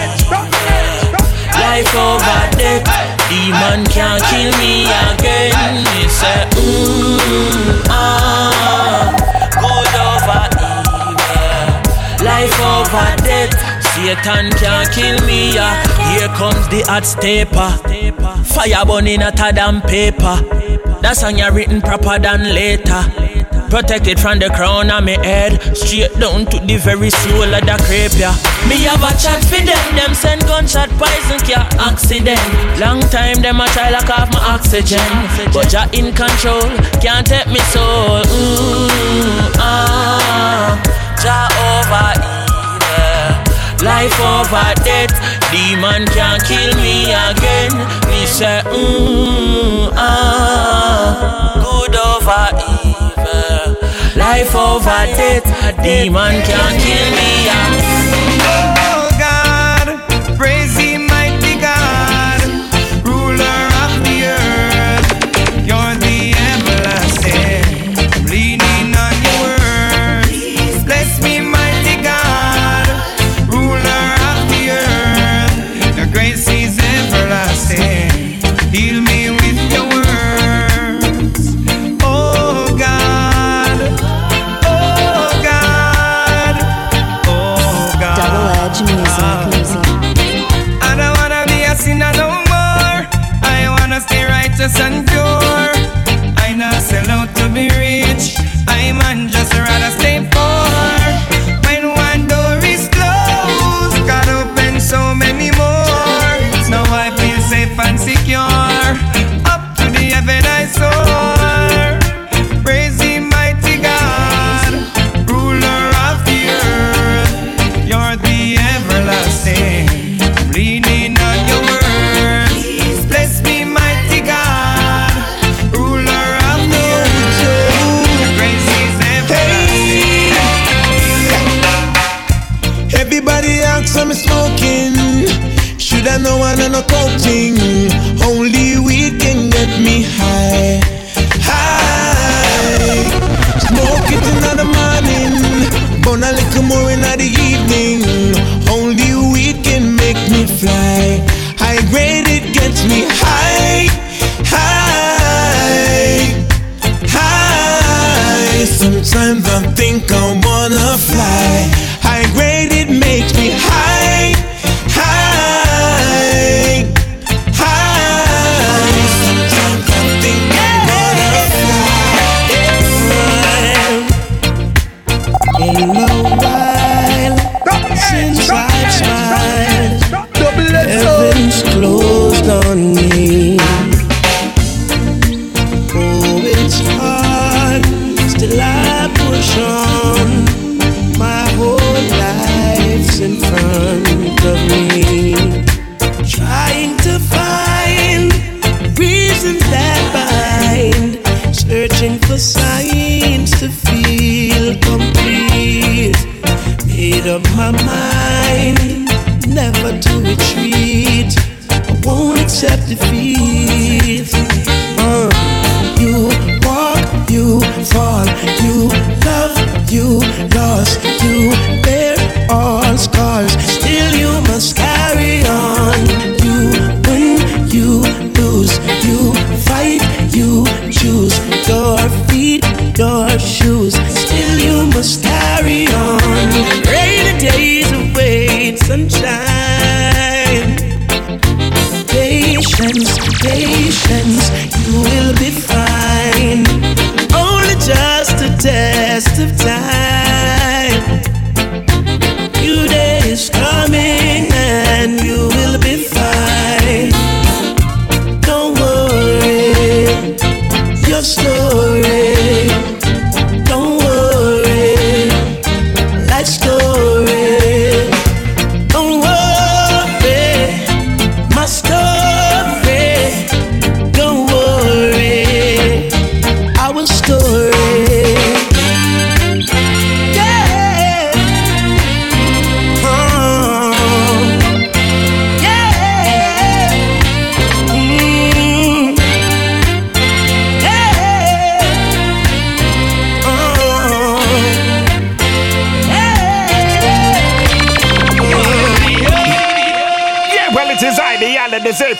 life 1.67 1.95
over 1.95 2.41
death. 2.59 2.87
Demon 3.29 3.85
can't 3.95 4.23
kill 4.31 4.53
me 4.63 4.87
again. 4.87 5.75
He 5.95 6.09
said, 6.09 6.47
mm, 6.55 7.83
ah, 7.91 9.11
good 9.63 9.95
over 10.11 10.45
evil. 10.71 12.25
Life 12.25 12.59
over 12.73 13.11
death. 13.27 13.53
Satan 13.93 14.47
can't 14.61 14.89
kill 14.95 15.19
me. 15.27 15.55
Yeah. 15.55 15.75
Here 16.11 16.29
comes 16.39 16.69
the 16.69 16.83
hot 16.87 17.05
stepper. 17.05 17.71
Fire 18.45 18.85
burning 18.87 19.23
at 19.23 19.41
a 19.41 19.53
damn 19.53 19.81
paper. 19.83 20.37
That 21.03 21.17
song 21.17 21.39
you 21.39 21.51
written 21.51 21.81
proper 21.81 22.19
than 22.19 22.55
later. 22.55 23.03
Protected 23.71 24.19
from 24.21 24.39
the 24.39 24.49
crown 24.51 24.91
of 24.91 25.05
my 25.05 25.19
head, 25.25 25.61
straight 25.77 26.13
down 26.19 26.47
to 26.47 26.59
the 26.65 26.77
very 26.77 27.11
soul 27.11 27.43
of 27.43 27.63
the 27.67 27.77
crepe, 27.85 28.15
yeah. 28.17 28.35
Me 28.69 28.79
have 28.87 29.03
a 29.03 29.11
chat 29.19 29.43
for 29.45 29.59
them, 29.59 29.85
them 29.97 30.15
send 30.15 30.43
gunshot 30.43 30.89
poison 30.97 31.41
care 31.45 31.67
accident. 31.79 32.41
Long 32.79 33.01
time 33.11 33.43
them 33.43 33.61
a 33.61 33.67
try 33.69 33.91
lock 33.91 34.09
off 34.11 34.33
my 34.33 34.41
oxygen, 34.55 35.03
but 35.53 35.73
ya 35.73 35.87
in 35.93 36.15
control, 36.15 36.63
can't 37.03 37.27
take 37.27 37.47
me 37.49 37.61
soul. 37.75 38.23
Ooh 38.23 39.37
ah, 39.59 40.79
Jah 41.21 41.51
over 41.75 42.11
evil, 42.23 43.85
life 43.85 44.19
over 44.21 44.73
death. 44.87 45.15
Demon 45.51 46.07
can't 46.15 46.43
kill 46.45 46.73
me 46.83 47.13
again. 47.13 47.73
Me 48.09 48.27
say, 48.27 48.63
mm, 48.67 49.91
ah, 49.95 51.55
good 51.63 51.95
over 51.97 52.56
life 54.27 54.57
over 54.57 55.01
death. 55.19 55.47
A 55.69 55.71
demon 55.85 56.35
can't 56.43 56.77
kill 56.83 57.09
me. 57.19 57.31
Yeah. 57.47 57.71
Oh, 58.43 58.75
oh, 58.79 59.03
oh. 59.03 59.06
Ferguson. 94.69 95.16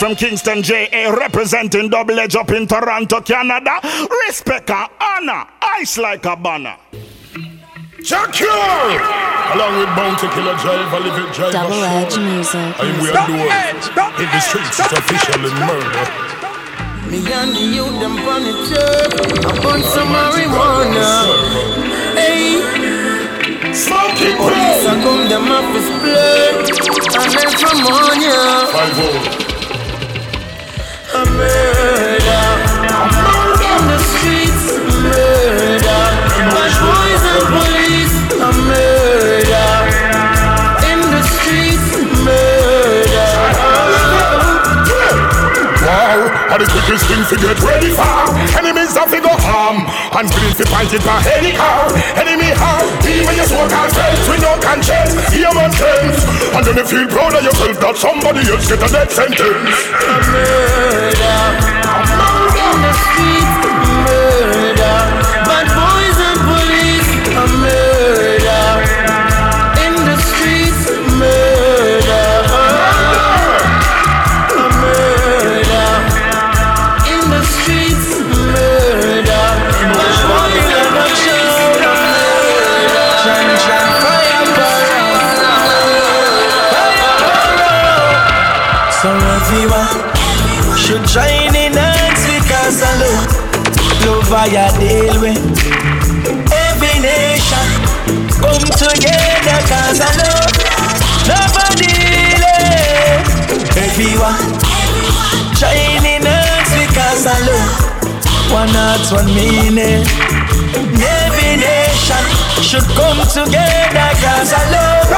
From 0.07 0.15
Kingston, 0.15 0.63
JA, 0.63 1.11
representing 1.19 1.89
Double 1.91 2.17
Edge 2.21 2.37
up 2.37 2.51
in 2.53 2.69
Toronto, 2.69 3.21
Canada. 3.23 3.81
Respect 4.29 4.71
and 4.71 4.89
honor, 5.01 5.45
ice 5.61 5.99
like 5.99 6.25
a 6.27 6.37
banner. 6.37 6.77
Secure! 8.03 9.03
Along 9.51 9.79
with 9.79 9.91
Bounty 9.99 10.29
Killer 10.29 10.55
Jive, 10.63 10.93
live 11.03 11.19
it 11.19 11.35
Jive. 11.35 11.51
Double 11.51 11.83
Edge 11.83 12.19
Music. 12.19 12.55
And 12.55 13.03
we 13.03 13.11
are 13.11 13.27
doing 13.27 13.51
in 14.23 14.31
the 14.31 14.41
streets, 14.41 14.79
it's 14.79 14.93
officially 14.93 15.51
murder. 15.67 16.07
Me 17.11 17.19
and 17.33 17.51
the 17.57 17.67
youth 17.75 17.99
them 17.99 18.17
on 18.31 18.43
the 18.45 18.53
turf 18.67 19.11
I 19.47 19.65
want 19.65 19.85
some 19.85 20.09
marijuana 20.09 21.07
Hey 22.19 22.59
Smoking 23.73 24.37
Police 24.37 24.83
a 24.83 24.95
come 25.05 25.29
them 25.29 25.47
off 25.47 25.71
his 25.73 25.87
blood 26.03 26.67
And 27.15 27.33
then 27.33 27.51
from 27.61 27.87
on 27.87 28.21
ya 28.21 28.67
Five 28.73 29.43
A 29.43 29.46
quickest 46.87 47.07
thing 47.07 47.25
to 47.27 47.37
get 47.37 47.61
ready 47.63 47.91
for 47.91 48.59
Enemies 48.59 48.76
harm 49.67 49.83
And 50.15 50.29
screen 50.31 50.55
to 50.55 50.65
fight 50.71 50.93
it 50.93 51.03
by 51.03 51.19
any 51.35 51.53
car 51.53 51.91
Enemy 52.15 52.51
harm, 52.55 52.87
even 53.03 53.35
your 53.35 53.47
so-called 53.47 53.93
friends 53.93 54.29
with 54.29 54.43
no 54.43 54.55
conscience 54.63 55.15
my 55.55 55.71
sense 55.71 56.25
And 56.55 56.67
then 56.67 56.77
you 56.77 56.85
feel 56.85 57.09
proud 57.09 57.35
of 57.35 57.43
yourself 57.43 57.81
that 57.81 57.97
somebody 57.97 58.41
else 58.51 58.69
get 58.69 58.83
a 58.83 58.89
death 58.93 59.13
sentence. 59.13 59.77
Murder 60.31 61.76
I 94.55 94.71
deal 94.79 95.19
with. 95.21 95.43
Every 96.55 96.97
nation 97.03 97.67
come 98.39 98.63
together 98.79 99.59
cause 99.67 99.99
I 99.99 100.11
love 100.23 100.55
nobody. 101.27 101.91
Everyone 103.75 104.39
join 105.59 106.05
in 106.07 106.23
hands 106.23 106.71
because 106.79 107.27
I 107.27 107.37
love 107.43 107.87
one 108.55 108.71
heart, 108.71 109.03
one 109.11 109.27
meaning. 109.35 110.07
Every 110.95 111.59
nation 111.59 112.23
should 112.63 112.87
come 112.95 113.19
together 113.27 114.11
cause 114.23 114.53
I 114.55 114.63
love. 114.71 115.11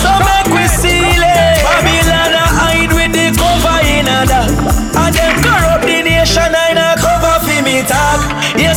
So 0.00 0.10
make 0.24 0.48
we 0.48 0.64
seal 0.66 1.20
it. 1.20 1.60
Babylon 1.60 2.32
hide 2.56 2.92
with 2.96 3.12
the 3.12 3.36
cover 3.36 3.84
in. 3.84 4.08
And 4.08 5.12
them 5.12 5.34
corrupt 5.44 5.84
the 5.84 6.02
nation 6.02 6.54
in 6.70 6.78
a 6.78 6.96
cover 6.96 7.36
for 7.44 7.60
me 7.62 7.82
talk. 7.84 8.20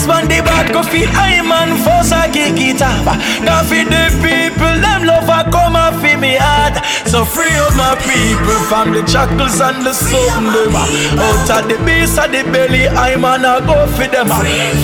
Yes, 0.05 0.13
man, 0.13 0.29
the 0.29 0.37
bad 0.45 0.69
go 0.69 0.83
feel 0.85 1.09
I 1.17 1.41
man 1.41 1.81
force 1.81 2.13
a 2.13 2.29
kick 2.29 2.61
it 2.61 2.77
off. 2.77 3.09
Now 3.41 3.65
the 3.65 4.05
people, 4.21 4.77
them 4.77 5.01
love 5.01 5.25
a 5.25 5.49
come 5.49 5.73
off 5.73 5.97
for 5.97 6.13
me 6.21 6.37
heart. 6.37 6.77
So 7.09 7.25
free 7.25 7.49
up 7.57 7.73
my 7.73 7.97
people 8.05 8.59
from 8.69 8.93
the 8.93 9.01
shackles 9.09 9.57
and 9.57 9.81
the 9.81 9.97
something 9.97 10.53
them. 10.53 10.77
Out 11.17 11.49
of 11.49 11.65
the 11.65 11.81
base 11.81 12.21
of 12.21 12.29
the 12.29 12.45
belly, 12.53 12.85
I 12.85 13.17
man 13.17 13.49
a 13.49 13.65
go 13.65 13.89
for 13.97 14.05
them. 14.05 14.29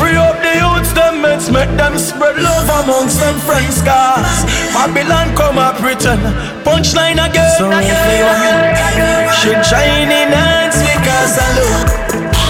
Free 0.02 0.18
up 0.18 0.42
the 0.42 0.58
youths, 0.58 0.90
them 0.98 1.22
mates, 1.22 1.54
make 1.54 1.70
them 1.78 2.02
spread 2.02 2.42
love 2.42 2.66
amongst 2.82 3.22
them 3.22 3.38
friends. 3.46 3.78
Cause 3.86 4.42
Babylon 4.74 5.38
come 5.38 5.62
up 5.62 5.78
written, 5.86 6.18
punchline 6.66 7.22
again. 7.22 7.46
So 7.62 7.70
everyone 7.70 9.30
should 9.38 9.62
join 9.70 10.10
in 10.10 10.34
hands 10.34 10.82
because 10.82 11.38
I 11.38 11.46
love, 11.62 11.86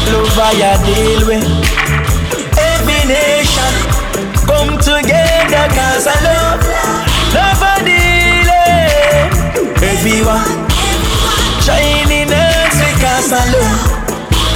love 0.08 0.40
I 0.40 0.56
deal 0.88 1.28
with. 1.28 1.71
Nation 3.08 3.74
come 4.46 4.78
together 4.78 5.66
cause 5.74 6.08
I 6.08 6.18
love, 6.26 6.62
deal 7.86 8.50
with. 8.52 9.84
Everyone 9.84 10.62
in 12.12 12.30
hands 12.30 12.78
because 12.78 13.32
I 13.34 13.44
love. 13.54 14.02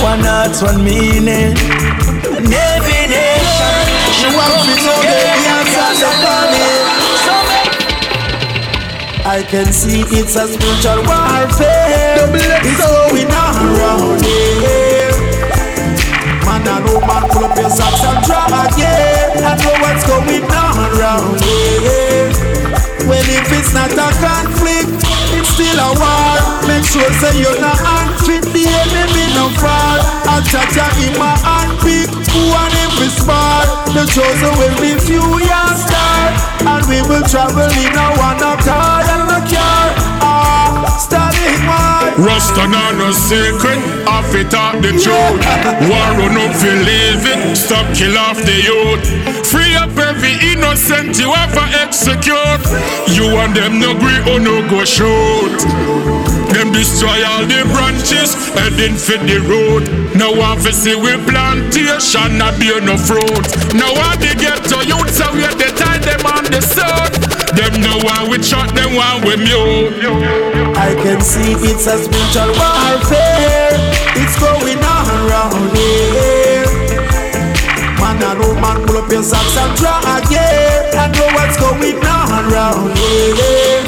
One 0.02 0.24
heart, 0.24 0.56
one 0.62 0.84
meaning. 0.84 1.58
And 2.36 2.52
every 2.52 3.04
nation 3.10 3.76
should 4.14 4.36
come 4.36 4.70
together 4.78 5.62
cause 5.74 6.02
I 6.04 6.14
love. 6.26 6.54
So 7.26 7.36
I 9.28 9.44
can 9.50 9.74
see 9.74 10.04
it's 10.10 10.36
a 10.36 10.48
spiritual 10.48 11.02
warfare. 11.08 12.30
It's 12.64 12.78
going 12.80 13.32
around 13.32 14.24
here. 14.24 14.85
Man 16.66 16.82
and 16.82 16.86
woman, 16.90 17.24
pull 17.30 17.46
up 17.46 17.58
your 17.58 17.70
socks 17.70 18.02
and 18.02 18.26
drama, 18.26 18.66
yeah. 18.74 19.38
I 19.38 19.54
know 19.62 19.76
what's 19.86 20.02
going 20.10 20.42
on 20.50 20.74
around 20.98 21.38
here. 21.38 22.34
Well, 23.06 23.22
if 23.22 23.54
it's 23.54 23.70
not 23.70 23.94
a 23.94 24.10
conflict, 24.18 25.06
it's 25.30 25.50
still 25.54 25.78
a 25.78 25.94
war. 25.94 26.38
Make 26.66 26.82
sure 26.82 27.06
say 27.22 27.38
you're 27.38 27.62
not 27.62 27.78
unfit, 27.78 28.50
the 28.50 28.66
enemy 28.66 29.26
no 29.38 29.54
fall. 29.62 30.02
I'll 30.26 30.42
chat 30.42 30.74
ya 30.74 30.90
in 31.06 31.14
my 31.22 31.38
hand 31.46 31.78
pick, 31.86 32.10
who 32.34 32.42
and 32.50 32.74
every 32.82 33.14
spot. 33.14 33.86
The 33.94 34.10
chosen 34.10 34.54
will 34.58 34.78
be 34.82 34.98
few 35.06 35.22
years 35.22 35.78
start, 35.86 36.34
and 36.66 36.82
we 36.90 37.06
will 37.06 37.26
travel 37.30 37.70
in 37.78 37.94
a 37.94 38.08
one 38.18 38.42
of 38.42 38.58
car 38.66 39.06
and 39.06 39.30
a 39.38 39.42
car. 39.46 39.86
Ah, 40.26 40.82
one. 40.82 41.35
Rasta 42.18 42.68
nah 42.68 42.92
no 42.96 43.12
secret, 43.12 43.80
off 44.08 44.34
it 44.34 44.54
up 44.54 44.80
the 44.82 44.92
truth. 44.96 45.42
War 45.90 46.10
run 46.16 46.38
up 46.38 46.56
for 46.56 46.72
living, 46.72 47.56
stop 47.56 47.86
kill 47.94 48.18
off 48.18 48.38
the 48.38 48.58
youth. 48.64 49.04
Free 49.46 49.76
up 49.76 49.92
every 49.98 50.36
innocent 50.52 51.18
you 51.20 51.32
ever 51.34 51.68
execute. 51.84 52.64
You 53.12 53.28
and 53.38 53.56
them 53.56 53.80
no 53.80 53.92
agree 53.92 54.22
or 54.32 54.40
no 54.40 54.64
go 54.70 54.86
shoot. 54.86 55.60
Them 56.54 56.72
destroy 56.72 57.20
all 57.26 57.44
the 57.44 57.68
branches, 57.74 58.32
heading 58.56 58.96
for 58.96 59.20
the 59.20 59.40
road. 59.44 59.84
Now 60.16 60.32
obviously 60.40 60.96
we 60.96 61.12
plantation, 61.28 62.38
not 62.38 62.58
bear 62.60 62.80
no 62.80 62.96
fruit. 62.96 63.44
Now 63.76 63.92
I 63.92 64.16
they 64.16 64.36
get 64.36 64.64
to 64.72 64.80
youth, 64.88 65.12
so 65.12 65.28
we 65.34 65.42
the 65.42 65.70
tie 65.76 66.00
them 66.00 66.26
on 66.26 66.46
the 66.46 66.62
sun. 66.62 67.25
Them 67.56 67.80
know 67.80 67.98
why 68.04 68.28
we 68.28 68.44
shot 68.44 68.76
them 68.76 68.96
while 68.96 69.24
we 69.24 69.40
mute. 69.40 69.96
I 70.76 70.92
can 71.00 71.22
see 71.22 71.56
it's 71.64 71.88
a 71.88 71.96
spiritual 71.96 72.52
warfare. 72.52 73.72
It's 74.20 74.36
going 74.36 74.84
on 74.84 75.06
around 75.24 75.72
here. 75.72 76.68
Man 77.96 78.20
and 78.20 78.40
woman, 78.44 78.86
pull 78.86 79.00
up 79.00 79.12
your 79.12 79.24
socks 79.24 79.56
and 79.56 79.72
try 79.80 80.04
again. 80.20 81.00
I 81.00 81.08
know 81.16 81.32
what's 81.32 81.56
going 81.56 81.96
on 82.04 82.52
around 82.52 82.92
here. 83.00 83.88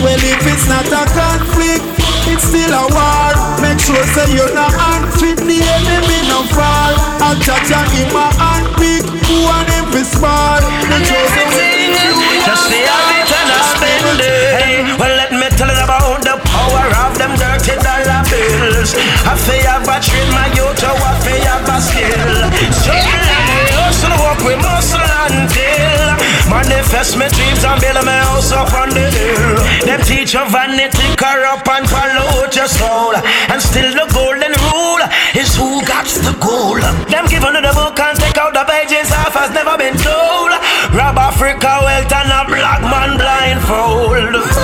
Well, 0.00 0.20
if 0.20 0.42
it's 0.48 0.66
not 0.68 0.88
a 0.88 1.04
conflict, 1.12 1.84
it's 2.32 2.48
still 2.48 2.72
a 2.72 2.84
war. 2.96 3.32
Make 3.60 3.80
sure 3.80 4.00
say 4.16 4.32
you're 4.32 4.54
not 4.56 4.72
unfit, 4.72 5.36
the 5.44 5.58
enemy 5.60 6.20
no 6.32 6.48
fall. 6.48 6.96
I'll 7.20 7.36
touch 7.44 7.68
ya 7.68 7.84
in 7.92 8.08
my 8.12 8.32
hand 8.40 8.72
pick, 8.80 9.04
who 9.04 9.36
and 9.52 9.68
every 9.84 10.04
small. 10.04 10.60
The 10.90 10.98
chosen 11.04 11.46
will 11.52 12.25
Just 12.46 12.70
the 12.70 12.78
habit 12.78 13.28
and 13.28 13.50
I 13.50 13.60
spend 13.74 14.20
it. 14.22 14.98
Well, 14.98 15.14
let 15.18 15.32
me 15.34 15.48
tell 15.58 15.68
you 15.68 15.84
about 15.84 16.22
the 16.22 16.36
power 16.46 16.86
of 17.04 17.12
them 17.18 17.34
dirty 17.36 17.74
dollar 17.82 18.22
bills. 18.30 18.94
I 19.26 19.34
feel 19.34 19.66
have 19.66 19.86
a 19.86 19.96
train 20.00 20.28
my 20.32 20.46
youth, 20.54 20.80
I 20.80 21.12
feel 21.26 21.44
have 21.50 21.66
a 21.66 21.76
skill. 21.82 22.34
Struggle 22.70 23.26
and 23.34 23.46
we 23.50 23.64
hustle, 23.74 24.14
work 24.22 24.40
with 24.46 24.60
muscle 24.62 25.10
until 25.26 26.16
manifest 26.46 27.18
my 27.18 27.28
dreams 27.28 27.64
and 27.66 27.80
build 27.82 27.98
my 28.06 28.18
house 28.30 28.52
up 28.52 28.72
on 28.72 28.90
the 28.90 29.10
hill. 29.10 29.58
Them 29.84 30.00
teach 30.06 30.34
you 30.34 30.44
vanity, 30.48 31.06
corrupt 31.18 31.66
and 31.68 31.86
pollute 31.90 32.54
your 32.54 32.70
soul. 32.70 33.14
And 33.50 33.60
still 33.60 33.90
the 33.90 34.06
golden 34.14 34.54
rule 34.70 35.02
is 35.36 35.54
who 35.54 35.84
got 35.84 36.06
the 36.24 36.32
goal. 36.40 36.80
Them 37.12 37.26
give 37.28 37.44
the 37.44 37.72
book 37.76 37.98
and 38.00 38.16
take 38.18 38.38
out 38.38 38.54
the 38.54 38.64
pages 38.64 39.12
off 39.12 39.36
has 39.36 39.52
never 39.52 39.76
been 39.76 39.96
told. 40.00 40.50
Rob 40.96 41.18
Africa 41.20 41.84
wealth 41.84 42.12
and 42.12 42.32
a 42.32 42.40
black 42.48 42.80
man 42.80 43.20
blindfold. 43.20 44.55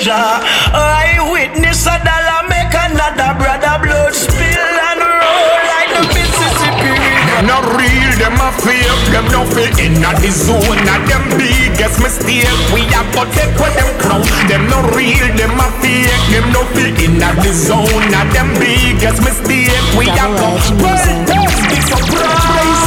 pleasure. 0.00 0.40
I 0.72 1.20
witness 1.30 1.84
a 1.84 1.96
dollar 2.00 2.48
make 2.48 2.72
another 2.72 3.36
brother 3.36 3.76
blood 3.84 4.14
spill 4.16 4.72
and 4.88 5.00
roll 5.00 5.60
like 5.68 5.90
the 5.92 6.02
Mississippi 6.16 6.88
River. 6.88 7.44
Not 7.44 7.64
real, 7.76 8.12
them 8.16 8.40
a 8.40 8.48
fake, 8.64 9.04
them 9.12 9.26
no 9.28 9.44
fit 9.52 9.76
in 9.76 10.00
a 10.00 10.12
the 10.20 10.32
zone. 10.32 10.80
Not 10.88 11.04
them 11.04 11.24
biggest 11.36 12.00
mistake 12.00 12.48
we 12.72 12.88
have 12.96 13.08
got 13.12 13.28
take 13.36 13.52
with 13.60 13.74
them 13.76 13.92
clown. 14.00 14.24
Them 14.48 14.64
no 14.72 14.80
real, 14.96 15.28
them 15.36 15.60
a 15.60 15.68
fake, 15.84 16.08
them 16.32 16.48
no 16.52 16.64
fit 16.72 16.96
in 17.04 17.20
a 17.20 17.30
the 17.44 17.52
zone. 17.52 18.04
Not 18.08 18.32
them 18.32 18.48
biggest 18.56 19.20
mistake 19.20 19.76
we 19.96 20.08
have 20.08 20.32
got. 20.40 20.64
Well, 20.80 20.96
that's 21.28 21.60
the 21.60 21.78
surprise. 21.92 22.84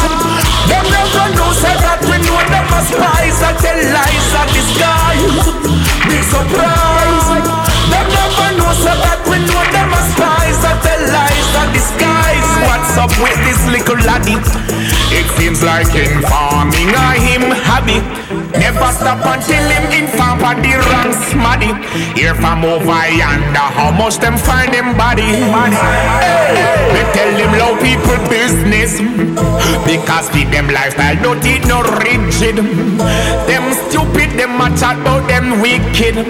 Them 0.65 0.85
never 0.89 1.25
know 1.37 1.51
say 1.61 1.75
that 1.77 2.01
we 2.09 2.17
know 2.25 2.41
them 2.49 2.67
as 2.73 2.89
spies 2.89 3.37
that 3.41 3.55
tell 3.61 3.77
lies 3.93 4.27
that 4.33 4.49
disguise. 4.49 5.02
Like 15.73 15.89
informing 15.97 16.93
a 16.93 17.17
him 17.17 17.49
hobby. 17.49 17.97
Never 18.61 18.93
stop 18.93 19.25
until 19.25 19.65
him 19.73 20.05
inform 20.05 20.45
on 20.45 20.61
the 20.61 20.77
wrong 20.77 21.09
smaddy. 21.25 21.73
Hear 22.13 22.37
from 22.37 22.61
over 22.61 23.01
yonder 23.09 23.67
how 23.73 23.89
much 23.89 24.21
them 24.21 24.37
find 24.37 24.69
him 24.69 24.93
body. 24.95 25.25
Hey, 25.25 26.93
they 26.93 27.05
tell 27.17 27.31
them 27.33 27.57
low 27.57 27.73
people 27.81 28.21
business 28.29 29.01
because 29.81 30.29
feed 30.29 30.53
them 30.53 30.69
lifestyle 30.69 31.17
don't 31.25 31.41
eat 31.41 31.65
no 31.65 31.81
rigid. 32.05 32.61
Them 33.49 33.65
stupid, 33.89 34.29
them 34.37 34.61
a 34.61 34.69
chat 34.77 35.01
about 35.01 35.25
them 35.25 35.57
wicked. 35.57 36.21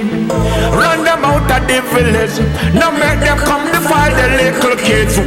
Run 0.71 1.03
them 1.03 1.19
out 1.27 1.51
of 1.51 1.67
the 1.67 1.83
village. 1.91 2.39
Now 2.79 2.95
make 2.95 3.19
them 3.19 3.37
come 3.43 3.67
to 3.75 3.79
find 3.91 4.15
the 4.15 4.27
little 4.39 4.79
kids. 4.79 5.19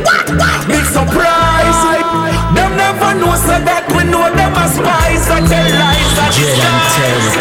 Big 0.72 0.84
surprise. 0.88 2.05
Know 3.16 3.32
so 3.34 3.56
that 3.64 3.88
we 3.96 4.04
know 4.04 4.28
them 4.28 4.52
as 4.60 4.76
spies 4.76 5.24
and 5.32 5.46
their 5.48 5.68
lies 5.72 6.18
are 6.20 6.28
disguised. 6.36 7.32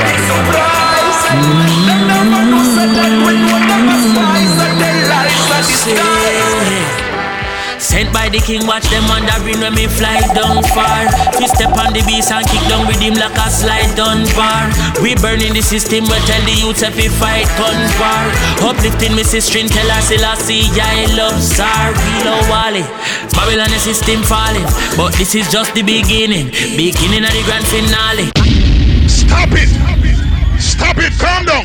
Big 0.00 0.18
surprise. 0.24 1.20
Them 1.28 2.00
never 2.08 2.42
know 2.48 2.64
so 2.64 2.84
that 2.96 3.12
we 3.12 3.32
know 3.36 3.58
them 3.60 3.92
as 3.92 4.02
spies 4.08 4.56
and 4.56 4.74
their 4.80 4.98
lies 5.12 5.36
are 5.52 5.64
disguised. 5.68 7.07
Sent 7.88 8.12
by 8.12 8.28
the 8.28 8.36
king, 8.36 8.68
watch 8.68 8.84
them 8.92 9.00
wandering 9.08 9.64
when 9.64 9.72
me 9.72 9.88
fly 9.88 10.20
down 10.36 10.60
far. 10.76 11.08
We 11.40 11.48
step 11.48 11.72
on 11.72 11.96
the 11.96 12.04
beast 12.04 12.28
and 12.28 12.44
kick 12.44 12.60
down 12.68 12.84
with 12.84 13.00
him 13.00 13.16
like 13.16 13.32
a 13.32 13.48
slide 13.48 13.96
down 13.96 14.28
bar. 14.36 14.68
We 15.00 15.16
burning 15.16 15.56
the 15.56 15.64
system, 15.64 16.04
we 16.04 16.20
tell 16.28 16.44
the 16.44 16.52
youths 16.52 16.84
if 16.84 16.92
we 17.00 17.08
fight 17.08 17.48
gun 17.56 17.80
war. 17.96 18.28
Uplifting 18.68 19.16
me 19.16 19.24
sister, 19.24 19.64
tell 19.72 19.88
her 19.88 20.02
still 20.04 20.20
I 20.20 20.36
see 20.36 20.68
I 20.76 21.08
love 21.16 21.40
Sar. 21.40 21.96
We 21.96 22.28
love 22.28 22.44
Wally. 22.52 22.84
Babylon 23.32 23.72
the 23.72 23.80
system 23.80 24.20
falling, 24.20 24.68
but 24.92 25.16
this 25.16 25.32
is 25.32 25.48
just 25.48 25.72
the 25.72 25.80
beginning. 25.80 26.52
Beginning 26.76 27.24
of 27.24 27.32
the 27.32 27.42
grand 27.48 27.64
finale. 27.72 28.28
Stop 29.08 29.48
it! 29.56 29.72
Stop 30.60 31.00
it! 31.00 31.16
Calm 31.16 31.40
down! 31.48 31.64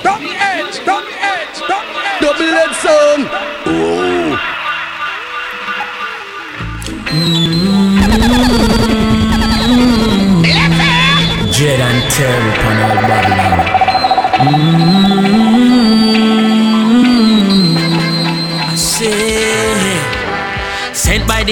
Stop 0.00 0.16
the 0.24 0.32
edge, 0.32 0.72
stop 0.80 1.04
the 1.04 1.04
edge, 1.04 1.12
stop 1.12 1.19
Double 2.50 2.62
edge 2.62 2.76
sound. 2.76 3.28
Oh. 3.66 4.36
And 11.82 12.02
terror 12.10 12.50
upon 12.50 12.76
Babylon. 14.40 14.99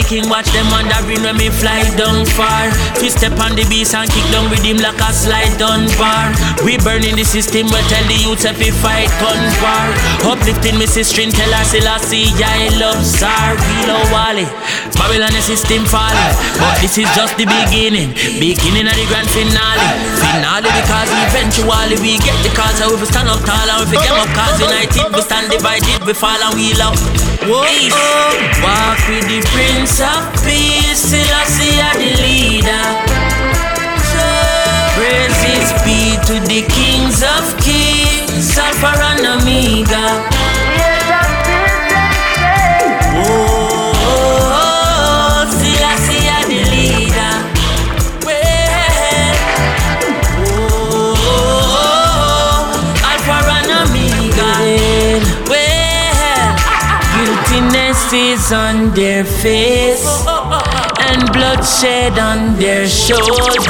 King, 0.09 0.25
watch 0.33 0.49
them 0.57 0.65
wandering 0.73 1.21
when 1.21 1.37
me 1.37 1.53
fly 1.53 1.85
down 2.01 2.25
far. 2.33 2.73
We 3.05 3.13
step 3.13 3.37
on 3.37 3.53
the 3.53 3.69
beast 3.69 3.93
and 3.93 4.09
kick 4.09 4.25
down 4.33 4.49
with 4.49 4.65
him 4.65 4.81
like 4.81 4.97
a 4.97 5.13
slide 5.13 5.53
down 5.61 5.85
bar. 6.01 6.33
We 6.65 6.81
burning 6.81 7.15
the 7.15 7.29
system, 7.29 7.69
we 7.69 7.81
tell 7.93 8.05
the 8.09 8.17
youth 8.17 8.41
if 8.49 8.57
we 8.57 8.73
fight 8.73 9.13
gun 9.21 9.37
war. 9.61 9.87
Uplifting 10.33 10.81
me 10.81 10.89
sister, 10.89 11.29
tell 11.29 11.53
her 11.53 11.65
still 11.69 11.85
I 11.85 12.01
see 12.01 12.33
I 12.41 12.73
love 12.81 13.05
Sar. 13.05 13.53
We 13.53 13.77
love 13.85 14.09
Wally. 14.09 14.49
Babylon 14.97 15.31
the 15.37 15.45
system 15.45 15.85
falling, 15.85 16.33
but 16.57 16.81
this 16.81 16.97
is 16.97 17.09
just 17.13 17.37
the 17.37 17.45
beginning. 17.45 18.17
Beginning 18.41 18.89
of 18.89 18.97
the 18.97 19.05
grand 19.13 19.29
finale. 19.29 19.89
Finale 20.25 20.73
because 20.73 21.13
eventually 21.29 21.97
we 22.01 22.17
get 22.25 22.35
the 22.41 22.51
cause. 22.57 22.81
If 22.81 22.97
we 22.97 23.05
stand 23.05 23.29
up 23.29 23.45
tall 23.45 23.69
and 23.69 23.85
we 23.93 24.01
get 24.01 24.17
up 24.17 24.31
cause 24.33 24.57
united, 24.57 25.13
we 25.13 25.21
stand 25.21 25.53
divided, 25.53 26.01
we 26.09 26.17
fall 26.17 26.41
and 26.41 26.57
we 26.57 26.73
love. 26.81 26.97
Peace. 27.45 27.93
Walk 28.65 28.99
with 29.07 29.29
the 29.29 29.45
Prince 29.53 29.98
of 30.01 30.33
Peace, 30.45 31.11
Selassie 31.11 31.81
are 31.81 31.97
the 31.99 32.11
leader. 32.23 32.87
Praises 34.95 35.73
be 35.85 36.17
to 36.27 36.39
the 36.47 36.63
kings 36.71 37.23
of 37.23 37.45
kings, 37.61 38.57
Alpha 38.59 38.93
and 39.11 39.27
Omega. 39.27 40.68
Is 58.13 58.53
on 58.53 58.95
their 58.95 59.25
face 59.25 60.25
and 61.11 61.33
bloodshed 61.33 62.19
on 62.19 62.57
their 62.57 62.87
shoulders. 62.89 63.67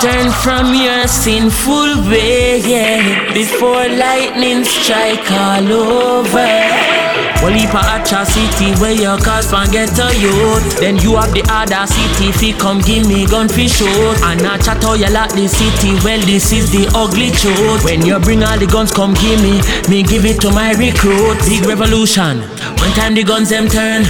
Turn 0.00 0.30
from 0.42 0.74
your 0.74 1.06
sinful 1.06 2.08
way 2.08 2.60
yeah, 2.60 3.32
before 3.34 3.88
lightning 3.88 4.64
strike 4.64 5.30
all 5.30 5.72
over. 5.72 6.98
Well, 7.38 7.54
if 7.54 7.70
atrocity 7.70 8.74
where 8.82 8.92
your 8.92 9.16
cars 9.18 9.46
can 9.50 9.70
get 9.70 9.94
to 9.94 10.10
you, 10.18 10.58
then 10.80 10.98
you 10.98 11.14
have 11.14 11.32
the 11.32 11.46
audacity 11.46 12.32
fi 12.32 12.50
come 12.58 12.80
give 12.80 13.06
me 13.06 13.26
gun 13.26 13.48
fi 13.48 13.68
shoot. 13.68 14.18
And 14.26 14.42
I 14.42 14.58
chat 14.58 14.82
how 14.82 14.94
you 14.94 15.06
like 15.10 15.30
the 15.34 15.46
city, 15.46 15.94
well 16.02 16.18
this 16.26 16.50
is 16.50 16.72
the 16.72 16.90
ugly 16.98 17.30
truth. 17.30 17.84
When 17.84 18.04
you 18.04 18.18
bring 18.18 18.42
all 18.42 18.58
the 18.58 18.66
guns, 18.66 18.90
come 18.90 19.14
give 19.14 19.38
me, 19.40 19.62
me 19.88 20.02
give 20.02 20.24
it 20.24 20.40
to 20.42 20.50
my 20.50 20.72
recruit. 20.74 21.38
Big 21.46 21.64
revolution, 21.64 22.42
one 22.82 22.92
time 22.98 23.14
the 23.14 23.22
guns 23.22 23.50
them 23.50 23.68
turn. 23.68 24.02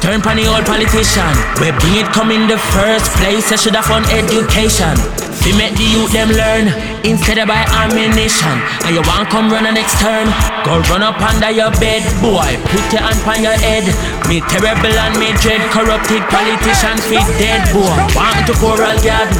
Turn 0.00 0.20
pan 0.22 0.36
the 0.36 0.46
old 0.46 0.64
politician. 0.64 1.34
We 1.60 1.70
bring 1.80 1.96
it 1.96 2.06
come 2.14 2.30
in 2.30 2.46
the 2.48 2.58
first 2.72 3.10
place. 3.18 3.50
I 3.52 3.56
should 3.56 3.74
have 3.74 3.84
fun 3.84 4.04
education. 4.10 5.27
Fi 5.42 5.54
make 5.54 5.74
the 5.78 5.86
youth 5.86 6.10
them 6.10 6.30
learn 6.34 6.66
instead 7.06 7.38
of 7.38 7.46
buy 7.46 7.62
ammunition. 7.78 8.56
And 8.84 8.92
you 8.94 9.02
want 9.06 9.30
come 9.30 9.48
run 9.48 9.64
the 9.64 9.72
next 9.72 9.98
turn? 10.02 10.26
Go 10.66 10.82
run 10.90 11.02
up 11.02 11.20
under 11.22 11.50
your 11.50 11.70
bed, 11.78 12.02
boy. 12.18 12.58
Put 12.68 12.84
your 12.90 13.02
hand 13.06 13.22
on 13.22 13.40
your 13.42 13.56
head. 13.56 13.86
Me 14.26 14.42
terrible 14.50 14.92
and 14.92 15.14
me 15.16 15.32
dread 15.40 15.62
corrupted 15.70 16.22
politician 16.28 16.98
fit 17.06 17.24
dead, 17.38 17.62
boy. 17.70 17.94
Want 18.12 18.44
to 18.50 18.54
coral 18.58 18.98
garden, 19.00 19.38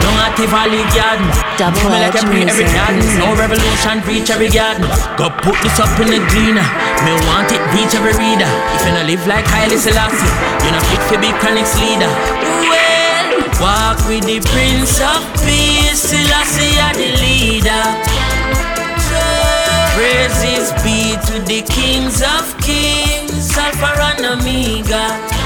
don't 0.00 0.18
have 0.22 0.34
to 0.38 0.46
valley 0.48 0.86
garden. 0.94 1.28
Double 1.58 1.82
Come 1.82 1.98
like 1.98 2.16
a 2.16 2.22
pre 2.24 2.46
every 2.46 2.68
garden. 2.70 3.02
No 3.18 3.34
revolution 3.36 4.00
reach 4.06 4.30
every 4.30 4.48
garden. 4.48 4.86
Go 5.18 5.28
put 5.44 5.58
this 5.60 5.76
up 5.82 5.92
in 6.00 6.08
the 6.08 6.22
greener. 6.32 6.64
Me 7.04 7.12
want 7.28 7.50
it 7.52 7.60
reach 7.76 7.92
every 7.92 8.14
reader. 8.16 8.48
If 8.78 8.86
you 8.86 8.92
no 8.96 9.02
live 9.04 9.26
like 9.26 9.44
Haile 9.50 9.76
Selassie, 9.76 10.32
you 10.64 10.70
not 10.72 10.84
fit 10.88 11.02
to 11.12 11.16
be 11.20 11.28
Chronixx 11.42 11.76
leader. 11.82 12.79
Walk 13.60 13.98
with 14.08 14.24
the 14.24 14.40
Prince 14.40 15.00
of 15.00 15.20
Peace, 15.44 16.00
Selassie 16.00 16.80
are 16.80 16.94
the 16.94 17.12
leader. 17.20 17.84
Praises 19.92 20.72
be 20.82 21.12
to 21.28 21.44
the 21.44 21.60
kings 21.70 22.22
of 22.22 22.56
kings, 22.62 23.56
Alpha 23.58 23.92
and 24.16 24.40
Omega. 24.40 25.39